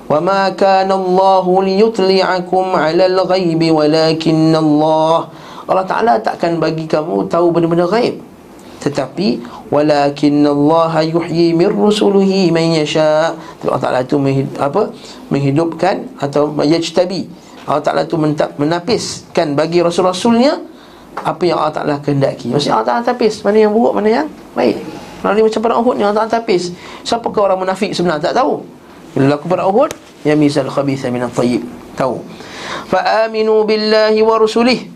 وما 0.05 0.53
كان 0.61 0.93
الله 0.93 1.47
ليطلعكم 1.49 2.65
على 2.77 3.05
الغيب 3.07 3.61
ولكن 3.73 4.53
الله 4.53 5.17
Allah 5.65 5.87
Ta'ala 5.89 6.13
takkan 6.21 6.61
bagi 6.61 6.85
kamu 6.85 7.25
tahu 7.25 7.49
benda-benda 7.49 7.89
gaib 7.89 8.21
Tetapi 8.85 9.41
Walakin 9.73 10.45
Allah 10.45 11.01
yuhyi 11.09 11.57
min 11.57 11.73
rusuluhi 11.73 12.53
man 12.53 12.69
yasha 12.77 13.33
Allah 13.65 13.81
Ta'ala 13.81 13.99
itu 14.05 14.21
menghid, 14.21 14.53
apa? 14.61 14.93
menghidupkan 15.33 16.05
Atau 16.21 16.53
yajtabi 16.61 17.25
Allah 17.70 17.86
Ta'ala 17.86 18.02
itu 18.10 18.18
menapiskan 18.58 19.54
bagi 19.54 19.86
rasul-rasulnya 19.86 20.58
Apa 21.20 21.46
yang 21.46 21.62
Allah 21.62 21.76
Ta'ala 21.76 21.96
kehendaki. 22.02 22.50
Maksudnya 22.50 22.82
Allah 22.82 22.88
Ta'ala 22.90 23.04
tapis. 23.06 23.46
Mana 23.46 23.62
yang 23.62 23.76
buruk, 23.76 23.94
mana 23.94 24.10
yang 24.10 24.28
baik. 24.58 24.82
Lalu 25.20 25.52
macam 25.52 25.60
perang 25.62 25.80
Uhud 25.84 25.96
ni 26.00 26.04
Allah 26.08 26.26
Ta'ala 26.26 26.32
tapis. 26.32 26.72
Siapakah 27.04 27.52
orang 27.52 27.60
munafik 27.60 27.92
sebenarnya? 27.92 28.32
Tak 28.32 28.40
tahu. 28.40 28.64
Bila 29.14 29.36
laku 29.36 29.46
perang 29.52 29.68
Uhud 29.74 29.92
Ya 30.24 30.36
misal 30.36 30.68
khabitha 30.68 31.12
minat 31.12 31.32
tayyib 31.32 31.64
Tahu. 31.96 32.24
Fa'aminu 32.88 33.68
billahi 33.68 34.20
wa 34.24 34.36
rusulih. 34.40 34.88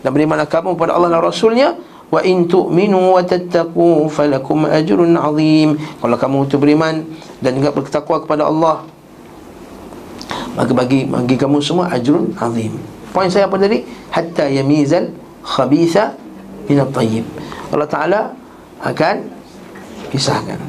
Dan 0.00 0.16
berimanlah 0.16 0.48
kamu 0.48 0.80
kepada 0.80 0.96
Allah 0.96 1.12
dan 1.12 1.20
Rasulnya. 1.20 1.68
Wa 2.08 2.24
in 2.24 2.48
tu'minu 2.48 3.18
wa 3.18 3.20
tattaqu 3.20 4.08
falakum 4.08 4.64
ajrun 4.64 5.18
azim. 5.20 5.76
Kalau 6.00 6.16
kamu 6.16 6.36
itu 6.48 6.56
beriman 6.56 7.04
dan 7.44 7.52
juga 7.60 7.76
bertakwa 7.76 8.24
kepada 8.24 8.48
Allah 8.48 8.88
maka 10.56 10.72
bagi 10.72 11.04
bagi 11.06 11.36
kamu 11.36 11.60
semua 11.60 11.92
ajrun 11.92 12.32
azim. 12.40 12.74
Poin 13.12 13.28
saya 13.28 13.46
apa 13.46 13.56
tadi? 13.60 13.84
Hatta 14.10 14.48
yamizal 14.48 15.12
khabitha 15.44 16.16
min 16.66 16.80
at-tayyib. 16.82 17.24
Allah 17.70 17.88
taala 17.88 18.20
akan 18.82 19.28
pisahkan 20.10 20.60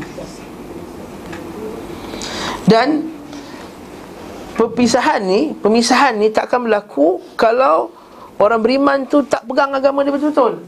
dan 2.67 3.05
perpisahan 4.59 5.23
ni 5.23 5.55
pemisahan 5.55 6.19
ni 6.19 6.33
takkan 6.33 6.65
berlaku 6.65 7.21
kalau 7.39 7.93
Orang 8.37 8.61
beriman 8.61 9.01
tu 9.09 9.25
tak 9.25 9.49
pegang 9.49 9.73
agama 9.73 10.05
dia 10.05 10.13
betul-betul 10.13 10.61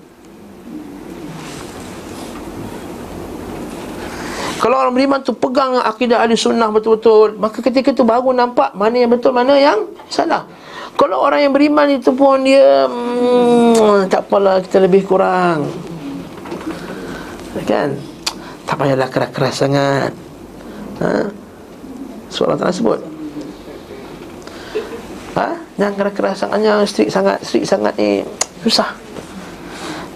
Kalau 4.60 4.76
orang 4.76 4.92
beriman 4.92 5.24
tu 5.24 5.32
pegang 5.32 5.80
akidah 5.80 6.20
ahli 6.20 6.36
sunnah 6.36 6.68
betul-betul 6.68 7.40
Maka 7.40 7.64
ketika 7.64 7.96
tu 7.96 8.04
baru 8.04 8.36
nampak 8.36 8.76
mana 8.76 9.00
yang 9.00 9.12
betul, 9.16 9.32
mana 9.32 9.56
yang 9.56 9.88
salah. 10.12 10.44
Kalau 11.00 11.24
orang 11.24 11.48
yang 11.48 11.54
beriman 11.56 11.88
itu 11.96 12.12
pun 12.12 12.44
dia 12.44 12.84
hmm, 12.92 14.12
Tak 14.12 14.28
apalah 14.28 14.60
kita 14.60 14.84
lebih 14.84 15.08
kurang. 15.08 15.64
Kan? 17.64 17.96
Tak 18.68 18.76
payahlah 18.82 19.08
keras-keras 19.08 19.56
sangat. 19.64 20.12
Ha? 21.00 21.32
Soalan 22.28 22.60
tak 22.60 22.76
sebut. 22.76 23.00
Ha? 25.40 25.56
Jangan 25.80 25.94
keras-keras 25.96 26.36
sangat 26.44 26.60
Jangan 26.68 26.86
strict 26.86 27.12
sangat 27.16 27.38
Strict 27.48 27.68
sangat 27.70 27.94
ni 27.96 28.28
Susah. 28.68 28.92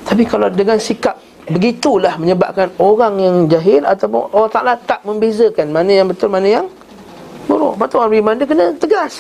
Tapi 0.04 0.28
kalau 0.28 0.52
dengan 0.52 0.76
sikap 0.76 1.23
Begitulah 1.44 2.16
menyebabkan 2.16 2.72
orang 2.80 3.20
yang 3.20 3.36
jahil 3.52 3.84
Ataupun 3.84 4.32
Allah 4.32 4.52
Ta'ala 4.52 4.74
tak 4.80 5.04
membezakan 5.04 5.76
Mana 5.76 5.92
yang 5.92 6.08
betul, 6.08 6.32
mana 6.32 6.48
yang 6.48 6.66
buruk. 7.48 7.76
Lepas 7.76 7.88
tu 7.92 7.96
orang 8.00 8.12
beriman 8.12 8.34
dia 8.40 8.48
kena 8.48 8.66
tegas. 8.80 9.14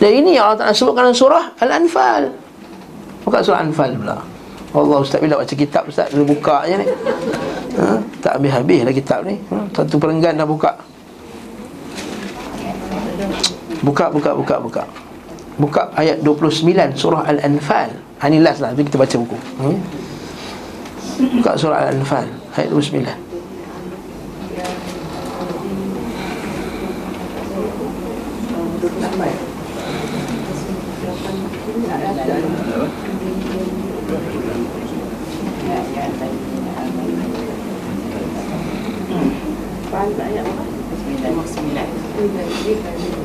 Dan 0.00 0.10
ini 0.24 0.40
Allah 0.40 0.56
Ta'ala 0.56 0.72
sebutkan 0.72 1.10
dalam 1.10 1.16
surah 1.16 1.44
Al-Anfal. 1.60 2.22
Bukan 3.26 3.40
surah 3.44 3.58
Al-Anfal 3.60 3.90
pula. 3.98 4.16
Allah 4.70 4.98
Ustaz 5.02 5.18
bila 5.18 5.34
baca 5.42 5.50
kitab 5.50 5.82
Ustaz 5.90 6.14
Dia 6.14 6.22
buka 6.22 6.62
je 6.70 6.78
ni. 6.78 6.86
Ha? 7.74 7.98
Tak 8.22 8.32
habis-habis 8.38 8.80
lah 8.86 8.94
kitab 8.94 9.20
ni. 9.26 9.36
Ha? 9.50 9.56
Satu 9.74 9.98
perenggan 9.98 10.38
dah 10.38 10.46
buka. 10.46 10.72
Buka, 13.80 14.12
buka, 14.12 14.30
buka, 14.36 14.56
buka. 14.60 14.82
Buka 15.60 15.82
ayat 15.98 16.24
29 16.24 16.96
surah 16.96 17.26
Al-Anfal. 17.28 17.90
Ha, 18.20 18.28
Ini 18.28 18.40
last 18.40 18.60
lah, 18.60 18.72
kita 18.76 18.96
baca 19.00 19.16
buku. 19.16 19.36
Hmm? 19.60 19.76
Buka 21.20 21.52
surah 21.52 21.84
Al-Anfal 21.84 22.24
Ayat 22.56 22.72
29 22.72 22.80
Bismillah. 22.80 23.16
Hmm. 42.80 43.19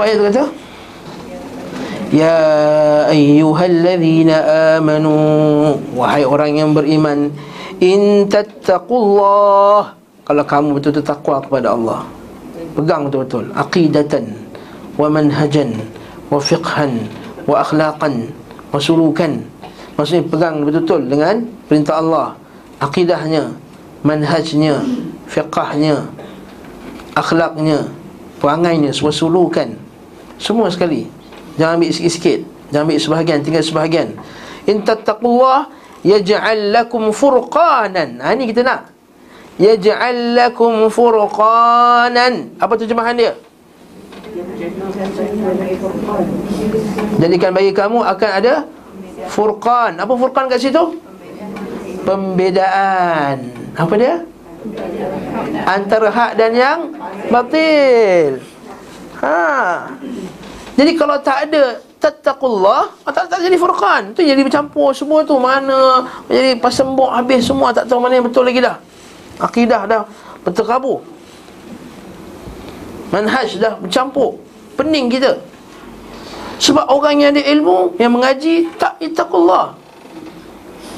Apa 0.00 0.08
ayat 0.08 0.16
tu 0.16 0.24
kata? 0.32 0.44
Ya 2.08 2.40
ayyuhalladzina 3.12 4.80
amanu. 4.80 5.12
Wahai 5.92 6.24
orang 6.24 6.56
yang 6.56 6.72
beriman 6.72 7.28
In 7.84 8.24
tattaqullah. 8.24 9.92
Kalau 10.24 10.44
kamu 10.48 10.80
betul-betul 10.80 11.04
takwa 11.04 11.44
kepada 11.44 11.76
Allah 11.76 12.08
Pegang 12.72 13.12
betul-betul 13.12 13.52
Aqidatan 13.52 14.24
Wa 14.96 15.12
manhajan 15.12 15.76
Wa 16.32 16.40
fiqhan 16.40 17.04
Wa 17.44 17.60
akhlaqan 17.60 18.32
Masulukan 18.72 19.36
Maksudnya 20.00 20.24
pegang 20.32 20.64
betul-betul 20.64 21.12
dengan 21.12 21.44
perintah 21.68 22.00
Allah 22.00 22.40
Akidahnya 22.80 23.52
Manhajnya 24.00 24.80
Fiqahnya 25.28 26.08
Akhlaknya 27.12 27.84
Perangainya 28.40 28.96
Semua 28.96 29.12
sulukan 29.12 29.89
Semua 30.40 30.72
sekali. 30.72 31.06
Jangan 31.60 31.76
ambil 31.76 31.90
sikit-sikit. 31.92 32.40
Jangan 32.72 32.84
ambil 32.88 32.98
sebahagian. 32.98 33.38
Tinggal 33.44 33.64
sebahagian. 33.64 34.08
In 34.64 34.80
tattaqullah 34.80 35.68
Yaj'al 36.00 36.72
lakum 36.72 37.12
furqanan. 37.12 38.24
Ha 38.24 38.32
ni 38.32 38.48
kita 38.48 38.64
nak. 38.64 38.88
Yaj'al 39.60 40.32
lakum 40.32 40.88
furqanan. 40.88 42.56
Apa 42.56 42.80
terjemahan 42.80 43.12
dia? 43.12 43.36
Jadikan 47.20 47.50
bagi 47.52 47.76
kamu 47.76 48.00
akan 48.00 48.30
ada 48.32 48.54
Furqan. 49.28 50.00
Apa 50.00 50.12
furqan 50.16 50.48
kat 50.48 50.58
situ? 50.62 50.96
Pembedaan. 52.08 53.52
Apa 53.76 53.94
dia? 54.00 54.24
Antara 55.68 56.08
hak 56.08 56.32
dan 56.36 56.52
yang 56.56 56.80
batil 57.28 58.40
ha. 59.24 59.88
Jadi 60.80 60.92
kalau 60.96 61.16
tak 61.20 61.50
ada 61.50 61.76
tattaqullah 62.00 62.88
tak, 63.12 63.28
tak 63.28 63.40
jadi 63.44 63.56
furqan. 63.60 64.16
Tu 64.16 64.24
jadi 64.24 64.40
bercampur 64.40 64.96
semua 64.96 65.20
tu 65.20 65.36
mana 65.36 66.08
jadi 66.32 66.56
pasembok 66.56 67.12
habis 67.12 67.44
semua 67.44 67.68
tak 67.76 67.84
tahu 67.84 68.00
mana 68.00 68.16
yang 68.16 68.26
betul 68.26 68.48
lagi 68.48 68.64
dah. 68.64 68.80
Akidah 69.40 69.84
dah 69.84 70.02
berterabur. 70.40 71.04
Manhaj 73.12 73.60
dah 73.60 73.76
bercampur. 73.76 74.40
Pening 74.80 75.12
kita. 75.12 75.36
Sebab 76.60 76.88
orang 76.88 77.20
yang 77.20 77.30
ada 77.36 77.42
ilmu 77.44 77.96
yang 78.00 78.16
mengaji 78.16 78.68
tak 78.80 78.96
ittaqullah. 79.00 79.76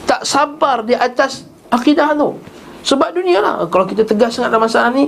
Tak 0.06 0.22
sabar 0.26 0.86
di 0.86 0.94
atas 0.94 1.46
akidah 1.70 2.14
tu. 2.14 2.38
Sebab 2.82 3.14
dunia 3.14 3.38
lah. 3.38 3.66
Kalau 3.70 3.86
kita 3.86 4.02
tegas 4.02 4.34
sangat 4.34 4.50
dalam 4.50 4.66
masalah 4.66 4.90
ni 4.90 5.06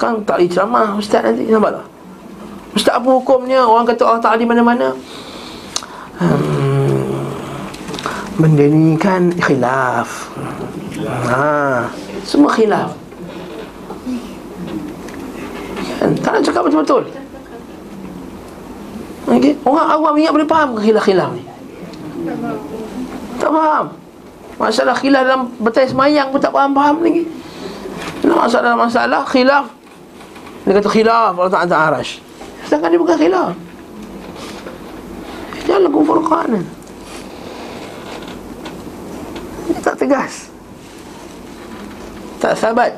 Kan 0.00 0.24
tak 0.24 0.40
boleh 0.40 0.48
ceramah 0.48 0.96
Ustaz 0.96 1.20
nanti 1.20 1.44
Nampak 1.52 1.76
tak 1.76 1.97
Ustaz 2.76 2.94
apa 3.00 3.08
hukumnya? 3.08 3.64
Orang 3.64 3.88
kata 3.88 4.02
Allah 4.04 4.22
Ta'ala 4.22 4.38
di 4.40 4.48
mana-mana. 4.48 4.92
Hmm, 6.18 7.24
Benda 8.38 8.64
ni 8.66 8.94
kan 8.98 9.34
khilaf. 9.34 10.30
Ha, 11.06 11.86
Semua 12.22 12.50
khilaf. 12.54 12.94
Kan? 15.98 16.10
Tak 16.22 16.30
nak 16.38 16.42
cakap 16.46 16.62
betul-betul. 16.66 17.02
Okay? 19.28 19.52
Orang 19.66 19.86
awam 19.90 20.14
ingat 20.16 20.32
boleh 20.32 20.48
faham 20.48 20.68
ke 20.78 20.80
khilaf-khilaf 20.86 21.30
ni? 21.34 21.42
Tak 23.42 23.50
faham. 23.50 23.86
Masalah 24.58 24.94
khilaf 24.98 25.22
dalam 25.22 25.42
betai 25.62 25.86
semayang 25.86 26.30
pun 26.34 26.38
tak 26.42 26.50
faham-faham 26.54 27.02
lagi. 27.02 27.26
Masalah 28.28 28.64
dalam 28.70 28.80
masalah 28.80 29.22
khilaf 29.24 29.64
Dia 30.66 30.72
kata 30.78 30.88
khilaf 30.90 31.32
Allah 31.38 31.52
Ta'ala 31.54 31.76
arash 31.90 32.20
Sedangkan 32.68 32.92
dia 32.92 33.00
bukan 33.00 33.16
khilaf. 33.16 33.56
Dia 35.64 35.80
lagu 35.80 36.00
furqanan 36.04 36.64
Dia 39.64 39.80
tak 39.80 39.96
tegas. 39.96 40.52
Tak 42.44 42.52
sabat. 42.60 42.92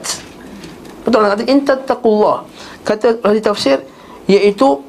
Betul 1.07 1.23
kata 1.27 1.43
Intattaqullah 1.49 2.45
Kata 2.83 3.19
ahli 3.25 3.41
tafsir 3.41 3.81
Iaitu 4.27 4.83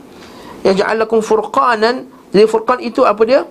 Yang 0.65 0.81
ja'alakum 0.81 1.21
furqanan. 1.21 2.09
Jadi 2.33 2.45
furqan 2.49 2.81
itu 2.81 3.05
apa 3.05 3.21
dia? 3.21 3.45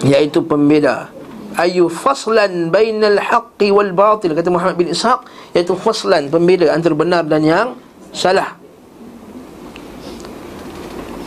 Iaitu 0.00 0.40
pembeda. 0.40 1.12
Ayu 1.60 1.92
faslan 1.92 2.72
bainal 2.72 3.20
haqqi 3.20 3.68
wal 3.68 3.92
batil. 3.92 4.32
Kata 4.32 4.48
Muhammad 4.48 4.80
bin 4.80 4.88
Ishaq 4.88 5.28
iaitu 5.52 5.76
faslan 5.76 6.32
pembeda 6.32 6.72
antara 6.72 6.96
benar 6.96 7.28
dan 7.28 7.44
yang 7.44 7.68
salah 8.16 8.60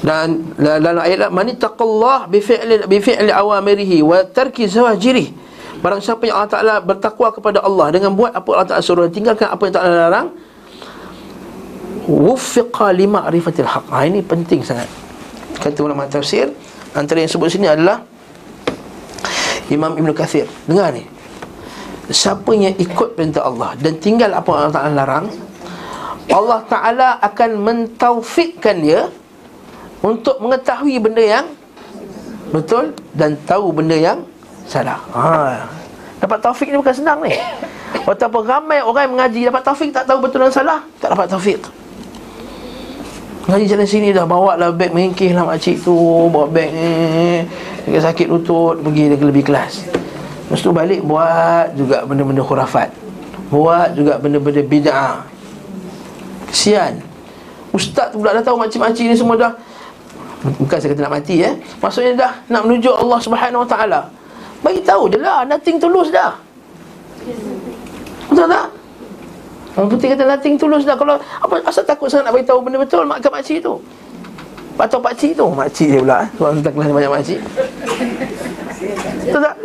dan 0.03 0.51
dalam 0.59 0.99
ayat 0.99 1.31
man 1.31 1.47
taqallah 1.55 2.27
bi 2.27 2.43
fi'li 2.43 2.83
bi 2.91 2.99
fi'li 2.99 3.31
awamirihi 3.31 4.03
wa 4.03 4.19
tarki 4.27 4.67
zawajirihi 4.67 5.31
barang 5.79 5.99
siapa 6.03 6.27
yang 6.27 6.43
Allah 6.43 6.51
Taala 6.51 6.75
bertakwa 6.83 7.31
kepada 7.31 7.59
Allah 7.63 7.91
dengan 7.91 8.11
buat 8.11 8.35
apa 8.35 8.47
Allah 8.51 8.67
Taala 8.67 8.83
suruh 8.83 9.07
tinggalkan 9.07 9.47
apa 9.47 9.63
yang 9.63 9.79
Allah 9.79 10.07
larang 10.11 10.27
wuffiqa 12.07 12.91
lima 12.91 13.23
arifatil 13.27 13.67
haq 13.67 13.87
ha, 13.91 14.03
ini 14.03 14.19
penting 14.19 14.59
sangat. 14.63 14.87
Kata 15.59 15.79
ulama 15.79 16.03
tafsir 16.11 16.51
antara 16.91 17.23
yang 17.23 17.31
sebut 17.31 17.47
sini 17.47 17.71
adalah 17.71 18.03
Imam 19.71 19.95
Ibn 19.95 20.11
Kathir. 20.11 20.47
Dengar 20.67 20.91
ni. 20.91 21.07
Siapa 22.03 22.51
yang 22.51 22.75
ikut 22.75 23.15
perintah 23.15 23.47
Allah 23.47 23.79
Dan 23.79 23.95
tinggal 23.95 24.35
apa 24.35 24.51
Allah 24.51 24.75
Ta'ala 24.75 24.91
larang 24.91 25.25
Allah 26.27 26.59
Ta'ala 26.67 27.09
akan 27.23 27.49
mentaufikkan 27.63 28.83
dia 28.83 29.07
Untuk 30.03 30.37
mengetahui 30.43 30.99
benda 30.99 31.23
yang 31.23 31.45
Betul 32.51 32.91
Dan 33.15 33.39
tahu 33.47 33.71
benda 33.71 33.95
yang 33.95 34.19
Salah. 34.67 34.99
Ha. 35.11 35.65
Dapat 36.23 36.39
taufik 36.39 36.71
ni 36.71 36.79
bukan 36.79 36.95
senang 36.95 37.19
ni. 37.19 37.35
Betapa 38.07 38.39
ramai 38.39 38.79
orang 38.79 39.07
yang 39.07 39.13
mengaji 39.15 39.39
Dapat 39.47 39.63
taufik 39.63 39.89
tak 39.91 40.07
tahu 40.07 40.23
betul 40.23 40.43
dan 40.43 40.51
salah 40.51 40.79
Tak 40.99 41.15
dapat 41.15 41.27
taufik 41.31 41.59
Ngaji 43.47 43.65
jalan 43.67 43.87
sini 43.87 44.15
dah 44.15 44.23
Bawa 44.23 44.55
lah 44.55 44.71
beg 44.71 44.95
mengingkih 44.95 45.35
lah 45.35 45.43
makcik 45.43 45.83
tu 45.83 45.95
Bawa 46.31 46.47
beg 46.47 46.71
ni 46.71 46.91
dia 47.83 47.99
sakit 47.99 48.27
lutut 48.31 48.79
Pergi 48.79 49.11
dia 49.11 49.19
lebih 49.19 49.43
kelas. 49.43 49.83
Lepas 50.47 50.59
tu 50.63 50.71
balik 50.71 51.01
buat 51.03 51.73
juga 51.75 52.05
benda-benda 52.07 52.43
khurafat. 52.45 52.89
Buat 53.49 53.97
juga 53.97 54.21
benda-benda 54.21 54.61
bid'ah. 54.63 55.25
Kesian. 56.47 57.01
Ustaz 57.73 58.13
tu 58.13 58.21
pula 58.21 58.37
dah 58.37 58.45
tahu 58.45 58.61
makcik-makcik 58.61 59.09
ni 59.09 59.15
semua 59.17 59.33
dah 59.33 59.51
Bukan 60.43 60.77
saya 60.77 60.91
kata 60.91 61.07
nak 61.07 61.13
mati 61.23 61.39
eh. 61.39 61.55
Maksudnya 61.79 62.11
dah 62.19 62.31
nak 62.51 62.67
menuju 62.67 62.91
Allah 62.91 63.19
subhanahu 63.23 63.63
wa 63.63 63.69
ta'ala. 63.69 64.01
Bagi 64.63 64.79
tahu 64.83 65.11
je 65.11 65.19
lah 65.19 65.47
Nothing 65.47 65.79
tulus 65.79 66.11
dah. 66.11 66.35
Betul 68.27 68.47
tak? 68.51 68.67
Orang 69.73 69.89
putih 69.89 70.07
kata 70.13 70.23
nothing 70.27 70.55
tulus 70.59 70.83
dah. 70.83 70.99
Kalau 70.99 71.15
apa 71.17 71.53
asal 71.65 71.87
takut 71.87 72.11
sangat 72.11 72.29
nak 72.29 72.33
beritahu 72.35 72.59
benda 72.61 72.77
betul 72.77 73.07
Mak 73.07 73.23
makcik 73.23 73.63
tu? 73.63 73.79
Atau 74.75 74.99
pakcik 74.99 75.37
tu? 75.37 75.45
Makcik 75.53 75.87
dia 75.95 76.01
pula 76.01 76.19
Tuan 76.35 76.59
tak 76.59 76.73
kelas 76.75 76.89
banyak 76.91 77.11
makcik. 77.13 77.39
Betul 79.23 79.41
tak? 79.41 79.55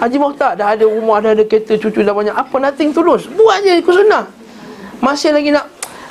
Haji 0.00 0.16
Mohtar 0.16 0.52
dah 0.56 0.72
ada 0.72 0.84
rumah 0.88 1.20
Dah 1.20 1.36
ada 1.36 1.44
kereta 1.44 1.76
cucu 1.76 2.00
dah 2.00 2.14
banyak. 2.16 2.32
Apa 2.32 2.56
nothing 2.56 2.90
tulus 2.96 3.28
Buat 3.28 3.62
je 3.62 3.78
ikut 3.78 3.94
sunnah. 3.94 4.24
Masih 5.04 5.32
lagi 5.36 5.52
nak 5.52 5.68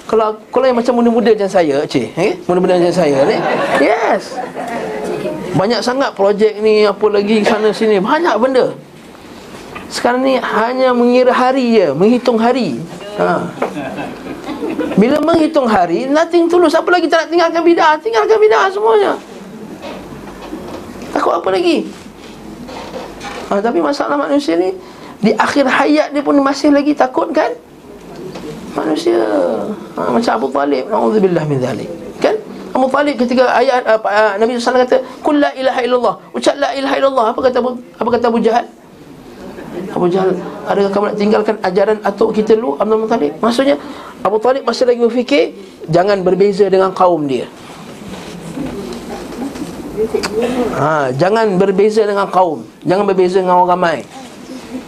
Kalau 0.09 0.33
kalau 0.49 0.65
yang 0.65 0.73
macam 0.73 0.97
muda-muda 0.97 1.29
macam 1.37 1.45
saya 1.45 1.85
Cik 1.85 2.17
eh? 2.17 2.33
Muda-muda 2.49 2.81
macam 2.81 2.89
saya 2.97 3.21
ni 3.29 3.37
Yes. 3.77 4.41
Banyak 5.53 5.85
sangat 5.85 6.17
projek 6.17 6.57
ni 6.65 6.81
Apa 6.89 7.13
lagi 7.13 7.45
sana 7.45 7.69
sini. 7.69 8.01
Banyak 8.01 8.33
benda. 8.41 8.73
Sekarang 9.85 10.25
ni 10.25 10.41
hanya 10.41 10.97
mengira 10.97 11.29
hari 11.29 11.77
je 11.77 11.93
Menghitung 11.93 12.41
hari. 12.41 12.81
Ha. 13.21 13.53
Bila 14.97 15.21
menghitung 15.21 15.69
hari 15.69 16.09
Nothing 16.09 16.49
tulus 16.49 16.73
Apa 16.73 16.89
lagi 16.89 17.05
tak 17.05 17.25
nak 17.25 17.27
tinggalkan 17.29 17.61
bid'ah? 17.61 17.93
Tinggalkan 18.01 18.37
bid'ah 18.41 18.65
semuanya. 18.73 19.13
Takut 21.13 21.37
apa 21.37 21.49
lagi? 21.53 21.85
Ha, 23.53 23.61
Tapi 23.61 23.77
masalah 23.77 24.17
manusia 24.17 24.57
ni 24.57 24.73
Di 25.21 25.37
akhir 25.37 25.69
hayat 25.69 26.17
dia 26.17 26.25
pun 26.25 26.33
masih 26.41 26.73
lagi 26.73 26.97
takut 26.97 27.29
kan 27.29 27.53
Manusia 28.79 29.19
ha, 29.99 30.01
Macam 30.07 30.31
Abu 30.39 30.47
Talib 30.55 30.83
Na'udzubillah 30.87 31.43
min 31.43 31.59
dhalik 31.59 31.89
Kan? 32.23 32.35
Abu 32.71 32.87
Talib 32.87 33.15
ketika 33.19 33.51
ayat 33.51 33.83
uh, 33.83 34.39
Nabi 34.39 34.55
SAW 34.55 34.79
kata 34.87 35.03
Kul 35.19 35.43
la 35.43 35.51
ilaha 35.53 35.79
illallah. 35.83 36.15
Ucap 36.31 36.55
la 36.55 36.71
ilaha 36.71 36.95
illallah 36.95 37.25
Apa 37.35 37.39
kata 37.43 37.57
Abu, 37.59 37.69
apa 37.75 38.09
kata 38.15 38.25
Abu 38.31 38.39
Jahal? 38.39 38.65
Abu 39.91 40.05
Jahal 40.07 40.31
Adakah 40.65 40.89
kamu 40.95 41.05
nak 41.11 41.17
tinggalkan 41.19 41.55
ajaran 41.59 41.97
atuk 42.07 42.29
kita 42.31 42.55
dulu 42.55 42.79
Abdul 42.79 42.99
Muttalib? 43.03 43.33
Maksudnya 43.43 43.75
Abu 44.23 44.37
Talib 44.39 44.63
masih 44.63 44.87
lagi 44.87 44.99
berfikir 45.03 45.45
Jangan 45.91 46.23
berbeza 46.23 46.69
dengan 46.69 46.93
kaum 46.93 47.25
dia. 47.25 47.49
Ha, 50.79 51.11
Jangan 51.11 51.59
berbeza 51.59 52.07
dengan 52.07 52.29
kaum. 52.31 52.63
Jangan 52.87 53.03
berbeza 53.09 53.43
dengan 53.43 53.59
orang 53.59 53.73
ramai 53.75 53.99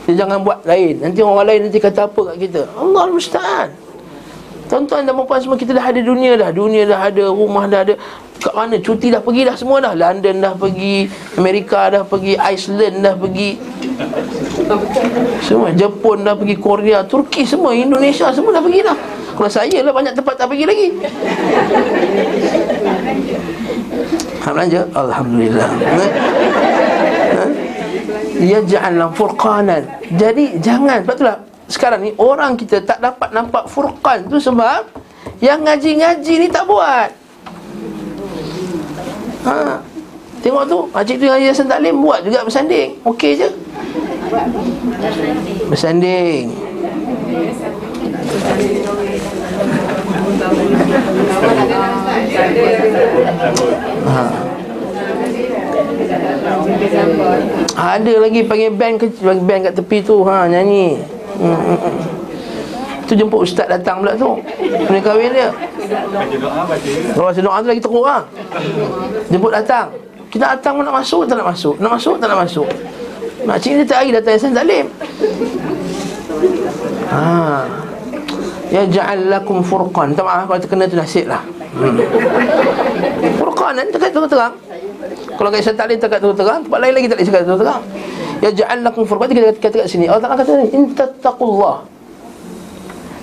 Dia 0.06 0.14
jangan 0.26 0.46
buat 0.46 0.62
lain. 0.66 1.02
Nanti 1.02 1.20
orang 1.22 1.48
lain 1.48 1.60
nanti 1.68 1.80
kata 1.82 2.06
apa 2.06 2.20
kat 2.34 2.36
kita? 2.38 2.62
Allah 2.78 3.04
Musta'an 3.10 3.70
Tuan-tuan 4.72 5.04
dan 5.04 5.12
perempuan 5.12 5.44
semua 5.44 5.60
Kita 5.60 5.76
dah 5.76 5.84
ada 5.84 6.00
dunia 6.00 6.40
dah. 6.40 6.50
Dunia 6.54 6.88
dah 6.88 7.12
ada 7.12 7.24
Rumah 7.28 7.66
dah 7.68 7.80
ada. 7.84 7.94
Kat 8.42 8.54
mana? 8.58 8.82
Cuti 8.82 9.14
dah 9.14 9.22
pergi 9.22 9.42
dah 9.46 9.56
semua 9.58 9.78
dah. 9.84 9.94
London 9.94 10.42
dah 10.42 10.54
pergi 10.58 11.06
Amerika 11.38 11.94
dah 11.94 12.02
pergi 12.02 12.34
Iceland 12.38 13.06
dah 13.06 13.14
pergi. 13.14 13.50
Semua. 15.46 15.70
Jepun 15.74 16.26
dah 16.26 16.34
pergi 16.34 16.56
Korea 16.58 17.06
Turki 17.06 17.46
semua 17.46 17.78
Indonesia 17.78 18.34
semua 18.34 18.58
dah 18.58 18.64
pergi 18.66 18.82
dah. 18.82 18.98
Kalau 19.38 19.50
saya 19.50 19.80
lah 19.86 19.94
banyak 19.94 20.14
tempat 20.18 20.34
tak 20.38 20.50
pergi 20.50 20.66
lagi. 20.66 20.88
Ha 24.42 24.50
Alhamdulillah. 24.98 25.70
ha? 25.70 26.41
Ya 28.42 28.60
ja'alam 28.66 29.14
furqanan 29.14 29.86
Jadi 30.18 30.58
jangan 30.58 31.06
Sebab 31.06 31.16
itulah 31.16 31.38
Sekarang 31.70 32.02
ni 32.02 32.12
orang 32.18 32.58
kita 32.58 32.82
tak 32.82 32.98
dapat 32.98 33.30
nampak 33.30 33.70
furqan 33.70 34.26
tu 34.26 34.42
sebab 34.42 34.90
Yang 35.38 35.60
ngaji-ngaji 35.62 36.34
ni 36.42 36.48
tak 36.50 36.66
buat 36.66 37.22
Ha. 39.42 39.82
Tengok 40.42 40.64
tu, 40.70 40.78
Pakcik 40.90 41.18
tu 41.22 41.26
yang 41.26 41.42
Yayasan 41.42 41.70
Taklim 41.70 42.02
buat 42.02 42.22
juga 42.26 42.46
bersanding. 42.46 42.98
Okey 43.06 43.38
je. 43.38 43.50
Bersanding. 45.70 46.54
Ha. 54.06 54.51
Ada 57.76 58.14
lagi 58.22 58.42
panggil 58.46 58.72
band 58.76 58.96
ke 59.00 59.06
band 59.22 59.60
kat 59.68 59.74
tepi 59.78 59.98
tu 60.04 60.24
ha 60.28 60.48
nyanyi. 60.48 61.00
Hmm, 61.42 61.58
hmm, 61.58 61.80
hmm. 61.80 61.98
Tu 63.12 63.20
jemput 63.20 63.44
ustaz 63.44 63.68
datang 63.68 64.00
pula 64.00 64.16
tu. 64.16 64.40
Kena 64.88 65.00
kahwin 65.04 65.36
dia. 65.36 65.52
Kalau 65.52 67.28
baca. 67.28 67.40
Doa 67.44 67.60
tu 67.60 67.68
lagi 67.68 67.82
teruk 67.84 68.06
lah 68.08 68.24
Jemput 69.28 69.52
datang. 69.52 69.92
Kita 70.32 70.56
datang 70.56 70.80
nak 70.80 70.96
masuk 70.96 71.28
tak 71.28 71.36
nak 71.36 71.52
masuk. 71.52 71.76
Nak 71.84 71.92
masuk 72.00 72.16
tak 72.24 72.28
nak 72.32 72.40
masuk. 72.48 72.68
Makcik 73.44 73.84
dia 73.84 73.86
tak 73.90 73.98
hari 74.06 74.10
datang 74.14 74.34
Yasin 74.38 74.54
Taklim 74.54 74.86
Ha. 77.12 77.66
Ya 78.72 78.88
ja'al 78.88 79.28
lakum 79.28 79.60
furqan. 79.60 80.16
Minta 80.16 80.24
maaf 80.24 80.48
kalau 80.48 80.62
terkena 80.64 80.88
tu 80.88 80.96
nasib 80.96 81.28
lah. 81.28 81.44
Hmm. 81.76 82.00
Furqan 83.36 83.76
kan 83.76 83.88
terang-terang 83.92 84.56
Kalau 85.38 85.50
kat 85.50 85.60
Yasin 85.64 85.76
Taklim 85.78 85.98
cakap 85.98 86.20
terang-terang 86.22 86.60
Tempat 86.68 86.80
lain 86.80 86.94
lagi 86.94 87.06
tak 87.10 87.16
boleh 87.18 87.28
cakap 87.28 87.42
terang-terang 87.48 87.82
Ya 88.42 88.50
ja'al 88.54 88.80
lakum 88.86 89.04
furqan 89.06 89.28
Kita 89.32 89.42
kata, 89.50 89.60
kata 89.60 89.76
kat 89.86 89.88
sini 89.90 90.06
Allah 90.06 90.24
Ta'ala 90.24 90.38
kata 90.40 90.52
ni 90.62 90.68
Intattaqullah 90.74 91.92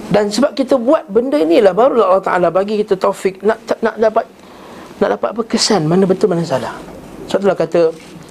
dan 0.08 0.32
sebab 0.32 0.56
kita 0.56 0.80
buat 0.80 1.04
benda 1.12 1.36
inilah 1.36 1.76
barulah 1.76 2.16
Allah 2.16 2.24
Taala 2.24 2.48
bagi 2.48 2.80
kita 2.80 2.96
taufik 2.96 3.44
nak 3.44 3.60
nak 3.84 4.00
dapat 4.00 4.24
nak 4.98 5.08
dapat 5.20 5.28
apa 5.36 5.42
kesan 5.44 5.84
mana 5.84 6.08
betul 6.08 6.32
mana 6.32 6.40
salah. 6.48 6.72
Sebab 7.28 7.44
itulah 7.44 7.58
kata 7.60 7.80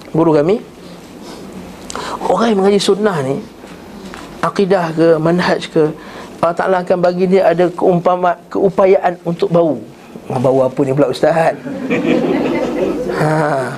guru 0.09 0.33
kami 0.33 0.57
orang 2.25 2.47
yang 2.49 2.59
mengaji 2.65 2.81
sunnah 2.81 3.17
ni 3.21 3.37
akidah 4.41 4.89
ke 4.89 5.07
manhaj 5.21 5.69
ke 5.69 5.93
Allah 6.41 6.57
Taala 6.57 6.77
akan 6.81 6.97
bagi 6.97 7.29
dia 7.29 7.45
ada 7.45 7.69
keumpama 7.69 8.41
keupayaan 8.49 9.21
untuk 9.21 9.53
bau. 9.53 9.77
Bau 10.27 10.59
apa 10.65 10.79
ni 10.81 10.97
pula 10.97 11.13
ustaz? 11.13 11.53
Ha. 13.17 13.75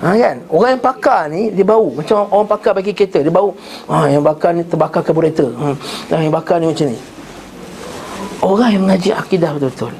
Ha 0.00 0.16
kan? 0.16 0.36
Orang 0.48 0.70
yang 0.78 0.82
pakar 0.82 1.28
ni 1.28 1.52
dia 1.52 1.66
bau 1.66 1.92
macam 1.92 2.24
orang 2.32 2.48
pakar 2.48 2.72
bagi 2.72 2.96
kereta 2.96 3.20
dia 3.20 3.32
bau. 3.32 3.52
Ha 3.90 4.08
yang 4.08 4.24
bakar 4.24 4.56
ni 4.56 4.64
terbakar 4.64 5.04
karburator. 5.04 5.52
Hmm. 5.52 5.76
Yang 6.08 6.32
bakar 6.32 6.56
ni 6.62 6.72
macam 6.72 6.88
ni. 6.88 6.98
Orang 8.40 8.72
yang 8.72 8.82
mengaji 8.88 9.12
akidah 9.12 9.52
betul-betul 9.52 9.92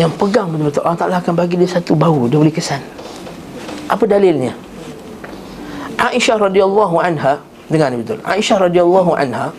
Yang 0.00 0.10
pegang 0.16 0.48
betul-betul 0.48 0.82
Allah 0.88 1.00
Ta'ala 1.04 1.16
akan 1.20 1.34
bagi 1.36 1.60
dia 1.60 1.68
satu 1.68 1.92
bau 1.92 2.24
Dia 2.26 2.40
boleh 2.40 2.52
kesan 2.52 2.80
Apa 3.92 4.08
dalilnya? 4.08 4.56
Aisyah 6.00 6.48
radhiyallahu 6.48 6.96
anha 6.96 7.44
Dengar 7.68 7.92
ni 7.92 8.00
betul 8.00 8.24
Aisyah 8.24 8.68
radhiyallahu 8.68 9.12
anha 9.12 9.52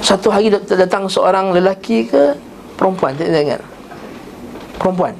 Satu 0.00 0.32
hari 0.32 0.48
datang 0.52 1.04
seorang 1.12 1.52
lelaki 1.52 2.08
ke 2.08 2.32
Perempuan, 2.80 3.12
tak 3.16 3.28
ingat 3.28 3.60
Perempuan 4.80 5.12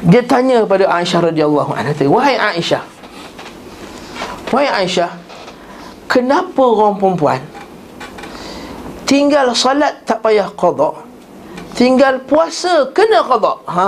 Dia 0.00 0.24
tanya 0.24 0.64
pada 0.64 0.88
Aisyah 0.88 1.28
radhiyallahu 1.28 1.76
anha 1.76 1.92
Wahai 2.08 2.36
Aisyah 2.40 2.82
Wahai 4.48 4.68
Aisyah 4.84 5.12
Kenapa 6.08 6.62
orang 6.64 6.96
perempuan 6.96 7.40
Tinggal 9.10 9.50
salat 9.58 10.06
tak 10.06 10.22
payah 10.22 10.46
qada. 10.54 10.94
Tinggal 11.74 12.22
puasa 12.30 12.86
kena 12.94 13.26
qada. 13.26 13.58
Ha. 13.66 13.86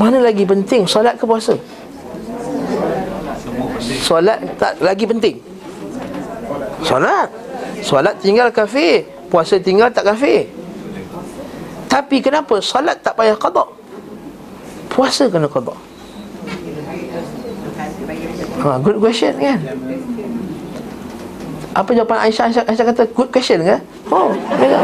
Mana 0.00 0.24
lagi 0.24 0.48
penting 0.48 0.88
salat 0.88 1.20
ke 1.20 1.28
puasa? 1.28 1.52
Solat 4.00 4.40
tak 4.56 4.80
lagi 4.80 5.04
penting. 5.04 5.36
Solat. 6.80 7.28
Solat 7.84 8.16
tinggal 8.24 8.48
kafir, 8.48 9.04
puasa 9.28 9.60
tinggal 9.60 9.92
tak 9.92 10.08
kafir. 10.08 10.48
Tapi 11.88 12.20
kenapa 12.20 12.60
solat 12.60 13.00
tak 13.00 13.16
payah 13.16 13.34
qada? 13.34 13.64
Puasa 14.92 15.26
kena 15.32 15.48
qada. 15.48 15.72
Ha, 18.58 18.76
good 18.82 18.98
question 19.00 19.32
kan? 19.40 19.58
Apa 21.78 21.90
jawapan 21.94 22.18
Aisyah? 22.26 22.44
Aisyah, 22.50 22.64
Aisyah 22.66 22.86
kata 22.90 23.02
good 23.14 23.30
question 23.30 23.62
ke? 23.62 23.76
Oh, 24.10 24.34
dia 24.58 24.76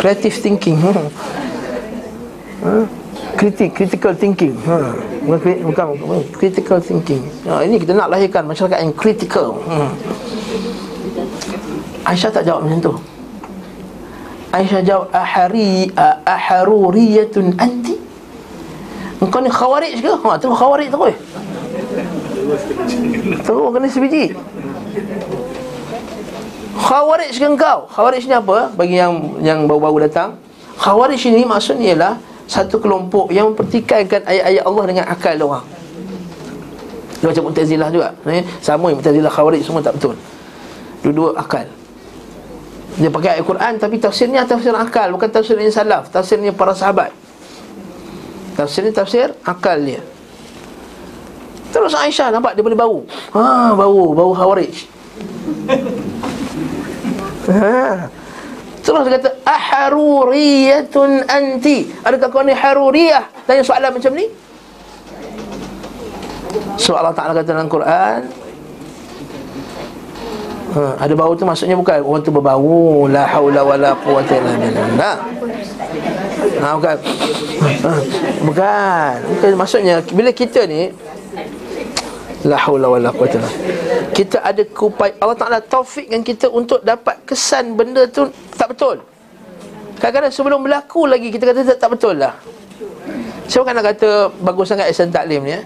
Creative 0.00 0.34
thinking. 0.34 0.76
Ha. 0.82 0.92
Ha? 2.66 2.74
Kritik, 3.36 3.70
critical 3.76 4.12
thinking. 4.16 4.56
Ha. 4.66 4.96
Bukan, 5.22 5.62
bukan, 5.68 5.86
bukan 6.00 6.18
critical 6.34 6.78
thinking. 6.82 7.22
Ha, 7.46 7.62
ini 7.62 7.78
kita 7.78 7.94
nak 7.94 8.10
lahirkan 8.10 8.48
masyarakat 8.48 8.82
yang 8.82 8.94
critical. 8.96 9.60
Ha. 9.68 9.92
Aisyah 12.02 12.30
tak 12.34 12.44
jawab 12.46 12.66
macam 12.66 12.80
tu. 12.80 12.92
Aisyah 14.52 14.82
jawab 14.84 15.06
ahari 15.14 15.88
aharuriyatun 16.26 17.56
anti. 17.56 17.96
Engkau 19.22 19.38
ni 19.38 19.48
khawarij 19.48 20.02
ke? 20.02 20.12
Ha, 20.12 20.34
tu 20.36 20.50
khawarij 20.50 20.90
tu 20.90 20.98
koi. 20.98 21.14
Terus 23.46 23.68
kena 23.72 23.86
sebiji 23.86 24.34
Khawarij 26.74 27.32
ke 27.32 27.46
engkau? 27.46 27.86
Khawarij 27.86 28.24
ni 28.26 28.34
apa? 28.34 28.72
Bagi 28.74 28.96
yang 28.98 29.38
yang 29.40 29.58
baru-baru 29.70 30.10
datang 30.10 30.36
Khawarij 30.76 31.22
ini 31.30 31.46
maksudnya 31.46 31.94
ialah 31.94 32.14
Satu 32.50 32.82
kelompok 32.82 33.30
yang 33.30 33.54
mempertikaikan 33.54 34.26
ayat-ayat 34.26 34.64
Allah 34.66 34.84
dengan 34.90 35.04
akal 35.06 35.36
orang 35.38 35.64
Dia 37.22 37.26
macam 37.30 37.42
Mu'tazilah 37.48 37.88
juga 37.94 38.08
eh? 38.26 38.42
Sama 38.58 38.90
yang 38.90 38.98
Mu'tazilah 38.98 39.32
Khawarij 39.32 39.62
semua 39.62 39.80
tak 39.80 39.94
betul 39.96 40.18
Dua-dua 41.06 41.38
akal 41.38 41.70
Dia 43.00 43.08
pakai 43.08 43.40
ayat 43.40 43.44
Quran 43.48 43.72
tapi 43.80 43.96
tafsirnya 43.96 44.44
tafsir 44.44 44.76
akal 44.76 45.16
Bukan 45.16 45.32
tafsirnya 45.32 45.72
salaf 45.72 46.12
Tafsirnya 46.12 46.52
para 46.52 46.76
sahabat. 46.76 47.12
Tafsir 48.52 48.84
ni 48.84 48.92
tafsir 48.92 49.32
akal 49.48 49.80
dia. 49.80 50.04
Terus 51.72 51.96
Aisyah 51.96 52.28
nampak 52.28 52.52
dia 52.52 52.60
boleh 52.60 52.76
bau. 52.76 53.00
Ha, 53.32 53.72
bau, 53.72 54.12
bau 54.12 54.30
Khawarij. 54.36 54.76
Ha. 57.48 58.12
Terus 58.84 59.02
dia 59.08 59.16
kata 59.16 59.30
Aharuriyatun 59.40 61.24
anti. 61.32 61.88
Adakah 62.04 62.28
kau 62.28 62.44
ni 62.44 62.52
haruriyah? 62.52 63.24
Tanya 63.48 63.64
soalan 63.64 63.88
macam 63.96 64.12
ni? 64.12 64.28
So 66.76 66.92
Allah 66.92 67.16
Ta'ala 67.16 67.32
kata 67.32 67.56
dalam 67.56 67.72
Quran 67.72 68.41
ha, 70.74 70.96
Ada 70.98 71.12
bau 71.14 71.32
tu 71.36 71.44
maksudnya 71.44 71.76
bukan 71.76 72.00
Orang 72.02 72.22
tu 72.24 72.32
berbau 72.32 73.06
La 73.06 73.28
hawla 73.28 73.60
wa 73.62 73.76
la 73.76 73.92
quwata 73.96 74.32
illa 74.36 74.52
billah 74.56 75.16
Ha, 76.62 76.78
bukan. 76.78 76.96
Ha, 77.82 77.90
bukan. 78.46 79.14
Bukan 79.34 79.50
maksudnya 79.58 79.98
bila 80.14 80.30
kita 80.30 80.62
ni 80.66 80.94
La 82.42 82.58
haula 82.58 82.90
wala 82.90 83.14
quwata 83.14 83.38
Kita 84.10 84.42
ada 84.42 84.62
kupai 84.66 85.14
Allah 85.22 85.38
Taala 85.38 85.58
taufikkan 85.62 86.26
kita 86.26 86.50
untuk 86.50 86.82
dapat 86.82 87.22
kesan 87.22 87.78
benda 87.78 88.02
tu 88.10 88.26
tak 88.58 88.74
betul. 88.74 88.98
Kadang-kadang 90.02 90.34
sebelum 90.34 90.58
berlaku 90.66 91.06
lagi 91.06 91.30
kita 91.30 91.54
kata 91.54 91.62
tak, 91.62 91.78
tak 91.78 91.90
betul 91.94 92.18
lah. 92.18 92.34
Siapa 93.46 93.62
kan 93.62 93.74
nak 93.78 93.86
kata 93.94 94.10
bagus 94.42 94.66
sangat 94.74 94.90
Ihsan 94.90 95.14
Taklim 95.14 95.46
ni 95.46 95.54
eh? 95.54 95.62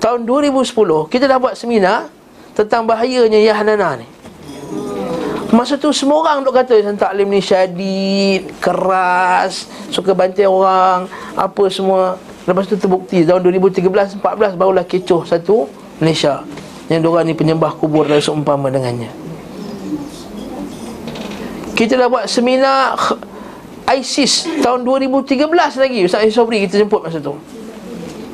Tahun 0.00 0.24
2010 0.24 0.72
kita 1.12 1.24
dah 1.28 1.36
buat 1.36 1.56
seminar 1.56 2.08
tentang 2.56 2.88
bahayanya 2.88 3.40
Yahanana 3.44 4.00
ni. 4.00 4.08
Masa 5.54 5.78
tu 5.78 5.94
semua 5.94 6.18
orang 6.18 6.42
duk 6.42 6.50
kata 6.50 6.74
Ihsan 6.82 6.98
Taklim 6.98 7.30
ni 7.30 7.38
syadid, 7.38 8.50
keras, 8.58 9.70
suka 9.86 10.10
bantai 10.10 10.50
orang, 10.50 11.06
apa 11.38 11.70
semua. 11.70 12.18
Lepas 12.42 12.66
tu 12.66 12.74
terbukti 12.74 13.22
tahun 13.22 13.38
2013 13.38 14.18
14 14.18 14.58
barulah 14.58 14.82
kecoh 14.82 15.22
satu 15.22 15.70
Malaysia. 16.02 16.42
Yang 16.90 17.06
diorang 17.06 17.24
ni 17.30 17.38
penyembah 17.38 17.70
kubur 17.78 18.02
dan 18.02 18.18
seumpama 18.18 18.66
dengannya. 18.66 19.14
Kita 21.78 22.02
dah 22.02 22.10
buat 22.10 22.26
seminar 22.26 22.98
ISIS 23.94 24.50
tahun 24.58 24.82
2013 24.82 25.38
lagi. 25.54 25.98
Ustaz 26.02 26.34
Sobri 26.34 26.66
kita 26.66 26.82
jemput 26.82 26.98
masa 26.98 27.22
tu. 27.22 27.38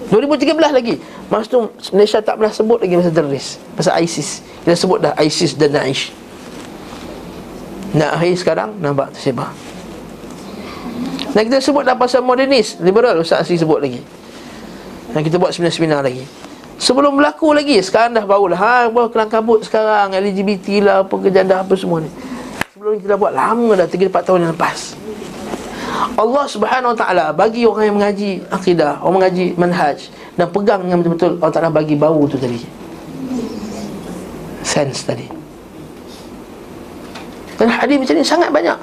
2013 0.09 0.57
lagi. 0.73 0.97
Masa 1.29 1.45
tu 1.53 1.69
Malaysia 1.93 2.25
tak 2.25 2.41
pernah 2.41 2.51
sebut 2.51 2.81
lagi 2.81 2.97
masa 2.97 3.13
teroris 3.13 3.61
Masa 3.77 3.93
ISIS. 4.01 4.41
Kita 4.65 4.73
sebut 4.73 5.05
dah 5.05 5.13
ISIS 5.21 5.53
dan 5.53 5.77
Daesh 5.77 6.17
Nak 7.91 8.11
akhir 8.23 8.39
sekarang 8.39 8.71
nampak 8.79 9.11
tersebar 9.11 9.51
Dan 11.35 11.43
kita 11.51 11.59
sebut 11.59 11.83
dah 11.83 11.99
pasal 11.99 12.23
modernis 12.23 12.79
Liberal 12.79 13.19
Ustaz 13.19 13.43
Asri 13.47 13.59
sebut 13.59 13.83
lagi. 13.83 13.99
Dan 15.11 15.27
kita 15.27 15.43
buat 15.43 15.51
seminar-seminar 15.51 16.07
lagi. 16.07 16.23
Sebelum 16.79 17.19
berlaku 17.19 17.51
lagi 17.51 17.83
Sekarang 17.83 18.15
dah 18.15 18.23
baru 18.23 18.55
lah. 18.55 18.59
Ha, 18.63 18.75
Buat 18.95 19.11
kelang 19.11 19.31
kabut 19.31 19.67
sekarang 19.67 20.15
LGBT 20.15 20.87
lah 20.87 20.97
Apa 21.03 21.19
kejanda 21.19 21.67
apa 21.67 21.75
semua 21.75 21.99
ni. 21.99 22.11
Sebelum 22.79 23.03
kita 23.03 23.15
dah 23.15 23.19
buat 23.19 23.35
lama 23.35 23.69
dah 23.75 23.87
3-4 23.91 24.27
tahun 24.27 24.39
yang 24.47 24.53
lepas. 24.55 24.79
Allah 26.15 26.45
subhanahu 26.47 26.95
wa 26.95 26.99
ta'ala 26.99 27.27
Bagi 27.35 27.67
orang 27.67 27.85
yang 27.91 27.97
mengaji 27.99 28.31
akidah 28.55 29.03
Orang 29.03 29.19
mengaji 29.21 29.59
manhaj 29.59 29.99
Dan 30.39 30.47
pegang 30.55 30.87
dengan 30.87 31.03
betul-betul 31.03 31.43
Allah 31.43 31.55
ta'ala 31.59 31.71
bagi 31.75 31.99
bau 31.99 32.23
tu 32.31 32.39
tadi. 32.39 32.63
Sense 34.63 35.03
tadi 35.03 35.40
Dan 37.61 37.69
hadis 37.69 38.01
macam 38.01 38.15
ni 38.17 38.25
sangat 38.25 38.49
banyak. 38.49 38.79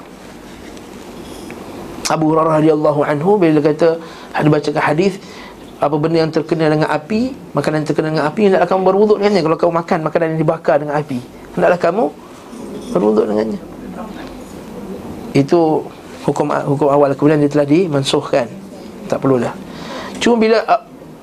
Abu 2.08 2.30
Hurairah 2.30 2.62
radhiyallahu 2.62 3.00
anhu 3.02 3.36
bila 3.36 3.58
dia 3.58 3.74
kata 3.74 3.98
ada 4.32 4.48
bacakan 4.48 4.80
hadis 4.80 5.18
apa 5.78 5.94
benda 5.98 6.24
yang 6.24 6.32
terkena 6.32 6.72
dengan 6.72 6.88
api 6.90 7.36
makanan 7.54 7.84
yang 7.84 7.88
terkena 7.90 8.06
dengan 8.10 8.24
api 8.26 8.40
hendaklah 8.48 8.68
kamu 8.70 8.82
berwuduk 8.86 9.16
dengannya. 9.18 9.42
Kalau 9.42 9.56
kamu 9.58 9.72
makan 9.82 9.98
makanan 10.06 10.26
yang 10.32 10.40
dibakar 10.40 10.76
dengan 10.78 10.94
api 10.94 11.18
hendaklah 11.58 11.78
kamu 11.82 12.04
berwuduk 12.94 13.24
dengannya. 13.28 13.60
Itu 15.34 15.90
hukum 16.22 16.46
hukum 16.48 16.88
awal. 16.88 17.12
Kemudian 17.18 17.42
dia 17.42 17.50
telah 17.50 17.66
dimansuhkan. 17.66 18.46
Tak 19.10 19.18
perlulah. 19.18 19.52
Cuma 20.22 20.38
bila 20.38 20.64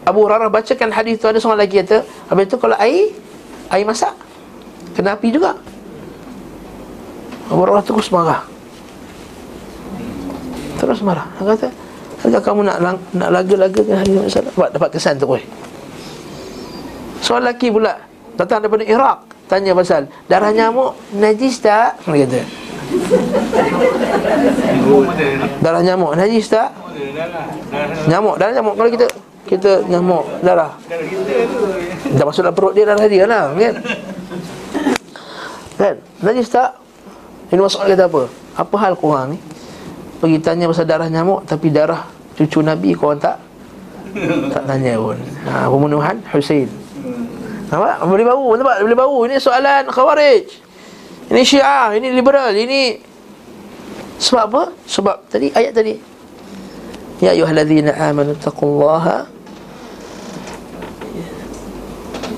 Abu 0.06 0.22
Hurairah 0.22 0.54
bacakan 0.54 0.94
hadis 0.94 1.18
tu 1.18 1.26
ada 1.26 1.42
seorang 1.42 1.66
lagi 1.66 1.82
kata 1.82 2.06
habis 2.30 2.46
itu 2.46 2.56
kalau 2.62 2.78
air 2.78 3.10
air 3.74 3.86
masak 3.88 4.14
kena 4.94 5.18
api 5.18 5.34
juga 5.34 5.58
Hurairah 7.46 7.84
terus 7.86 8.10
marah 8.10 8.42
Terus 10.82 11.00
marah 11.06 11.28
Dia 11.38 11.54
kata 11.54 11.70
Adakah 12.26 12.42
kamu 12.42 12.62
nak 12.66 12.78
lang, 12.82 12.98
nak 13.14 13.30
laga-laga 13.30 13.82
ke 13.86 13.94
hari 13.94 14.18
Nabi 14.18 14.34
Dapat, 14.34 14.70
dapat 14.74 14.90
kesan 14.98 15.22
tu. 15.22 15.30
Soal 17.22 17.46
lelaki 17.46 17.70
pula 17.70 18.02
Datang 18.34 18.66
daripada 18.66 18.82
Iraq 18.82 19.18
Tanya 19.46 19.78
pasal 19.78 20.10
Darah 20.26 20.50
nyamuk 20.50 20.98
najis 21.14 21.62
tak? 21.62 22.02
Dia 22.10 22.26
kata 22.26 22.42
Darah 25.62 25.82
nyamuk 25.86 26.18
najis 26.18 26.50
tak? 26.50 26.74
Nyamuk 28.10 28.42
Darah 28.42 28.54
nyamuk 28.58 28.74
Kalau 28.74 28.90
kita 28.90 29.08
Kita 29.46 29.72
nyamuk 29.86 30.26
Darah 30.42 30.74
Dah 32.18 32.26
masuk 32.26 32.42
dalam 32.42 32.58
perut 32.58 32.74
dia 32.74 32.90
Darah 32.90 33.06
dia 33.06 33.26
lah 33.30 33.54
Kan? 33.54 33.76
Kan? 35.78 35.96
Najis 36.26 36.50
tak? 36.50 36.85
Ini 37.54 37.60
masalah 37.62 37.86
kata 37.94 38.06
apa? 38.10 38.24
Apa 38.56 38.76
hal 38.82 38.94
korang 38.98 39.36
ni? 39.36 39.40
pergi 40.16 40.40
tanya 40.40 40.66
pasal 40.72 40.88
darah 40.88 41.06
nyamuk 41.12 41.44
tapi 41.46 41.70
darah 41.70 42.08
cucu 42.40 42.64
Nabi 42.64 42.96
kau 42.96 43.14
tak 43.14 43.38
tak 44.50 44.64
tanya 44.64 44.96
pun. 44.96 45.20
Ha, 45.44 45.68
pembunuhan 45.68 46.16
Husain. 46.32 46.72
Nampak? 47.68 48.00
Boleh 48.08 48.24
bau, 48.24 48.48
nampak? 48.56 48.76
Boleh 48.88 48.98
bau. 48.98 49.18
Ini 49.28 49.36
soalan 49.44 49.92
Khawarij. 49.92 50.48
Ini 51.36 51.42
Syiah, 51.44 51.92
ini 52.00 52.16
liberal, 52.16 52.56
ini 52.56 52.96
sebab 54.16 54.44
apa? 54.48 54.64
Sebab 54.88 55.18
tadi 55.28 55.52
ayat 55.52 55.76
tadi. 55.76 56.00
Ya 57.20 57.36
ayyuhallazina 57.36 57.92
amanu 58.08 58.40
taqullaha 58.40 59.28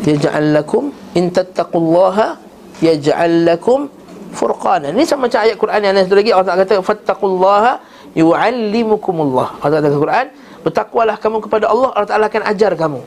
yaj'al 0.08 0.50
lakum 0.56 0.90
in 1.14 1.30
tattaqullaha 1.30 2.42
yaj'al 2.82 3.46
lakum 3.46 3.92
furqana. 4.38 4.94
Ini 4.94 5.04
sama 5.10 5.26
macam 5.26 5.42
ayat 5.42 5.58
Quran 5.58 5.80
yang 5.82 5.94
satu 6.06 6.18
lagi 6.18 6.32
Allah 6.32 6.54
kata 6.62 6.74
fattaqullaha 6.86 7.74
yu'allimukumullah. 8.14 9.58
Allah 9.66 9.82
kata 9.82 9.98
Quran, 9.98 10.26
bertakwalah 10.62 11.18
kamu 11.18 11.38
kepada 11.42 11.66
Allah, 11.74 11.90
Allah 11.98 12.10
Taala 12.10 12.26
akan 12.30 12.44
ajar 12.46 12.72
kamu. 12.78 13.02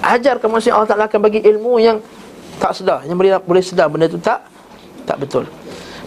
Ajar 0.00 0.34
kamu 0.40 0.56
maksudnya 0.56 0.74
Allah 0.80 0.88
Taala 0.88 1.04
akan 1.06 1.20
bagi 1.20 1.40
ilmu 1.44 1.76
yang 1.76 2.00
tak 2.56 2.72
sedar, 2.72 3.04
yang 3.04 3.20
boleh 3.20 3.36
boleh 3.44 3.60
sedar 3.60 3.92
benda 3.92 4.08
itu 4.08 4.16
tak 4.16 4.40
tak 5.04 5.20
betul. 5.20 5.44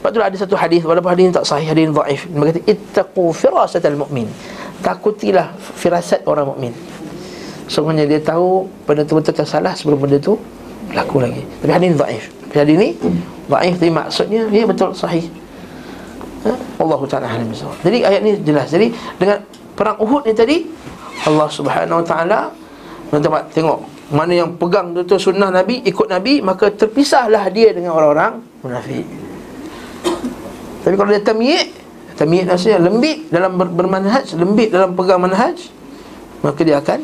Sebab 0.02 0.10
tu 0.14 0.22
ada 0.22 0.38
satu 0.38 0.56
hadis 0.58 0.82
walaupun 0.86 1.12
hadis 1.14 1.34
tak 1.34 1.46
sahih, 1.46 1.68
hadis 1.70 1.90
dhaif. 1.90 2.22
Dia 2.30 2.42
kata 2.50 2.62
ittaqu 2.70 3.24
firasatal 3.34 3.98
mu'min. 3.98 4.30
Takutilah 4.78 5.58
firasat 5.58 6.22
orang 6.30 6.54
mukmin. 6.54 6.74
Sebenarnya 7.68 8.06
dia 8.06 8.22
tahu 8.22 8.70
benda 8.86 9.04
tu 9.04 9.18
betul 9.18 9.34
atau 9.34 9.44
salah 9.44 9.74
sebelum 9.74 10.00
benda 10.06 10.22
tu 10.22 10.38
berlaku 10.88 11.26
lagi. 11.26 11.44
Tapi 11.60 11.72
hadis 11.74 11.98
dhaif. 11.98 12.26
Hadis 12.54 12.76
ni 12.80 12.90
Dhaif 13.48 13.76
tapi 13.80 13.92
maksudnya 13.92 14.42
dia 14.52 14.64
betul 14.68 14.92
sahih. 14.92 15.24
Ha? 16.44 16.52
Allah 16.84 17.00
Taala 17.08 17.28
alim 17.32 17.52
Jadi 17.56 17.98
ayat 18.04 18.22
ni 18.24 18.36
jelas. 18.44 18.68
Jadi 18.68 18.92
dengan 19.16 19.40
perang 19.74 19.98
Uhud 20.04 20.28
ni 20.28 20.34
tadi 20.36 20.68
Allah 21.24 21.48
Subhanahu 21.48 22.04
Wa 22.04 22.06
Taala 22.06 22.40
tuan 23.08 23.24
tengok 23.56 23.80
mana 24.12 24.34
yang 24.36 24.56
pegang 24.56 24.96
tu 24.96 25.20
sunnah 25.20 25.52
Nabi 25.52 25.84
ikut 25.84 26.08
Nabi 26.08 26.40
maka 26.44 26.72
terpisahlah 26.72 27.48
dia 27.52 27.72
dengan 27.72 27.96
orang-orang 27.96 28.44
munafik. 28.64 29.08
Tapi 30.84 30.96
kalau 30.96 31.10
dia 31.12 31.24
tamyiz 31.24 31.68
tamyiz 32.16 32.48
maksudnya 32.48 32.80
lembik 32.80 33.28
dalam 33.32 33.60
ber- 33.60 33.72
bermanhaj, 33.72 34.32
lembik 34.36 34.72
dalam 34.72 34.96
pegang 34.96 35.20
manhaj 35.24 35.56
maka 36.44 36.60
dia 36.64 36.80
akan 36.80 37.00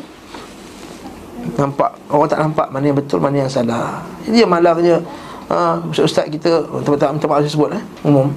nampak 1.60 1.90
orang 2.08 2.28
tak 2.28 2.40
nampak 2.40 2.66
mana 2.72 2.84
yang 2.88 2.98
betul 2.98 3.18
mana 3.20 3.36
yang 3.44 3.52
salah. 3.52 4.00
Jadi 4.24 4.40
dia 4.40 4.48
malangnya 4.48 4.96
ha, 5.48 5.80
Ustaz 5.84 6.26
kita 6.30 6.64
Tempat-tempat 6.84 7.20
tempat 7.20 7.36
saya 7.44 7.50
sebut 7.52 7.70
eh, 7.74 7.82
Umum. 8.06 8.28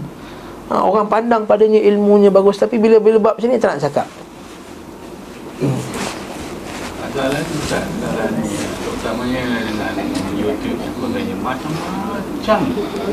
Ha, 0.68 0.84
Orang 0.84 1.08
pandang 1.08 1.48
padanya 1.48 1.80
ilmunya 1.80 2.34
bagus 2.34 2.60
Tapi 2.60 2.80
bila-bila 2.82 3.20
bab 3.20 3.34
macam 3.40 3.50
ni 3.52 3.60
tak 3.60 3.78
nak 3.78 3.82
cakap. 3.88 4.08
Hmm. 5.64 5.80
Adalah 7.08 7.42
Ustaz? 7.42 7.86
Adalah 8.04 8.28
ni 8.36 8.52
Terutamanya 8.84 9.44
dengan 9.64 9.94
YouTube 10.36 10.78
dan 10.78 10.92
sebagainya. 10.92 11.36
Macam-macam 11.40 12.60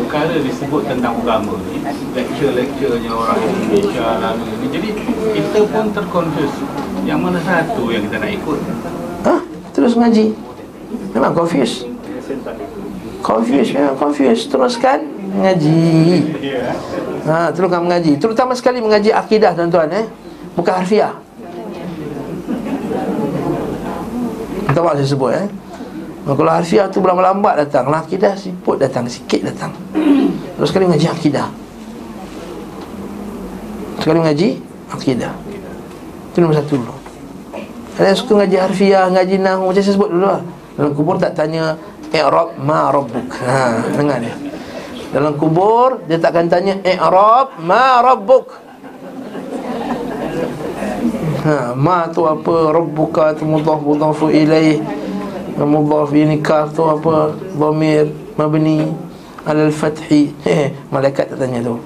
Perkara 0.04 0.34
disebut 0.42 0.82
tentang 0.90 1.14
agama 1.22 1.54
ni 1.70 1.78
Lecture-lecturenya 2.14 3.10
orang 3.14 3.38
Indonesia 3.38 4.06
lalu 4.18 4.44
ni. 4.60 4.66
Jadi 4.74 4.88
kita 5.38 5.60
pun 5.70 5.86
terkonfus. 5.94 6.52
Yang 7.04 7.20
mana 7.20 7.38
satu 7.44 7.92
yang 7.92 8.02
kita 8.08 8.16
nak 8.16 8.32
ikut? 8.32 8.58
Ha? 9.28 9.34
Terus 9.72 9.92
mengaji 9.94 10.34
Memang 11.14 11.32
confused 11.34 11.94
Confused 13.24 13.72
ya, 13.72 13.96
confused 13.96 14.52
Teruskan 14.52 15.00
mengaji. 15.32 15.80
Ha, 17.24 17.48
Teruskan 17.56 17.80
mengaji. 17.88 18.20
Terutama 18.20 18.52
sekali 18.52 18.84
mengaji 18.84 19.16
akidah 19.16 19.56
tuan-tuan 19.56 19.88
eh. 19.96 20.04
Bukan 20.52 20.72
harfiah. 20.76 21.16
Apa 24.68 24.92
saya 25.00 25.08
sebut 25.08 25.32
eh. 25.32 25.48
Kalau 26.24 26.52
harfiah 26.52 26.88
tu 26.88 27.04
berlambat 27.04 27.60
datang 27.60 27.92
Lah 27.92 28.00
akidah 28.00 28.32
siput 28.32 28.80
datang 28.80 29.04
Sikit 29.08 29.44
datang. 29.44 29.72
Terus 30.60 30.68
sekali 30.68 30.84
mengaji 30.84 31.08
akidah. 31.08 31.48
Sekali 34.04 34.18
mengaji 34.20 34.48
akidah. 34.92 35.32
Itu 36.28 36.44
nombor 36.44 36.60
satu. 36.60 36.76
Dulu 36.76 36.96
Ada 37.96 38.06
yang 38.12 38.18
suka 38.20 38.32
mengaji 38.36 38.56
harfiah 38.60 39.04
Mengaji 39.08 39.36
nahu 39.40 39.72
Macam 39.72 39.80
saya 39.80 39.94
sebut 39.96 40.08
dulu 40.12 40.26
lah. 40.28 40.42
Dalam 40.74 40.90
kubur 40.90 41.14
tak 41.22 41.38
tanya 41.38 41.78
i'rab 42.14 42.54
ma 42.62 42.94
rabbuk. 42.94 43.28
Ha, 43.42 43.82
dengar 43.98 44.22
dia. 44.22 44.34
Dalam 45.10 45.34
kubur 45.34 46.06
dia 46.06 46.22
takkan 46.22 46.46
tanya 46.46 46.78
i'rab 46.86 47.58
ma 47.58 47.98
rabbuk. 47.98 48.54
Ha, 51.44 51.74
ma 51.74 52.08
tu 52.08 52.24
apa 52.24 52.72
rabbuka 52.72 53.34
tu 53.34 53.44
mudhaf 53.44 53.82
mudhafu 53.82 54.30
ilaih. 54.30 54.78
Mudhaf 55.58 56.14
ini 56.14 56.38
kaf 56.38 56.72
tu 56.72 56.86
apa 56.86 57.34
dhamir 57.58 58.10
mabni 58.38 58.86
ala 59.44 59.68
al-fathi. 59.68 60.30
Eh, 60.46 60.72
malaikat 60.88 61.34
tak 61.34 61.38
tanya 61.42 61.60
tu. 61.66 61.76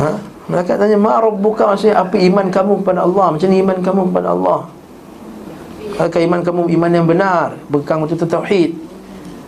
Ha? 0.00 0.10
Malaikat 0.48 0.80
tanya 0.80 0.96
ma 0.98 1.20
rabbuka 1.20 1.68
maksudnya 1.68 2.00
apa 2.00 2.16
iman 2.16 2.46
kamu 2.48 2.72
kepada 2.82 3.04
Allah? 3.04 3.26
Macam 3.36 3.48
ni 3.50 3.60
iman 3.60 3.78
kamu 3.78 4.02
kepada 4.10 4.28
Allah? 4.34 4.60
Adakah 5.96 6.20
iman 6.24 6.40
kamu 6.40 6.60
iman 6.78 6.90
yang 6.92 7.06
benar 7.08 7.60
Bekang 7.68 8.00
betul 8.04 8.24
tauhid 8.24 8.72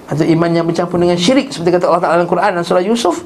Atau 0.08 0.24
iman 0.28 0.50
yang 0.52 0.66
bercampur 0.68 1.00
dengan 1.00 1.16
syirik 1.16 1.48
Seperti 1.48 1.80
kata 1.80 1.88
Allah 1.88 2.02
Ta'ala 2.04 2.14
dalam 2.20 2.28
Quran 2.28 2.50
dan 2.60 2.64
surah 2.64 2.84
Yusuf 2.84 3.24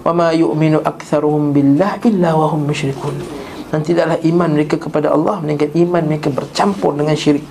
Wa 0.00 0.12
ma 0.12 0.32
yu'minu 0.32 0.80
aktharuhum 0.80 1.52
billah 1.52 2.00
illa 2.04 2.36
wa 2.36 2.48
hum 2.52 2.68
musyrikun 2.68 3.16
Dan 3.72 3.80
tidaklah 3.84 4.20
iman 4.20 4.48
mereka 4.52 4.76
kepada 4.76 5.12
Allah 5.12 5.40
Melainkan 5.40 5.72
iman 5.76 6.02
mereka 6.04 6.28
bercampur 6.28 6.96
dengan 6.96 7.16
syirik 7.16 7.48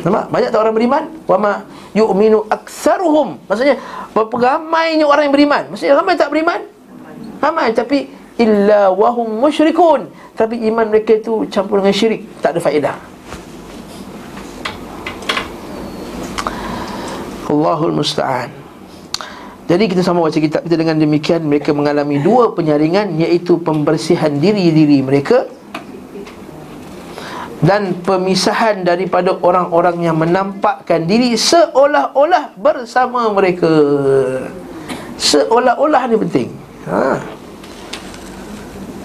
Nampak? 0.00 0.32
Banyak 0.32 0.48
tak 0.48 0.60
orang 0.64 0.74
beriman? 0.76 1.02
Wa 1.28 1.36
ma 1.36 1.52
yu'minu 1.92 2.48
aktharuhum 2.48 3.44
Maksudnya 3.44 3.76
Berapa 4.16 4.36
ramainya 4.36 5.04
orang 5.04 5.28
yang 5.28 5.34
beriman 5.36 5.62
Maksudnya 5.68 5.96
ramai 5.96 6.16
tak 6.16 6.32
beriman? 6.32 6.60
Ramai 7.40 7.72
tapi 7.72 8.19
Illa 8.40 8.88
wahum 8.88 9.36
musyrikun. 9.36 10.08
Tapi 10.32 10.64
iman 10.72 10.88
mereka 10.88 11.20
itu 11.20 11.44
campur 11.52 11.84
dengan 11.84 11.92
syirik. 11.92 12.24
Tak 12.40 12.56
ada 12.56 12.60
faedah. 12.64 12.96
Allahul 17.52 17.92
Musta'an. 17.92 18.48
Jadi 19.68 19.86
kita 19.86 20.02
sama 20.02 20.24
baca 20.24 20.34
kitab 20.34 20.66
kita 20.66 20.74
dengan 20.74 20.98
demikian 20.98 21.46
Mereka 21.46 21.70
mengalami 21.70 22.18
dua 22.18 22.50
penyaringan 22.58 23.14
Iaitu 23.22 23.62
pembersihan 23.62 24.34
diri-diri 24.34 24.98
mereka 24.98 25.46
Dan 27.62 28.02
pemisahan 28.02 28.82
daripada 28.82 29.38
orang-orang 29.38 30.02
yang 30.02 30.18
menampakkan 30.18 31.06
diri 31.06 31.38
Seolah-olah 31.38 32.58
bersama 32.58 33.30
mereka. 33.30 33.70
Seolah-olah 35.22 36.02
ni 36.10 36.16
penting. 36.18 36.48
Haa 36.90 37.38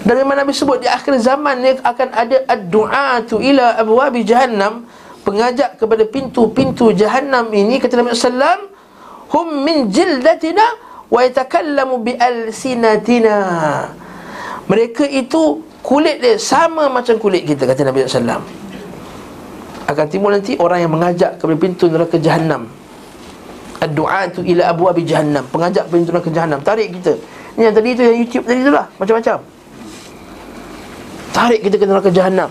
dan 0.06 0.22
memang 0.22 0.38
Nabi 0.38 0.54
sebut 0.54 0.78
di 0.78 0.86
akhir 0.86 1.18
zaman 1.18 1.66
ni 1.66 1.74
akan 1.82 2.08
ada 2.14 2.46
ad-du'atu 2.46 3.42
ila 3.42 3.74
abwabi 3.74 4.22
jahannam. 4.22 4.86
Pengajak 5.26 5.82
kepada 5.82 6.06
pintu-pintu 6.06 6.94
jahannam 6.94 7.50
ini 7.50 7.82
kata 7.82 7.98
Nabi 7.98 8.14
sallam 8.14 8.70
hum 9.34 9.66
min 9.66 9.90
jildatina 9.90 10.62
wa 11.10 11.26
yatakallamu 11.26 12.06
bi 12.06 12.14
alsinatina. 12.14 13.34
Mereka 14.70 15.10
itu 15.10 15.66
kulit 15.82 16.22
dia 16.22 16.38
sama 16.38 16.86
macam 16.86 17.18
kulit 17.18 17.42
kita 17.42 17.66
kata 17.66 17.82
Nabi 17.82 18.06
SAW 18.06 18.42
akan 19.86 20.06
timbul 20.10 20.34
nanti 20.34 20.58
orang 20.58 20.82
yang 20.82 20.90
mengajak 20.90 21.38
ke 21.38 21.46
pintu 21.54 21.86
neraka 21.86 22.18
jahanam 22.18 22.66
Ad-du'a 23.78 24.30
tu 24.30 24.42
ila 24.46 24.70
abwabi 24.70 25.02
jahannam. 25.02 25.42
Pengajak 25.50 25.90
pintu 25.90 26.14
neraka 26.14 26.30
jahanam 26.30 26.62
Tarik 26.62 26.94
kita. 26.94 27.18
Ni 27.58 27.66
yang 27.66 27.74
tadi 27.74 27.98
tu 27.98 28.02
yang 28.06 28.18
YouTube 28.22 28.46
tadi 28.46 28.62
tu 28.62 28.70
lah. 28.70 28.86
Macam-macam 29.02 29.55
Tarik 31.36 31.60
kita 31.68 31.76
ke 31.76 31.84
neraka 31.84 32.08
jahanam 32.08 32.48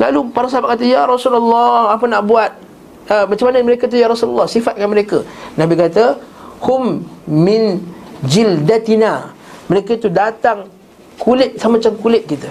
Lalu 0.00 0.32
para 0.32 0.48
sahabat 0.48 0.80
kata 0.80 0.88
Ya 0.88 1.04
Rasulullah 1.04 1.92
Apa 1.92 2.08
nak 2.08 2.24
buat? 2.24 2.56
Uh, 3.04 3.28
Macam 3.28 3.52
mana 3.52 3.60
mereka 3.60 3.84
tu 3.84 4.00
Ya 4.00 4.08
Rasulullah? 4.08 4.48
Sifatkan 4.48 4.88
mereka. 4.88 5.20
Nabi 5.60 5.76
kata 5.76 6.16
Hum 6.64 7.04
min 7.28 7.84
jildatina. 8.24 9.36
Mereka 9.68 10.00
tu 10.00 10.08
datang 10.08 10.72
Kulit 11.20 11.60
sama 11.60 11.76
macam 11.76 11.92
kulit 12.00 12.24
kita. 12.24 12.48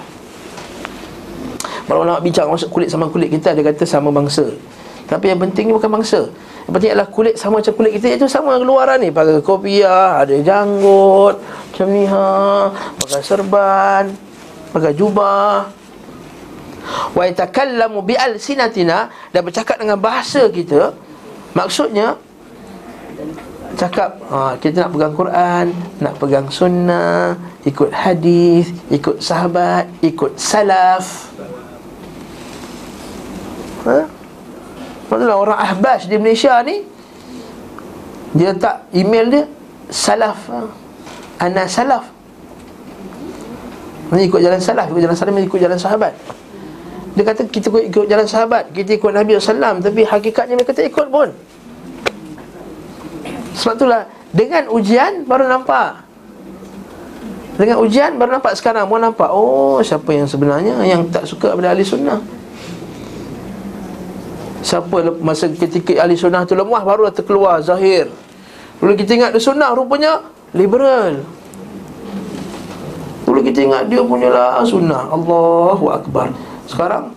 Kalau 1.90 2.06
nak 2.06 2.22
bincang 2.22 2.54
maksud 2.54 2.70
kulit 2.70 2.94
sama 2.94 3.10
kulit 3.10 3.34
kita 3.34 3.58
Dia 3.58 3.66
kata 3.66 3.82
sama 3.82 4.14
bangsa. 4.14 4.46
Tapi 5.10 5.34
yang 5.34 5.42
penting 5.42 5.70
ni 5.70 5.74
bukan 5.74 5.90
bangsa. 5.90 6.30
Yang 6.70 6.74
penting 6.78 6.92
adalah 6.94 7.10
kulit 7.10 7.34
sama 7.34 7.66
macam 7.66 7.74
kulit 7.74 7.98
kita 7.98 8.14
Itu 8.14 8.30
sama 8.30 8.62
keluaran 8.62 9.02
ni. 9.02 9.10
Pakai 9.10 9.42
kopiah 9.42 10.22
Ada 10.22 10.38
janggut 10.38 11.42
Macam 11.80 11.96
ni 11.96 12.04
ha 12.12 12.28
Pakai 13.00 13.24
serban 13.24 14.04
Pakai 14.76 14.92
jubah 15.00 15.72
Wa 17.16 17.24
yatakallamu 17.24 18.04
bi'alsinatina 18.04 19.08
Dan 19.32 19.48
bercakap 19.48 19.80
dengan 19.80 19.96
bahasa 19.96 20.52
kita 20.52 20.92
Maksudnya 21.56 22.20
Cakap 23.80 24.20
ha, 24.28 24.60
Kita 24.60 24.84
nak 24.84 24.92
pegang 24.92 25.16
Quran 25.16 25.66
Nak 26.04 26.20
pegang 26.20 26.52
sunnah 26.52 27.40
Ikut 27.64 27.96
hadis 27.96 28.76
Ikut 28.92 29.24
sahabat 29.24 29.88
Ikut 30.04 30.36
salaf 30.36 31.32
ha? 33.88 34.04
Maksudnya 35.08 35.32
orang 35.32 35.60
ahbas 35.64 36.12
di 36.12 36.20
Malaysia 36.20 36.60
ni 36.60 36.84
Dia 38.36 38.52
letak 38.52 38.84
email 38.92 39.32
dia 39.32 39.44
Salaf 39.88 40.44
ha? 40.52 40.79
Ana 41.40 41.64
salaf. 41.66 42.04
Ini 44.10 44.26
ikut 44.26 44.42
jalan 44.42 44.60
salaf 44.60 44.90
Ikut 44.90 45.02
jalan 45.06 45.16
salaf 45.18 45.34
ikut 45.38 45.60
jalan 45.62 45.80
sahabat. 45.80 46.14
Dia 47.14 47.24
kata 47.26 47.42
kita 47.50 47.68
ikut, 47.70 48.06
jalan 48.06 48.26
sahabat 48.26 48.70
Kita 48.74 48.96
ikut 48.98 49.12
Nabi 49.12 49.38
SAW 49.38 49.82
Tapi 49.82 50.02
hakikatnya 50.06 50.56
mereka 50.58 50.74
tak 50.74 50.90
ikut 50.90 51.08
pun. 51.10 51.30
Sebab 53.58 53.74
itulah 53.78 54.04
Dengan 54.30 54.70
ujian 54.70 55.26
baru 55.26 55.50
nampak. 55.50 56.06
Dengan 57.60 57.78
ujian 57.82 58.18
baru 58.18 58.40
nampak 58.40 58.54
sekarang 58.58 58.88
Baru 58.90 59.02
nampak 59.10 59.30
Oh 59.32 59.80
siapa 59.82 60.10
yang 60.12 60.26
sebenarnya 60.30 60.80
Yang 60.86 61.02
tak 61.14 61.24
suka 61.30 61.54
pada 61.56 61.74
ahli 61.74 61.86
sunnah? 61.86 62.20
Siapa 64.60 65.16
masa 65.24 65.48
ketika 65.48 66.04
ahli 66.04 66.20
sunnah 66.20 66.44
tu 66.44 66.54
lemah 66.54 66.84
Baru 66.84 67.08
dah 67.08 67.16
terkeluar 67.16 67.64
zahir. 67.64 68.12
Dulu 68.80 68.96
kita 68.96 69.12
ingat 69.16 69.32
dia 69.36 69.44
sunnah 69.44 69.76
rupanya 69.76 70.24
Liberal. 70.54 71.22
Dulu 73.30 73.40
kita 73.46 73.62
ingat 73.62 73.86
dia 73.86 74.02
punya 74.02 74.34
lah 74.34 74.66
sunnah. 74.66 75.06
Allahu 75.14 75.86
Akbar. 75.94 76.34
Sekarang 76.66 77.14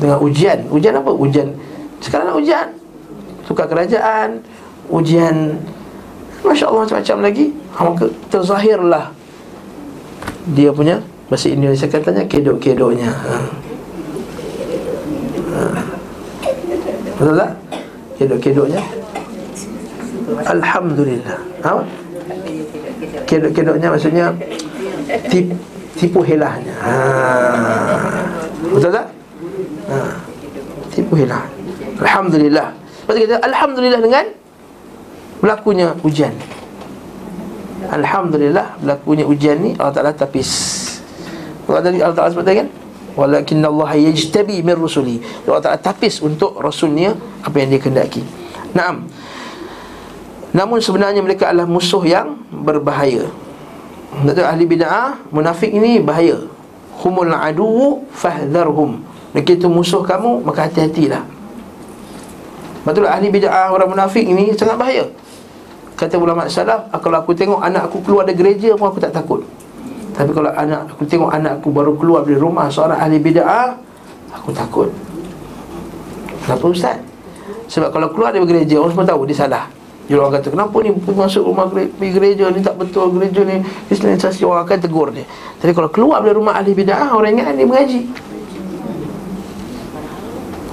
Dengan 0.00 0.16
ujian. 0.20 0.64
Ujian 0.72 0.96
apa? 0.96 1.12
Ujian. 1.12 1.52
Sekarang 2.00 2.32
nak 2.32 2.40
ujian. 2.40 2.68
Tukar 3.48 3.68
kerajaan. 3.68 4.44
Ujian 4.88 5.60
Masya 6.40 6.72
Allah 6.72 6.88
macam-macam 6.88 7.16
lagi. 7.20 7.46
Ha, 7.76 7.78
Maka 7.84 8.04
terzahirlah. 8.32 9.04
Dia 10.56 10.72
punya 10.72 11.04
Bahasa 11.28 11.52
Indonesia 11.52 11.84
katanya 11.88 12.24
Kedok-kedoknya. 12.24 13.08
Ha. 13.12 13.34
Betul 17.20 17.36
tak? 17.36 17.50
Kedok-kedoknya 18.16 18.99
Alhamdulillah. 20.46 21.38
Apa? 21.64 21.82
Kedok-kedoknya 23.26 23.88
maksudnya 23.90 24.26
tip, 25.30 25.50
Tipu 26.00 26.24
helahnya. 26.24 26.72
Ha. 26.80 26.94
Betul 28.72 28.88
tak? 28.88 29.06
Ha. 29.92 29.96
Tipu 30.88 31.12
helah. 31.12 31.44
Alhamdulillah. 32.00 32.72
Lepas 32.72 33.16
kita 33.20 33.36
Alhamdulillah 33.44 34.00
dengan 34.00 34.24
Berlakunya 35.44 35.92
ujian. 36.00 36.32
Alhamdulillah 37.92 38.80
Berlakunya 38.80 39.24
ujian 39.28 39.56
ni 39.60 39.76
Allah 39.76 39.92
Ta'ala 39.92 40.12
tapis 40.16 40.48
Allah 41.68 42.12
Ta'ala 42.16 42.32
sebut 42.32 42.44
tadi 42.48 42.64
kan? 42.64 42.68
Walakin 43.18 43.60
Allah 43.66 43.90
yajtabi 43.98 44.62
min 44.62 44.76
rusuli. 44.80 45.20
Allah 45.44 45.60
Ta'ala 45.60 45.80
tapis 45.80 46.24
untuk 46.24 46.56
rasulnya 46.60 47.12
Apa 47.44 47.60
yang 47.60 47.76
dia 47.76 47.80
kendaki 47.82 48.22
Naam 48.72 49.04
Namun 50.50 50.82
sebenarnya 50.82 51.22
mereka 51.22 51.50
adalah 51.50 51.68
musuh 51.68 52.02
yang 52.02 52.38
berbahaya 52.50 53.30
Maksudnya 54.10 54.50
ahli 54.50 54.64
bid'ah 54.66 55.14
Munafik 55.30 55.70
ini 55.70 56.02
bahaya 56.02 56.42
Humul 57.00 57.30
adu 57.30 58.02
fahdharhum 58.10 58.98
Mereka 59.30 59.56
itu 59.62 59.70
musuh 59.70 60.02
kamu 60.02 60.42
Maka 60.42 60.66
hati-hatilah 60.66 61.22
Betul 62.82 63.06
ahli 63.06 63.30
bid'ah 63.30 63.70
orang 63.70 63.94
munafik 63.94 64.26
ini 64.26 64.50
Sangat 64.58 64.74
bahaya 64.74 65.06
Kata 65.94 66.18
ulama 66.18 66.50
salaf 66.50 66.90
Kalau 66.98 67.22
aku 67.22 67.30
tengok 67.36 67.62
anak 67.62 67.86
aku 67.86 68.02
keluar 68.02 68.26
dari 68.26 68.34
gereja 68.34 68.74
pun 68.74 68.90
aku 68.90 68.98
tak 68.98 69.14
takut 69.14 69.46
tapi 70.20 70.36
kalau 70.36 70.52
anak 70.52 70.90
aku 70.90 71.08
tengok 71.08 71.32
anak 71.32 71.64
aku 71.64 71.72
baru 71.72 71.96
keluar 71.96 72.20
dari 72.28 72.36
rumah 72.36 72.68
seorang 72.68 73.00
ahli 73.00 73.16
bid'ah, 73.16 73.72
aku 74.36 74.52
takut. 74.52 74.92
Kenapa 76.44 76.64
ustaz? 76.68 77.00
Sebab 77.72 77.88
kalau 77.88 78.12
keluar 78.12 78.28
dari 78.28 78.44
gereja 78.44 78.82
orang 78.84 78.92
semua 78.92 79.08
tahu 79.08 79.24
dia 79.24 79.40
salah. 79.40 79.64
Jadi 80.10 80.18
orang 80.18 80.42
kata 80.42 80.50
kenapa 80.50 80.74
ni 80.82 80.90
masuk 80.90 81.46
rumah 81.46 81.70
gereja 81.70 82.50
ni 82.50 82.58
tak 82.66 82.74
betul 82.82 83.14
gereja 83.14 83.46
ni 83.46 83.62
islamisasi 83.94 84.42
orang 84.42 84.66
akan 84.66 84.78
tegur 84.82 85.06
dia. 85.14 85.22
Tapi 85.62 85.70
kalau 85.70 85.86
keluar 85.86 86.18
dari 86.18 86.34
rumah 86.34 86.58
ahli 86.58 86.74
bid'ah 86.74 87.14
orang 87.14 87.38
ingat 87.38 87.54
dia 87.54 87.62
mengaji. 87.62 88.10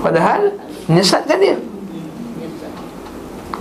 Padahal 0.02 0.58
menyesatkan 0.90 1.38
dia. 1.38 1.54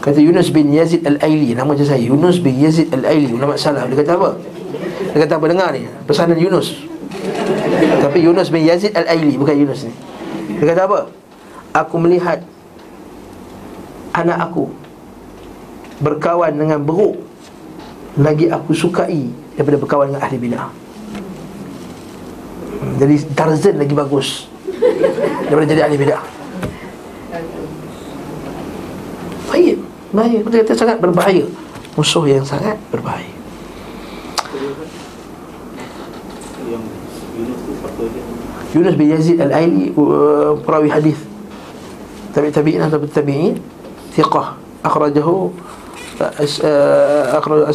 Kata 0.00 0.16
Yunus 0.16 0.48
bin 0.48 0.72
Yazid 0.72 1.02
Al-Aili 1.02 1.52
Nama 1.52 1.66
je 1.74 1.82
saya 1.82 1.98
Yunus 1.98 2.38
bin 2.38 2.54
Yazid 2.62 2.94
Al-Aili 2.94 3.26
Ulama 3.34 3.58
salah 3.58 3.90
Dia 3.90 3.98
kata 4.06 4.14
apa? 4.14 4.38
Dia 5.10 5.18
kata 5.26 5.34
apa 5.34 5.46
dengar 5.50 5.74
ni 5.74 5.82
Pesanan 6.06 6.38
Yunus 6.38 6.78
Tapi 8.06 8.22
Yunus 8.22 8.54
bin 8.54 8.62
Yazid 8.62 8.94
Al-Aili 8.94 9.34
Bukan 9.34 9.58
Yunus 9.58 9.82
ni 9.82 9.90
Dia 10.62 10.78
kata 10.78 10.86
apa 10.86 11.10
Aku 11.74 11.98
melihat 11.98 12.38
Anak 14.14 14.46
aku 14.46 14.70
Berkawan 16.00 16.52
dengan 16.56 16.80
beruk 16.82 17.16
Lagi 18.20 18.48
aku 18.48 18.72
sukai 18.72 19.28
Daripada 19.56 19.76
berkawan 19.80 20.12
dengan 20.12 20.22
ahli 20.24 20.36
bina 20.40 20.68
Jadi 23.00 23.14
Tarzan 23.32 23.76
lagi 23.80 23.94
bagus 23.96 24.48
Daripada 25.48 25.66
jadi 25.68 25.82
ahli 25.88 25.96
bina 25.96 26.18
Baik 29.52 29.86
Bahaya. 30.16 30.38
Kita 30.40 30.56
kata 30.64 30.74
sangat 30.74 30.98
berbahaya. 31.02 31.44
Musuh 31.92 32.24
yang 32.24 32.44
sangat 32.46 32.80
berbahaya. 32.88 33.28
Yunus 38.72 38.94
bin 38.96 39.08
Yazid 39.08 39.40
Al-Aili 39.40 39.92
uh, 39.96 40.56
perawi 40.64 40.88
hadis. 40.92 41.20
Tabi 42.32 42.48
tabi'in 42.52 42.80
atau 42.84 43.00
tabi'in. 43.04 43.60
Thiqah. 44.16 44.56
Akhrajahu 44.80 45.52
akhraj 47.36 47.72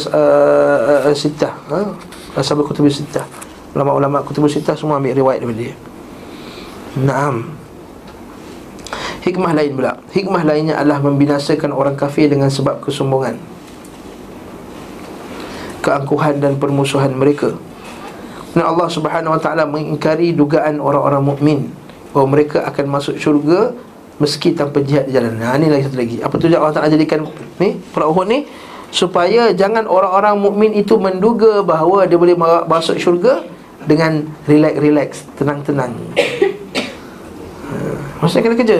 sittah 1.14 1.54
ha 1.70 1.94
ashabul 2.36 2.66
kutub 2.66 2.88
sittah 2.90 3.24
ulama-ulama 3.72 4.20
kutub 4.26 4.48
sittah 4.50 4.74
semua 4.74 4.98
ambil 4.98 5.16
riwayat 5.16 5.40
daripada 5.42 5.60
dia 5.62 5.74
Naam 6.92 7.56
Hikmah 9.24 9.56
lain 9.56 9.72
pula 9.78 9.96
Hikmah 10.12 10.44
lainnya 10.44 10.76
adalah 10.76 11.00
membinasakan 11.00 11.72
orang 11.72 11.96
kafir 11.96 12.28
dengan 12.28 12.52
sebab 12.52 12.84
kesombongan 12.84 13.40
Keangkuhan 15.80 16.42
dan 16.42 16.60
permusuhan 16.60 17.16
mereka 17.16 17.56
dan 18.52 18.68
Allah 18.68 18.88
Subhanahu 18.88 19.32
Wa 19.36 19.40
Taala 19.40 19.64
mengingkari 19.64 20.36
dugaan 20.36 20.76
orang-orang 20.76 21.24
mukmin 21.24 21.58
bahawa 22.12 22.36
mereka 22.36 22.68
akan 22.68 22.84
masuk 22.84 23.16
syurga 23.16 23.72
meski 24.20 24.52
tanpa 24.52 24.84
jihad 24.84 25.08
di 25.08 25.16
jalan. 25.16 25.40
Nah, 25.40 25.56
ini 25.56 25.72
lagi 25.72 25.88
satu 25.88 25.96
lagi. 25.96 26.20
Apa 26.20 26.36
tujuan 26.36 26.60
Allah 26.60 26.76
Taala 26.76 26.92
jadikan 26.92 27.24
ni 27.62 27.78
perang 27.94 28.10
Uhud 28.10 28.26
ni 28.26 28.50
supaya 28.92 29.54
jangan 29.56 29.88
orang-orang 29.88 30.36
mukmin 30.36 30.72
itu 30.76 31.00
menduga 31.00 31.64
bahawa 31.64 32.04
dia 32.04 32.20
boleh 32.20 32.36
masuk 32.68 33.00
syurga 33.00 33.40
dengan 33.88 34.28
relax-relax, 34.44 35.26
tenang-tenang. 35.40 35.96
Maksudnya 38.20 38.44
kena 38.46 38.56
kerja. 38.60 38.78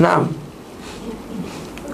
Naam. 0.00 0.32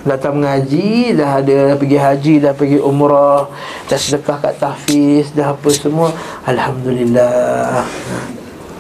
Datang 0.07 0.41
mengaji 0.41 1.13
Dah 1.13 1.43
ada 1.43 1.75
dah 1.75 1.77
pergi 1.77 1.99
haji 2.01 2.35
Dah 2.41 2.57
pergi 2.57 2.81
umrah 2.81 3.45
Dah 3.91 3.99
sedekah 3.99 4.41
kat 4.41 4.57
tahfiz 4.57 5.37
Dah 5.37 5.53
apa 5.53 5.69
semua 5.69 6.17
Alhamdulillah 6.49 7.85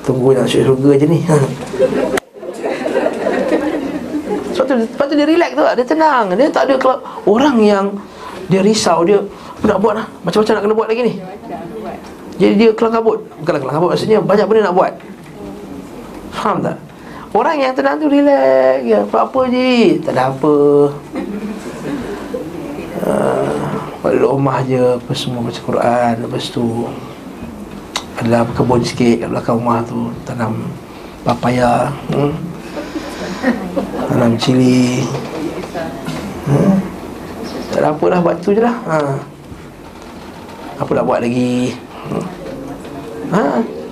Tunggu 0.08 0.32
nak 0.32 0.48
syurga 0.48 0.96
je 0.96 1.04
ni 1.04 1.20
tu, 4.68 4.76
lepas 4.76 5.06
tu 5.08 5.16
dia 5.16 5.24
relax 5.24 5.50
tu 5.56 5.64
Dia 5.64 5.86
tenang. 5.88 6.24
Dia 6.36 6.46
tak 6.52 6.68
ada 6.68 6.74
kalau 6.76 6.98
Orang 7.24 7.56
yang 7.64 7.96
Dia 8.52 8.60
risau 8.60 9.02
Dia 9.08 9.18
nak 9.64 9.80
buat 9.82 9.94
lah. 9.98 10.06
Macam-macam 10.22 10.52
nak 10.54 10.62
kena 10.62 10.74
buat 10.76 10.88
lagi 10.88 11.02
ni. 11.02 11.14
Jadi 12.38 12.52
dia 12.54 12.70
kelang 12.76 12.94
kabut. 12.94 13.18
Bukanlah 13.42 13.60
kelang 13.64 13.76
kabut 13.80 13.88
Maksudnya 13.96 14.18
banyak 14.22 14.46
benda 14.46 14.60
nak 14.70 14.76
buat. 14.76 14.92
Faham 16.36 16.56
tak? 16.62 16.76
Orang 17.34 17.56
yang 17.60 17.72
tenang 17.74 17.96
tu 17.98 18.06
relax 18.06 18.84
ya. 18.84 19.02
Apa-apa 19.02 19.40
je. 19.50 19.98
Tak 20.04 20.12
ada 20.14 20.30
apa. 20.30 20.54
Uh, 22.98 23.50
Balik 24.02 24.26
rumah 24.26 24.58
je 24.66 24.98
Apa 24.98 25.14
semua 25.14 25.46
baca 25.46 25.60
Quran 25.62 26.12
Lepas 26.26 26.50
tu 26.50 26.90
Adalah 28.18 28.42
kebun 28.50 28.82
sikit 28.82 29.22
Kat 29.22 29.28
belakang 29.30 29.62
rumah 29.62 29.86
tu 29.86 30.10
Tanam 30.26 30.66
Papaya. 31.28 31.92
Hmm? 32.08 32.32
Tanam 34.08 34.32
cili 34.40 35.04
hmm? 36.46 36.74
Tak 37.74 37.80
ada 37.82 37.88
apa 37.94 38.04
lah 38.10 38.18
Buat 38.24 38.36
tu 38.42 38.50
je 38.56 38.62
lah 38.62 38.76
ha. 38.86 38.98
Apa 40.78 40.90
nak 40.94 41.04
buat 41.06 41.20
lagi 41.22 41.74
hmm? 41.74 42.24
ha? 43.34 43.42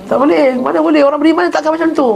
Tak 0.06 0.16
boleh 0.18 0.58
Mana 0.58 0.78
boleh 0.82 1.02
Orang 1.02 1.20
beriman 1.22 1.50
takkan 1.50 1.74
macam 1.74 1.90
tu 1.94 2.10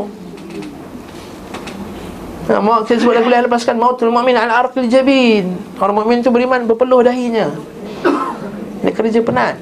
Ha, 2.51 2.59
mau 2.59 2.83
kita 2.83 3.07
sebut 3.07 3.15
lagu 3.15 3.31
lepaskan 3.31 3.79
mautul 3.79 4.11
mu'min 4.11 4.35
ala 4.35 4.67
arqil 4.67 4.91
jabin. 4.91 5.55
Orang 5.79 6.03
mukmin 6.03 6.19
tu 6.19 6.35
beriman 6.35 6.67
berpeluh 6.67 6.99
dahinya. 6.99 7.47
Ini 8.83 8.91
kerja 8.91 9.23
penat. 9.23 9.55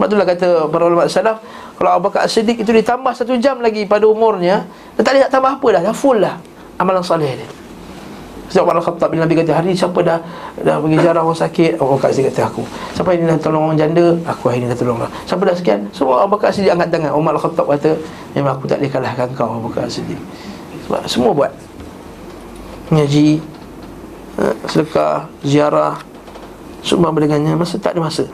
Sebab 0.00 0.06
itulah 0.08 0.24
kata 0.24 0.48
para 0.72 0.88
ulama 0.88 1.04
salaf 1.04 1.44
Kalau 1.78 1.90
Abu 1.94 2.10
Bakar 2.10 2.26
Siddiq 2.26 2.58
itu 2.66 2.74
ditambah 2.74 3.14
satu 3.14 3.38
jam 3.38 3.62
lagi 3.62 3.86
pada 3.86 4.02
umurnya 4.10 4.66
Dia 4.98 5.02
tak 5.06 5.14
nak 5.14 5.30
tambah 5.30 5.50
apa 5.62 5.66
dah, 5.78 5.82
dah 5.86 5.94
full 5.94 6.18
lah 6.18 6.34
Amalan 6.74 7.06
salih 7.06 7.38
dia. 7.38 7.46
Sebab 8.48 8.64
Umar 8.64 8.80
Khattab 8.82 9.14
bin 9.14 9.22
Nabi 9.22 9.38
kata 9.38 9.54
Hari 9.54 9.76
siapa 9.78 10.00
dah 10.02 10.18
dah 10.58 10.82
pergi 10.82 10.98
jarah 10.98 11.22
orang 11.22 11.38
sakit? 11.38 11.78
Abu 11.78 11.94
Bakar 11.94 12.10
Siddiq 12.10 12.34
kata 12.34 12.50
aku. 12.50 12.62
Siapa 12.96 13.14
ini 13.14 13.28
dah 13.28 13.38
tolong 13.38 13.70
orang 13.70 13.78
janda? 13.78 14.16
Aku 14.24 14.50
ini 14.50 14.66
dah 14.66 14.78
tolong 14.78 14.98
lah. 14.98 15.10
Siapa 15.28 15.42
dah 15.44 15.54
sekian? 15.54 15.86
Semua 15.94 16.24
Abu 16.24 16.34
Bakar 16.34 16.50
Siddiq 16.50 16.72
angkat 16.72 16.88
tangan. 16.90 17.12
Umar 17.14 17.36
Khattab 17.36 17.68
kata 17.68 17.94
Memang 18.34 18.58
aku 18.58 18.64
tak 18.64 18.80
boleh 18.82 18.90
kalahkan 18.90 19.28
kau 19.36 19.60
Abu 19.60 19.68
Bakar 19.70 19.86
Siddiq 19.86 20.18
sebab 20.88 21.04
semua 21.04 21.30
buat. 21.36 21.52
Ngaji 22.88 23.44
eh, 24.40 24.54
Sedekah 24.64 25.28
Ziarah 25.44 26.00
Semua 26.80 27.12
berdengannya. 27.12 27.52
Masa 27.52 27.76
tak 27.76 27.94
ada 27.94 28.08
masa. 28.08 28.24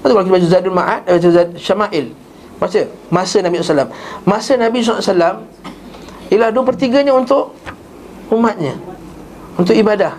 Lepas 0.00 0.16
kalau 0.16 0.24
kita 0.24 0.34
baca 0.34 0.48
Zadul 0.48 0.74
Ma'ad 0.74 1.00
Baca 1.06 1.28
Zad 1.28 1.48
Syama'il 1.60 2.21
Baca 2.62 2.78
Masa 3.10 3.42
Nabi 3.42 3.58
SAW 3.58 3.90
Masa 4.22 4.54
Nabi 4.54 4.78
SAW 4.86 5.42
Ialah 6.30 6.48
dua 6.54 6.62
pertiganya 6.62 7.10
untuk 7.10 7.58
Umatnya 8.30 8.78
Untuk 9.58 9.74
ibadah. 9.74 10.14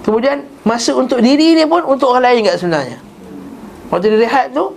Kemudian 0.00 0.48
Masa 0.64 0.96
untuk 0.96 1.20
diri 1.20 1.52
dia 1.52 1.68
pun 1.68 1.84
Untuk 1.84 2.08
orang 2.08 2.32
lain 2.32 2.48
kat 2.48 2.56
sebenarnya. 2.56 2.98
Waktu 3.92 4.16
dia 4.16 4.24
rehat 4.24 4.56
tu 4.56 4.72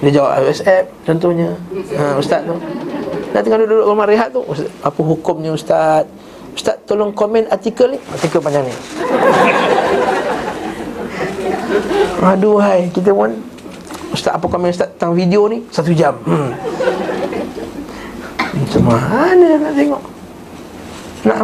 Dia 0.00 0.10
jawab 0.16 0.48
WhatsApp 0.48 0.88
Contohnya. 1.04 1.52
Ha, 1.92 2.16
Ustaz 2.16 2.40
tu. 2.48 2.56
Dah 3.36 3.44
tengah 3.44 3.60
duduk 3.68 3.92
rumah 3.92 4.08
rehat 4.08 4.32
tu 4.32 4.40
Ustaz, 4.48 4.72
Apa 4.80 5.00
hukumnya 5.04 5.52
Ustaz? 5.52 6.08
Ustaz 6.56 6.80
tolong 6.88 7.12
komen 7.12 7.44
artikel 7.52 7.92
ni. 7.92 7.98
Artikel 8.08 8.40
panjang 8.40 8.64
ni. 8.64 8.72
Aduh 12.34 12.58
hai 12.58 12.90
Kita 12.90 13.14
pun 13.14 13.30
Ustaz 14.12 14.32
apa 14.34 14.46
komen 14.48 14.72
Ustaz 14.72 14.88
tentang 14.96 15.12
video 15.12 15.46
ni? 15.48 15.64
Satu 15.68 15.92
jam. 15.92 16.16
Hmm. 16.24 16.52
Macam 18.58 18.82
mana 18.84 19.48
nak 19.60 19.72
tengok? 19.76 20.02
Nak 21.28 21.36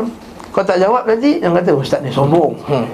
Kau 0.54 0.62
tak 0.62 0.78
jawab 0.78 1.02
nanti 1.02 1.42
Yang 1.42 1.52
kata 1.60 1.70
Ustaz 1.74 2.00
ni 2.00 2.10
sombong. 2.14 2.54
Hmm. 2.64 2.86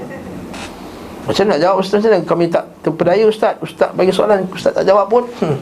Macam 1.28 1.44
nak 1.46 1.58
jawab 1.62 1.76
Ustaz? 1.82 2.02
Macam 2.02 2.10
mana? 2.16 2.26
Kami 2.26 2.44
tak 2.50 2.64
terpedaya 2.82 3.24
Ustaz? 3.28 3.54
Ustaz 3.62 3.90
bagi 3.94 4.10
soalan 4.10 4.46
Ustaz 4.50 4.74
tak 4.74 4.84
jawab 4.88 5.06
pun. 5.06 5.24
Hmm. 5.38 5.58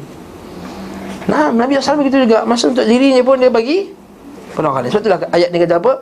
Nah, 1.28 1.52
Nabi 1.52 1.76
SAW 1.76 2.00
begitu 2.00 2.24
juga. 2.24 2.40
Masa 2.48 2.72
untuk 2.72 2.88
dirinya 2.88 3.20
pun 3.20 3.36
dia 3.36 3.52
bagi 3.52 3.92
Penolongan 4.56 4.88
Sebab 4.90 5.02
itulah 5.04 5.20
ayat 5.30 5.48
ni 5.52 5.58
kata 5.60 5.74
apa? 5.78 5.92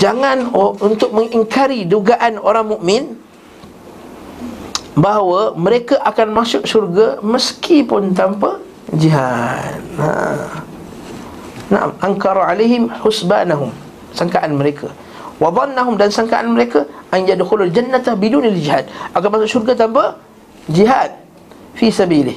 Jangan 0.00 0.50
oh, 0.54 0.74
untuk 0.80 1.12
mengingkari 1.14 1.86
dugaan 1.86 2.40
orang 2.40 2.72
mukmin 2.72 3.20
bahawa 4.98 5.56
mereka 5.56 5.96
akan 6.04 6.28
masuk 6.36 6.62
syurga 6.68 7.18
meskipun 7.24 8.12
tanpa 8.12 8.60
jihad. 8.92 9.80
Ha. 9.96 10.08
Naam, 11.72 11.90
angkara 12.04 12.52
alaihim 12.52 12.92
husbanahum. 13.00 13.72
Sangkaan 14.12 14.52
mereka. 14.52 14.92
Wa 15.40 15.48
dhannahum 15.48 15.96
dan 15.96 16.12
sangkaan 16.12 16.52
mereka 16.52 16.84
an 17.08 17.24
yadkhulul 17.24 17.72
jannata 17.72 18.12
bidun 18.12 18.44
jihad. 18.52 18.84
Akan 19.16 19.32
masuk 19.32 19.48
syurga 19.48 19.88
tanpa 19.88 20.20
jihad 20.68 21.16
fi 21.72 21.88
sabilih. 21.88 22.36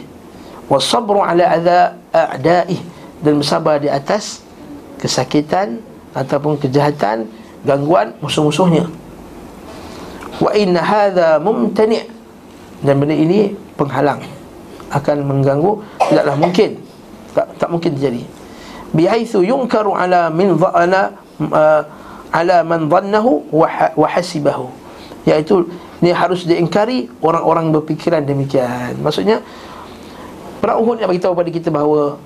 Wa 0.72 0.80
sabru 0.80 1.20
ala 1.20 1.46
adha 1.52 2.00
a'daih 2.16 2.80
dan 3.20 3.44
bersabar 3.44 3.78
di 3.84 3.92
atas 3.92 4.42
kesakitan 4.98 5.84
ataupun 6.16 6.56
kejahatan 6.56 7.28
gangguan 7.68 8.16
musuh-musuhnya 8.24 8.88
wa 10.40 10.52
inna 10.56 10.82
hadha 10.84 11.40
mumtani' 11.40 12.15
dan 12.86 13.02
benda 13.02 13.18
ini 13.18 13.58
penghalang. 13.76 14.22
Akan 14.94 15.26
mengganggu 15.26 15.82
tidaklah 16.08 16.36
mungkin. 16.38 16.78
Tak, 17.34 17.46
tak 17.60 17.70
mungkin 17.74 17.98
terjadi. 17.98 18.24
Bihaitsu 18.96 19.44
yunkaru 19.44 19.92
ala 19.92 20.32
min 20.32 20.56
dhana 20.56 21.12
uh, 21.52 21.82
ala 22.32 22.64
man 22.64 22.88
dhannahu 22.88 23.50
wa 23.52 24.08
hasibahu. 24.08 24.72
Iaitu 25.26 25.68
ini 26.00 26.14
harus 26.14 26.46
diingkari 26.46 27.10
orang-orang 27.20 27.74
berfikiran 27.74 28.24
demikian. 28.24 29.02
Maksudnya 29.02 29.42
perang 30.62 30.86
Uhud 30.86 31.02
yang 31.02 31.10
bagi 31.10 31.24
tahu 31.24 31.34
pada 31.34 31.50
kita 31.50 31.70
bahawa 31.74 32.22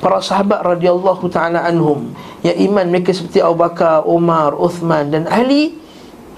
para 0.00 0.20
sahabat 0.20 0.60
radhiyallahu 0.64 1.24
taala 1.32 1.64
anhum 1.64 2.12
yang 2.44 2.56
iman 2.70 2.86
mereka 2.88 3.16
seperti 3.16 3.40
Abu 3.40 3.58
Bakar, 3.60 4.04
Umar, 4.04 4.52
Uthman 4.56 5.08
dan 5.12 5.24
Ali 5.28 5.76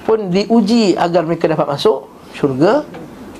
pun 0.08 0.32
diuji 0.32 0.96
agar 0.96 1.26
mereka 1.26 1.52
dapat 1.52 1.68
masuk 1.68 2.08
syurga 2.32 2.86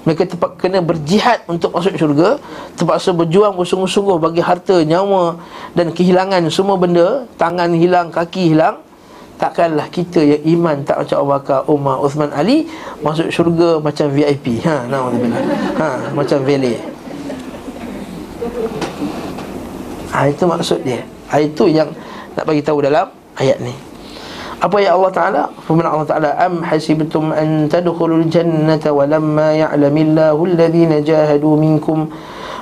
mereka 0.07 0.23
terpaksa 0.29 0.57
kena 0.59 0.79
berjihad 0.79 1.43
untuk 1.51 1.75
masuk 1.75 1.95
syurga 1.99 2.39
terpaksa 2.79 3.11
berjuang 3.11 3.55
bersungguh-sungguh 3.59 4.17
bagi 4.23 4.43
harta, 4.43 4.81
nyawa 4.87 5.39
dan 5.75 5.91
kehilangan 5.91 6.47
semua 6.53 6.79
benda. 6.79 7.27
Tangan 7.35 7.75
hilang, 7.75 8.15
kaki 8.15 8.55
hilang. 8.55 8.83
Takkanlah 9.39 9.87
kita 9.95 10.19
yang 10.19 10.43
iman 10.59 10.83
tak 10.83 10.99
macam 10.99 11.17
Abu 11.23 11.31
Bakar, 11.31 11.61
Umar, 11.71 11.97
Uthman, 12.03 12.31
Ali 12.35 12.67
masuk 13.07 13.31
syurga 13.31 13.79
macam 13.79 14.11
VIP 14.11 14.67
ha, 14.67 14.83
nah, 14.91 15.15
ha 15.79 16.11
macam 16.11 16.43
valet. 16.43 16.83
Ha, 20.11 20.27
Itu 20.27 20.51
maksud 20.51 20.83
dia. 20.83 21.07
Ha, 21.31 21.39
Itu 21.39 21.71
yang 21.71 21.95
nak 22.35 22.51
bagi 22.51 22.67
tahu 22.67 22.83
dalam 22.83 23.07
ayat 23.39 23.63
ni 23.63 23.88
apa 24.59 24.77
ya 24.83 24.99
Allah 24.99 25.13
Ta'ala? 25.15 25.43
Firman 25.63 25.87
Allah 25.87 26.09
Ta'ala 26.09 26.31
Am 26.35 26.67
hasibtum 26.67 27.31
an 27.31 27.71
tadkhulul 27.71 28.27
jannata 28.27 28.91
Walamma 28.91 29.55
ya'lamillahu 29.55 30.51
alladhina 30.51 30.99
jahadu 30.99 31.55
minkum 31.55 32.11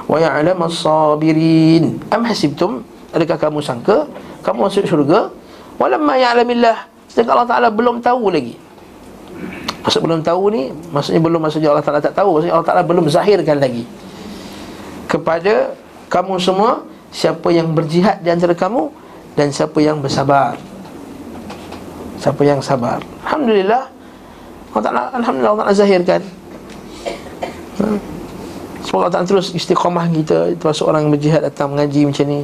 Wa 0.05 0.21
ya'lam 0.21 0.61
as-sabirin. 0.61 1.99
Am 2.13 2.23
hasibtum? 2.29 2.85
Adakah 3.17 3.49
kamu 3.49 3.59
sangka? 3.65 4.07
Kamu 4.45 4.69
masuk 4.69 4.85
syurga? 4.85 5.33
Walamma 5.81 6.21
ya'lamillah. 6.21 6.85
Sedangkan 7.09 7.43
Allah 7.43 7.49
Ta'ala 7.49 7.69
belum 7.73 8.05
tahu 8.05 8.29
lagi. 8.29 8.55
Maksud 9.87 10.03
belum 10.03 10.21
tahu 10.27 10.51
ni 10.51 10.75
Maksudnya 10.91 11.23
belum 11.23 11.41
maksudnya 11.41 11.69
Allah 11.73 11.83
Ta'ala 11.83 12.05
tak 12.05 12.13
tahu. 12.13 12.39
Maksudnya 12.39 12.55
Allah 12.61 12.69
Ta'ala 12.69 12.83
belum 12.85 13.09
zahirkan 13.09 13.57
lagi. 13.57 13.89
Kepada 15.09 15.73
kamu 16.13 16.39
semua 16.39 16.85
siapa 17.09 17.49
yang 17.51 17.73
berjihad 17.73 18.21
di 18.21 18.29
antara 18.29 18.53
kamu 18.53 18.93
dan 19.33 19.49
siapa 19.49 19.81
yang 19.81 19.99
bersabar. 19.99 20.61
Siapa 22.17 22.43
yang 22.43 22.61
sabar. 22.65 23.01
Alhamdulillah. 23.25 23.85
Allah 24.77 24.85
Ta'ala, 24.85 25.03
Alhamdulillah 25.17 25.53
Allah 25.57 25.65
Ta'ala 25.69 25.77
zahirkan. 25.77 26.21
Ha? 27.81 27.87
Semoga 28.87 29.11
Allah 29.11 29.15
Ta'ala 29.21 29.29
terus 29.29 29.51
istiqamah 29.53 30.07
kita 30.15 30.55
Termasuk 30.57 30.87
orang 30.87 31.05
yang 31.05 31.13
berjihad 31.13 31.43
datang 31.43 31.75
mengaji 31.75 32.07
macam 32.07 32.25
ni 32.31 32.41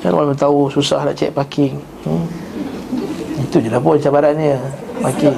Kan 0.00 0.14
orang 0.14 0.38
tahu 0.38 0.70
susah 0.70 1.02
nak 1.02 1.18
cek 1.18 1.34
parking 1.34 1.76
hmm? 2.06 2.24
Itu 3.42 3.58
je 3.58 3.68
lah 3.68 3.82
pun 3.82 3.98
cabarannya 3.98 4.56
Parking 5.02 5.36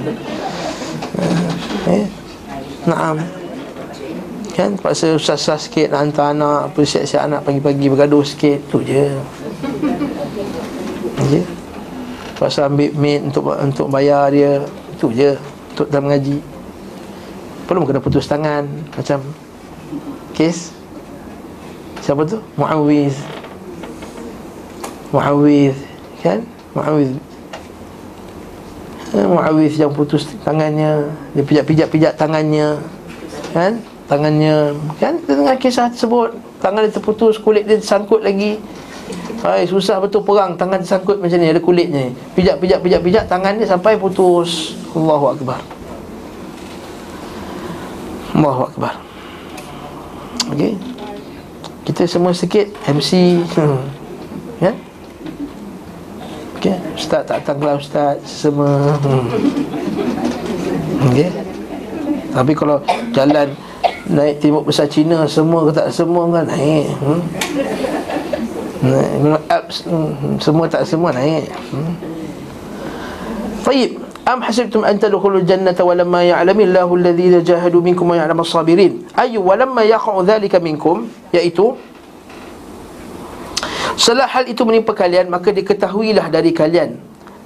ha? 1.17 1.25
Eh? 1.89 2.07
Naam 2.85 3.17
Kan 4.53 4.79
terpaksa 4.79 5.17
susah-susah 5.19 5.59
sikit 5.59 5.87
nak 5.91 6.01
hantar 6.07 6.37
anak 6.37 6.61
Apa 6.71 6.81
siap-siap 6.85 7.25
anak 7.25 7.41
pagi-pagi 7.43 7.89
bergaduh 7.91 8.23
sikit 8.23 8.61
Tu 8.71 8.79
je 8.85 9.09
Okay 11.25 11.54
Terpaksa 12.45 12.69
ambil 12.69 12.93
maid 13.01 13.25
untuk 13.33 13.57
untuk 13.57 13.89
bayar 13.89 14.29
dia 14.29 14.61
Itu 14.93 15.09
je 15.17 15.33
Untuk 15.73 15.89
dalam 15.89 16.13
mengaji 16.13 16.45
Belum 17.65 17.89
kena 17.89 18.05
putus 18.05 18.29
tangan 18.29 18.69
Macam 18.93 19.25
Kes 20.37 20.69
Siapa 22.05 22.21
tu? 22.29 22.45
Muawiz 22.61 23.17
Muawiz 25.09 25.73
Kan? 26.21 26.45
Muawiz 26.77 27.17
eh, 29.17 29.25
Muawiz 29.25 29.81
yang 29.81 29.97
putus 29.97 30.29
tangannya 30.45 31.09
Dia 31.33 31.45
pijak-pijak-pijak 31.49 32.13
tangannya 32.21 32.77
Kan? 33.57 33.81
Tangannya 34.05 34.77
Kan? 35.01 35.17
Dia 35.25 35.33
dengar 35.33 35.57
kisah 35.57 35.89
tersebut 35.89 36.37
Tangan 36.61 36.85
dia 36.85 36.93
terputus 36.93 37.41
Kulit 37.41 37.65
dia 37.65 37.81
sangkut 37.81 38.21
lagi 38.21 38.61
Hai, 39.45 39.69
susah 39.69 40.01
betul 40.01 40.25
perang. 40.25 40.57
Tangan 40.57 40.81
sangkut 40.81 41.21
macam 41.21 41.37
ni 41.37 41.53
Ada 41.53 41.61
kulitnya. 41.61 42.09
Pijak, 42.33 42.65
pijak, 42.65 42.81
pijak, 42.81 43.01
pijak. 43.05 43.25
Tangan 43.29 43.61
dia 43.61 43.69
sampai 43.69 44.01
putus. 44.01 44.73
Allahu 44.97 45.37
Akbar. 45.37 45.61
Allahu 48.33 48.63
Akbar. 48.73 48.95
Okey. 50.57 50.81
Kita 51.85 52.09
semua 52.09 52.33
sikit 52.33 52.73
MC 52.89 53.45
Ya? 54.65 54.73
Okey. 56.57 56.77
Ustaz 56.97 57.29
tak 57.29 57.45
datang 57.45 57.61
kelas 57.61 57.85
Ustaz 57.85 58.17
Semua. 58.25 58.97
Hmm. 59.05 59.29
Okey. 61.13 61.29
Tapi 62.33 62.53
kalau 62.57 62.81
jalan 63.13 63.53
Naik 64.05 64.37
timur 64.41 64.61
besar 64.65 64.85
Cina 64.85 65.25
Semua 65.25 65.65
ke 65.69 65.73
tak 65.77 65.89
semua 65.93 66.29
kan 66.33 66.49
Naik. 66.49 66.89
Hmm. 66.97 67.21
Naik 68.85 69.41
apps 69.49 69.89
hmm, 69.89 70.37
Semua 70.39 70.67
tak 70.69 70.85
semua 70.85 71.11
naik. 71.11 71.49
Hmm. 71.73 71.95
Taib 73.65 74.05
Am 74.25 74.41
hasibtum 74.41 74.89
an 74.89 74.97
tadkhulul 74.97 75.45
jannata 75.45 75.85
walamma 75.85 76.25
ya'lamu 76.25 76.65
Allahu 76.65 76.93
alladhina 76.97 77.45
jahadu 77.45 77.85
minkum 77.85 78.09
wa 78.09 78.17
ya'lamu 78.17 78.41
as-sabirin. 78.41 79.05
Ayu 79.21 79.45
walamma 79.45 79.85
yaqa'u 79.85 80.25
dhalika 80.25 80.57
minkum? 80.65 81.13
Yaitu 81.29 81.77
Setelah 84.01 84.25
hal 84.25 84.49
itu 84.49 84.65
menimpa 84.65 84.97
kalian 84.97 85.29
maka 85.29 85.53
diketahuilah 85.53 86.33
dari 86.33 86.57
kalian. 86.57 86.97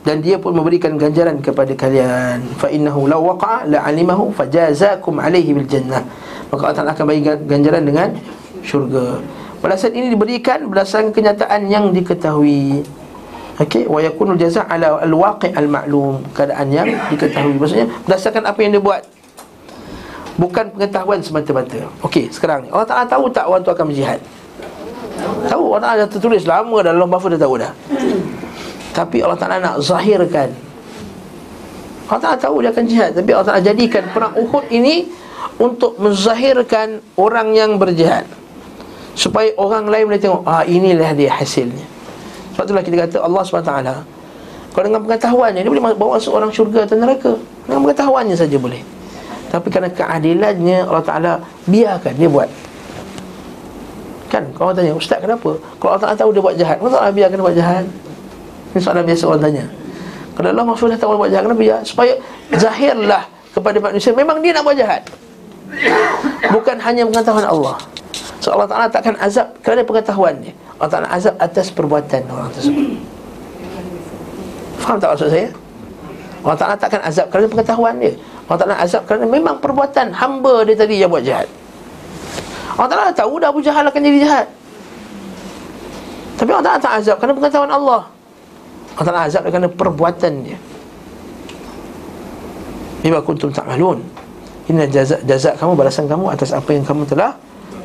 Dan 0.06 0.22
dia 0.22 0.38
pun 0.38 0.54
memberikan 0.54 0.94
ganjaran 0.94 1.42
kepada 1.42 1.74
kalian. 1.74 2.46
Fa 2.54 2.70
innahu 2.70 3.10
law 3.10 3.34
waqa'a 3.34 3.66
la'alimahu 3.66 4.30
fajazakum 4.38 5.18
alayhi 5.18 5.50
bil 5.50 5.66
jannah. 5.66 6.06
Maka 6.54 6.62
Allah 6.78 6.94
akan 6.94 7.04
bagi 7.10 7.26
ganjaran 7.26 7.82
dengan 7.82 8.14
syurga 8.62 9.18
Balasan 9.58 9.90
ini 9.90 10.14
diberikan 10.14 10.70
berdasarkan 10.70 11.10
kenyataan 11.10 11.66
yang 11.66 11.90
diketahui. 11.90 12.86
Okey, 13.58 13.90
wa 13.90 13.98
yakunu 13.98 14.38
jazaa 14.38 14.70
ala 14.70 15.02
al-waqi' 15.02 15.50
al-ma'lum, 15.50 16.22
keadaan 16.30 16.70
yang 16.70 16.86
diketahui. 17.10 17.58
Maksudnya 17.58 17.90
berdasarkan 18.06 18.46
apa 18.46 18.58
yang 18.62 18.78
dia 18.78 18.82
buat. 18.82 19.02
Bukan 20.38 20.78
pengetahuan 20.78 21.18
semata-mata. 21.18 21.90
Okey, 22.06 22.30
sekarang 22.30 22.62
ni 22.62 22.68
Allah 22.70 22.86
Taala 22.86 23.04
tahu 23.10 23.26
tak 23.34 23.50
orang 23.50 23.66
tu 23.66 23.74
akan 23.74 23.90
berjihad? 23.90 24.22
Tahu 25.50 25.74
Allah 25.74 25.82
Taala 25.82 25.96
dah 26.06 26.10
tertulis 26.14 26.46
lama 26.46 26.78
dalam 26.78 27.10
bahasa 27.10 27.34
dah 27.34 27.40
tahu 27.42 27.54
dah. 27.58 27.72
Tapi 28.94 29.26
Allah 29.26 29.38
Taala 29.42 29.58
nak 29.58 29.82
zahirkan. 29.82 30.54
Allah 32.06 32.22
Taala 32.22 32.38
tahu 32.38 32.62
dia 32.62 32.70
akan 32.70 32.84
jihad, 32.86 33.10
tapi 33.10 33.30
Allah 33.34 33.46
Taala 33.50 33.62
jadikan 33.66 34.06
perang 34.14 34.38
Uhud 34.38 34.70
ini 34.70 35.10
untuk 35.58 35.98
menzahirkan 35.98 37.02
orang 37.18 37.58
yang 37.58 37.74
berjihad 37.74 38.22
supaya 39.18 39.50
orang 39.58 39.90
lain 39.90 40.06
boleh 40.06 40.22
tengok 40.22 40.46
ah 40.46 40.62
inilah 40.62 41.10
dia 41.18 41.34
hasilnya. 41.34 41.82
Sebab 42.54 42.64
itulah 42.70 42.84
kita 42.86 42.96
kata 43.02 43.16
Allah 43.18 43.42
SWT 43.42 43.74
kalau 44.78 44.94
dengan 44.94 45.02
pengetahuannya 45.10 45.66
dia 45.66 45.70
boleh 45.74 45.82
bawa 45.98 46.22
masuk 46.22 46.38
orang 46.38 46.54
syurga 46.54 46.86
atau 46.86 46.94
neraka. 46.94 47.34
Dengan 47.66 47.82
pengetahuannya 47.82 48.36
saja 48.38 48.56
boleh. 48.62 48.78
Tapi 49.50 49.66
kerana 49.74 49.90
keadilannya 49.90 50.86
Allah 50.86 51.02
Ta'ala 51.02 51.32
biarkan 51.66 52.14
dia 52.14 52.30
buat. 52.30 52.46
Kan? 54.30 54.54
Orang 54.54 54.78
tanya 54.78 54.94
ustaz 54.94 55.18
kenapa? 55.18 55.58
Kalau 55.82 55.90
Allah 55.90 56.02
Ta'ala 56.06 56.14
tahu 56.14 56.30
dia 56.30 56.42
buat 56.44 56.54
jahat 56.54 56.78
Allah 56.78 56.94
Ta'ala 56.94 57.10
biarkan 57.10 57.36
dia 57.42 57.46
buat 57.50 57.56
jahat. 57.58 57.84
Ini 58.70 58.78
soalan 58.78 59.02
biasa 59.02 59.22
orang 59.26 59.42
tanya. 59.42 59.64
Kalau 60.38 60.48
Allah 60.54 60.66
maksudnya 60.70 60.94
tahu 60.94 61.10
dia 61.10 61.20
buat 61.26 61.30
jahat 61.34 61.42
kenapa 61.50 61.58
biar 61.58 61.78
supaya 61.82 62.12
zahirlah 62.54 63.22
kepada 63.50 63.78
manusia 63.82 64.14
memang 64.14 64.38
dia 64.38 64.54
nak 64.54 64.62
buat 64.62 64.78
jahat. 64.78 65.02
Bukan 66.54 66.76
hanya 66.78 67.02
pengetahuan 67.02 67.50
Allah 67.50 67.76
So 68.38 68.54
Allah 68.54 68.70
Ta'ala 68.70 68.86
takkan 68.86 69.18
azab 69.18 69.50
kerana 69.66 69.82
pengetahuan 69.82 70.38
dia 70.38 70.54
Allah 70.78 70.90
Ta'ala 70.90 71.08
azab 71.10 71.34
atas 71.42 71.74
perbuatan 71.74 72.22
orang 72.30 72.50
tersebut. 72.54 72.86
Faham 74.78 74.96
tak 75.02 75.10
maksud 75.18 75.28
saya? 75.30 75.48
Allah 76.46 76.58
Ta'ala 76.58 76.74
takkan 76.78 77.02
azab 77.02 77.26
kerana 77.34 77.46
pengetahuan 77.50 77.94
dia 77.98 78.14
Allah 78.46 78.58
Ta'ala 78.62 78.76
azab 78.78 79.02
kerana 79.10 79.26
memang 79.26 79.58
perbuatan 79.58 80.14
hamba 80.14 80.62
dia 80.62 80.76
tadi 80.78 81.02
yang 81.02 81.10
buat 81.10 81.26
jahat 81.26 81.50
Allah 82.78 82.88
Ta'ala 82.88 83.10
tahu 83.10 83.42
dah 83.42 83.50
Abu 83.50 83.58
Jahal 83.58 83.90
akan 83.90 84.00
jadi 84.00 84.18
jahat 84.22 84.46
Tapi 86.38 86.50
Allah 86.54 86.64
Ta'ala 86.64 86.78
tak 86.78 86.94
azab 87.02 87.16
kerana 87.18 87.34
pengetahuan 87.34 87.72
Allah. 87.74 88.02
Allah 88.94 89.06
Ta'ala 89.10 89.20
azab 89.26 89.42
kerana 89.50 89.66
perbuatan 89.66 90.32
dia 90.46 90.58
Bima 92.98 93.22
kuntum 93.22 93.54
ta'malun. 93.54 94.02
Ini 94.68 94.84
jazak, 94.90 95.22
jazak 95.24 95.54
kamu, 95.56 95.78
balasan 95.78 96.10
kamu 96.10 96.34
atas 96.34 96.52
apa 96.52 96.68
yang 96.74 96.84
kamu 96.84 97.08
telah 97.08 97.32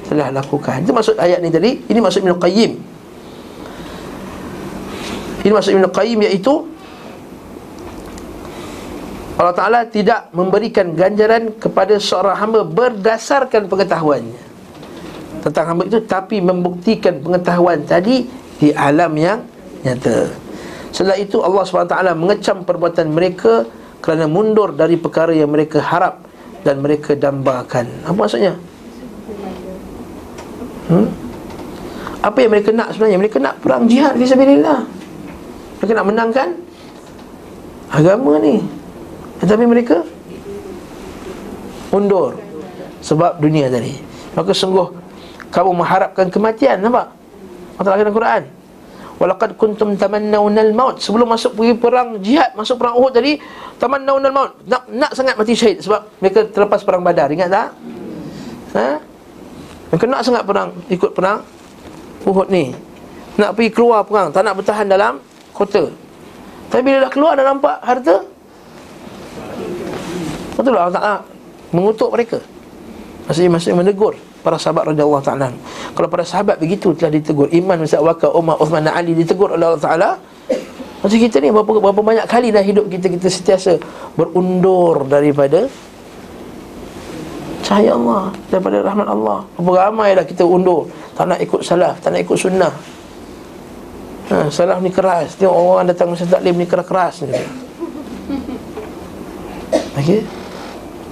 telah 0.08 0.30
lakukan. 0.32 0.84
Itu 0.84 0.91
maksud 0.91 1.16
ayat 1.20 1.39
ni 1.39 1.49
tadi. 1.49 1.80
Ini 1.88 1.99
maksud 1.99 2.22
Ibn 2.24 2.36
Qayyim. 2.39 2.72
Ini 5.43 5.51
maksud 5.51 5.72
Ibn 5.76 5.86
Qayyim 5.91 6.20
iaitu 6.24 6.54
Allah 9.34 9.56
Ta'ala 9.58 9.80
tidak 9.89 10.30
memberikan 10.32 10.93
ganjaran 10.93 11.58
kepada 11.58 11.97
seorang 11.97 12.38
hamba 12.38 12.62
berdasarkan 12.62 13.66
pengetahuannya 13.66 14.54
tentang 15.43 15.66
hamba 15.74 15.84
itu 15.89 15.99
tapi 16.06 16.39
membuktikan 16.39 17.20
pengetahuan 17.20 17.84
tadi 17.84 18.24
di 18.62 18.72
alam 18.72 19.12
yang 19.20 19.43
nyata. 19.84 20.32
Setelah 20.95 21.18
itu 21.20 21.41
Allah 21.43 21.66
SWT 21.66 21.97
mengecam 22.16 22.64
perbuatan 22.64 23.12
mereka 23.12 23.68
kerana 23.99 24.30
mundur 24.30 24.72
dari 24.72 24.95
perkara 24.95 25.36
yang 25.36 25.51
mereka 25.51 25.84
harap 25.84 26.24
dan 26.64 26.80
mereka 26.80 27.18
dambakan. 27.18 27.89
Apa 28.08 28.16
maksudnya? 28.16 28.56
Hmm? 30.90 31.08
Apa 32.24 32.38
yang 32.40 32.52
mereka 32.56 32.72
nak 32.72 32.96
sebenarnya? 32.96 33.20
Mereka 33.20 33.38
nak 33.44 33.60
perang 33.60 33.84
jihad 33.84 34.16
Fisabilillah 34.16 34.88
Mereka 35.84 35.92
nak 35.92 36.08
menangkan 36.08 36.48
Agama 37.92 38.40
ni 38.40 38.64
Tetapi 39.44 39.64
mereka 39.68 40.08
Undur 41.92 42.40
Sebab 43.04 43.44
dunia 43.44 43.68
tadi 43.68 44.00
Maka 44.40 44.56
sungguh 44.56 44.88
Kamu 45.52 45.76
mengharapkan 45.76 46.32
kematian 46.32 46.80
Nampak? 46.80 47.12
Allah 47.78 48.00
dalam 48.00 48.16
Quran 48.16 48.44
Walaqad 49.20 49.60
kuntum 49.60 49.94
tamannawna 50.00 50.64
al-maut 50.64 50.98
Sebelum 51.04 51.28
masuk 51.28 51.60
pergi 51.60 51.76
perang 51.78 52.18
jihad 52.24 52.56
Masuk 52.56 52.80
perang 52.80 52.98
Uhud 52.98 53.14
tadi 53.14 53.38
Tamannawna 53.78 54.26
al-maut 54.32 54.52
nak, 54.64 54.88
nak 54.90 55.12
sangat 55.12 55.36
mati 55.36 55.54
syahid 55.54 55.84
Sebab 55.84 56.24
mereka 56.24 56.48
terlepas 56.50 56.82
perang 56.82 57.04
badar 57.04 57.30
Ingat 57.30 57.50
tak? 57.52 57.68
Ha? 58.74 59.12
Yang 59.94 60.10
kena 60.10 60.26
sangat 60.26 60.44
perang 60.50 60.74
Ikut 60.89 61.14
perang 61.14 61.46
Uhud 62.26 62.50
ni. 62.50 62.74
Nak 63.38 63.54
pergi 63.54 63.70
keluar 63.70 64.02
perang 64.02 64.34
Tak 64.34 64.41
nak 64.41 64.58
bertahan 64.58 64.89
dalam 64.89 65.22
kota. 65.54 65.86
Tapi 66.74 66.82
bila 66.82 67.06
dah 67.06 67.12
keluar 67.14 67.38
dah 67.38 67.46
nampak 67.46 67.78
harta? 67.86 68.26
Betul 70.58 70.74
Allah 70.74 70.98
Ta'ala 70.98 71.18
Mengutuk 71.70 72.10
mereka. 72.10 72.41
Maksudnya 73.30 73.50
maksudnya 73.54 73.78
menegur 73.86 74.18
Para 74.41 74.58
sahabat 74.58 74.91
Raja 74.91 75.06
Allah 75.06 75.24
Ta'ala. 75.24 75.48
Kalau 75.94 76.10
para 76.12 76.28
sahabat 76.28 76.60
begitu 76.60 76.91
telah 76.91 77.16
ditegur. 77.16 77.48
Iman, 77.56 77.80
Musa, 77.80 78.04
Waka, 78.04 78.28
Umar, 78.36 78.60
Uthman 78.60 78.91
Ali 78.91 79.16
Ditegur 79.16 79.56
oleh 79.56 79.72
Allah 79.72 79.80
Ta'ala. 79.80 80.10
Macam 81.00 81.16
kita 81.16 81.39
ni 81.39 81.48
berapa, 81.48 81.72
berapa 81.80 82.02
banyak 82.04 82.28
kali 82.28 82.48
dah 82.52 82.64
hidup 82.64 82.88
kita 82.88 83.12
Kita 83.12 83.28
sentiasa 83.28 83.76
berundur 84.16 85.04
daripada 85.08 85.68
cahaya 87.64 87.95
Allah 87.95 88.36
daripada 88.51 88.84
rahmat 88.84 89.07
Allah. 89.07 89.47
Berapa 89.55 89.89
ramai 89.89 90.14
dah 90.14 90.26
kita 90.28 90.43
undur. 90.43 90.91
Tak 91.16 91.26
nak 91.32 91.39
ikut 91.39 91.64
salaf 91.64 91.97
tak 92.03 92.14
nak 92.14 92.22
ikut 92.28 92.38
sunnah. 92.38 92.74
Ha, 94.30 94.51
salaf 94.51 94.84
ni 94.84 94.91
keras. 94.91 95.39
Tengok 95.39 95.55
orang 95.55 95.88
datang 95.88 96.11
masa 96.11 96.28
taklim 96.28 96.59
ni 96.59 96.68
keras-keras 96.68 97.24
ni. 97.24 97.34
Okey? 99.97 100.22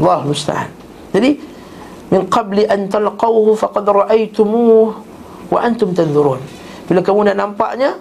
Allah 0.01 0.19
musta'an. 0.27 0.69
Jadi 1.15 1.37
min 2.11 2.27
qabli 2.27 2.67
an 2.67 2.91
talqawhu 2.91 3.55
faqad 3.55 3.87
ra'aytumuh 3.87 4.87
wa 5.51 5.59
antum 5.63 5.95
tanzurun 5.95 6.39
bila 6.91 6.99
kamu 6.99 7.31
nak 7.31 7.37
nampaknya 7.39 7.95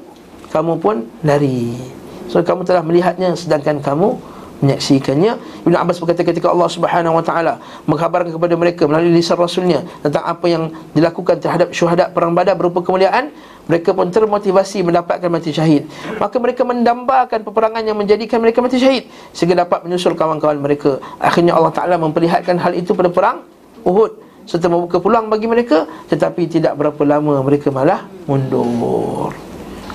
kamu 0.50 0.82
pun 0.82 1.06
lari. 1.22 1.78
So 2.26 2.42
kamu 2.42 2.66
telah 2.66 2.82
melihatnya 2.82 3.38
sedangkan 3.38 3.78
kamu 3.78 4.18
menyaksikannya. 4.60 5.64
Ibn 5.66 5.74
Abbas 5.76 5.98
berkata 6.00 6.22
ketika 6.24 6.52
Allah 6.52 6.68
Subhanahu 6.68 7.18
Wa 7.20 7.24
Taala 7.24 7.54
mengkhabarkan 7.88 8.32
kepada 8.32 8.54
mereka 8.56 8.82
melalui 8.84 9.12
lisan 9.16 9.36
Rasulnya 9.36 9.84
tentang 10.04 10.24
apa 10.24 10.46
yang 10.46 10.72
dilakukan 10.92 11.40
terhadap 11.40 11.72
syuhada 11.72 12.12
perang 12.12 12.36
badar 12.36 12.54
berupa 12.56 12.84
kemuliaan 12.84 13.32
Mereka 13.70 13.94
pun 13.94 14.10
termotivasi 14.10 14.82
mendapatkan 14.82 15.30
mati 15.30 15.54
syahid. 15.54 15.86
Maka 16.18 16.42
mereka 16.42 16.66
mendambakan 16.66 17.38
peperangan 17.46 17.86
yang 17.86 17.94
menjadikan 17.94 18.42
mereka 18.42 18.58
mati 18.58 18.82
syahid. 18.82 19.06
Sehingga 19.30 19.62
dapat 19.62 19.86
menyusul 19.86 20.18
kawan-kawan 20.18 20.58
mereka. 20.58 20.98
Akhirnya 21.22 21.54
Allah 21.54 21.70
Ta'ala 21.70 21.94
memperlihatkan 21.94 22.58
hal 22.58 22.74
itu 22.74 22.98
pada 22.98 23.14
perang 23.14 23.46
Uhud. 23.86 24.26
Serta 24.42 24.66
membuka 24.66 24.98
peluang 24.98 25.30
bagi 25.30 25.46
mereka 25.46 25.86
Tetapi 26.10 26.50
tidak 26.50 26.74
berapa 26.74 26.98
lama 27.06 27.38
mereka 27.44 27.70
malah 27.70 28.08
mundur 28.26 29.49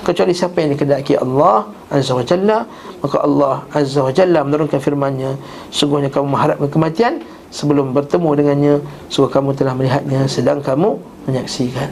Kecuali 0.06 0.30
siapa 0.30 0.62
yang 0.62 0.78
dikendaki 0.78 1.18
Allah 1.18 1.66
Azza 1.90 2.14
wa 2.14 2.22
Jalla 2.22 2.62
Maka 3.02 3.16
Allah 3.26 3.66
Azza 3.74 4.06
wa 4.06 4.14
Jalla 4.14 4.46
menurunkan 4.46 4.78
firmannya 4.78 5.34
Sungguhnya 5.74 6.06
kamu 6.14 6.30
mengharapkan 6.30 6.70
kematian 6.70 7.12
Sebelum 7.50 7.90
bertemu 7.90 8.28
dengannya 8.38 8.74
Sungguh 9.10 9.34
kamu 9.34 9.58
telah 9.58 9.74
melihatnya 9.74 10.30
Sedang 10.30 10.62
kamu 10.62 11.16
menyaksikan. 11.26 11.90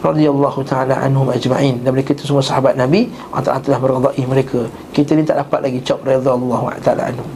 Radhiyallahu 0.00 0.60
taala 0.64 1.00
anhum 1.02 1.26
ajma'in. 1.28 1.82
Dan 1.82 1.96
mereka 1.96 2.14
itu 2.14 2.28
semua 2.30 2.44
sahabat 2.44 2.78
Nabi 2.78 3.10
Allah 3.34 3.58
telah 3.60 3.78
meridai 3.82 4.24
mereka. 4.24 4.68
Kita 4.94 5.18
ni 5.18 5.26
tak 5.26 5.42
dapat 5.42 5.68
lagi 5.68 5.78
cop 5.82 6.00
radhiyallahu 6.06 6.64
taala 6.80 7.10
anhum. 7.10 7.28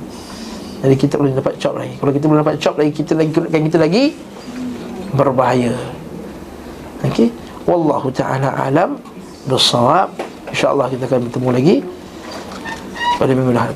Jadi 0.78 0.94
kita 0.94 1.18
boleh 1.18 1.34
dapat 1.34 1.58
cop 1.58 1.74
lagi. 1.74 1.94
Kalau 1.98 2.12
kita 2.14 2.24
belum 2.30 2.40
dapat 2.46 2.56
cop 2.62 2.74
lagi 2.78 2.92
kita 2.94 3.12
lagi 3.18 3.30
kan 3.34 3.60
kita 3.66 3.78
lagi 3.80 4.04
berbahaya. 5.16 5.74
Okey? 7.02 7.28
Wallahu 7.66 8.08
taala 8.14 8.52
alam 8.54 9.00
bisawab 9.48 10.12
insyaallah 10.52 10.92
kita 10.92 11.08
akan 11.08 11.32
bertemu 11.32 11.48
lagi. 11.50 11.76
Pada 13.18 13.34
minggu 13.34 13.50
depan 13.50 13.66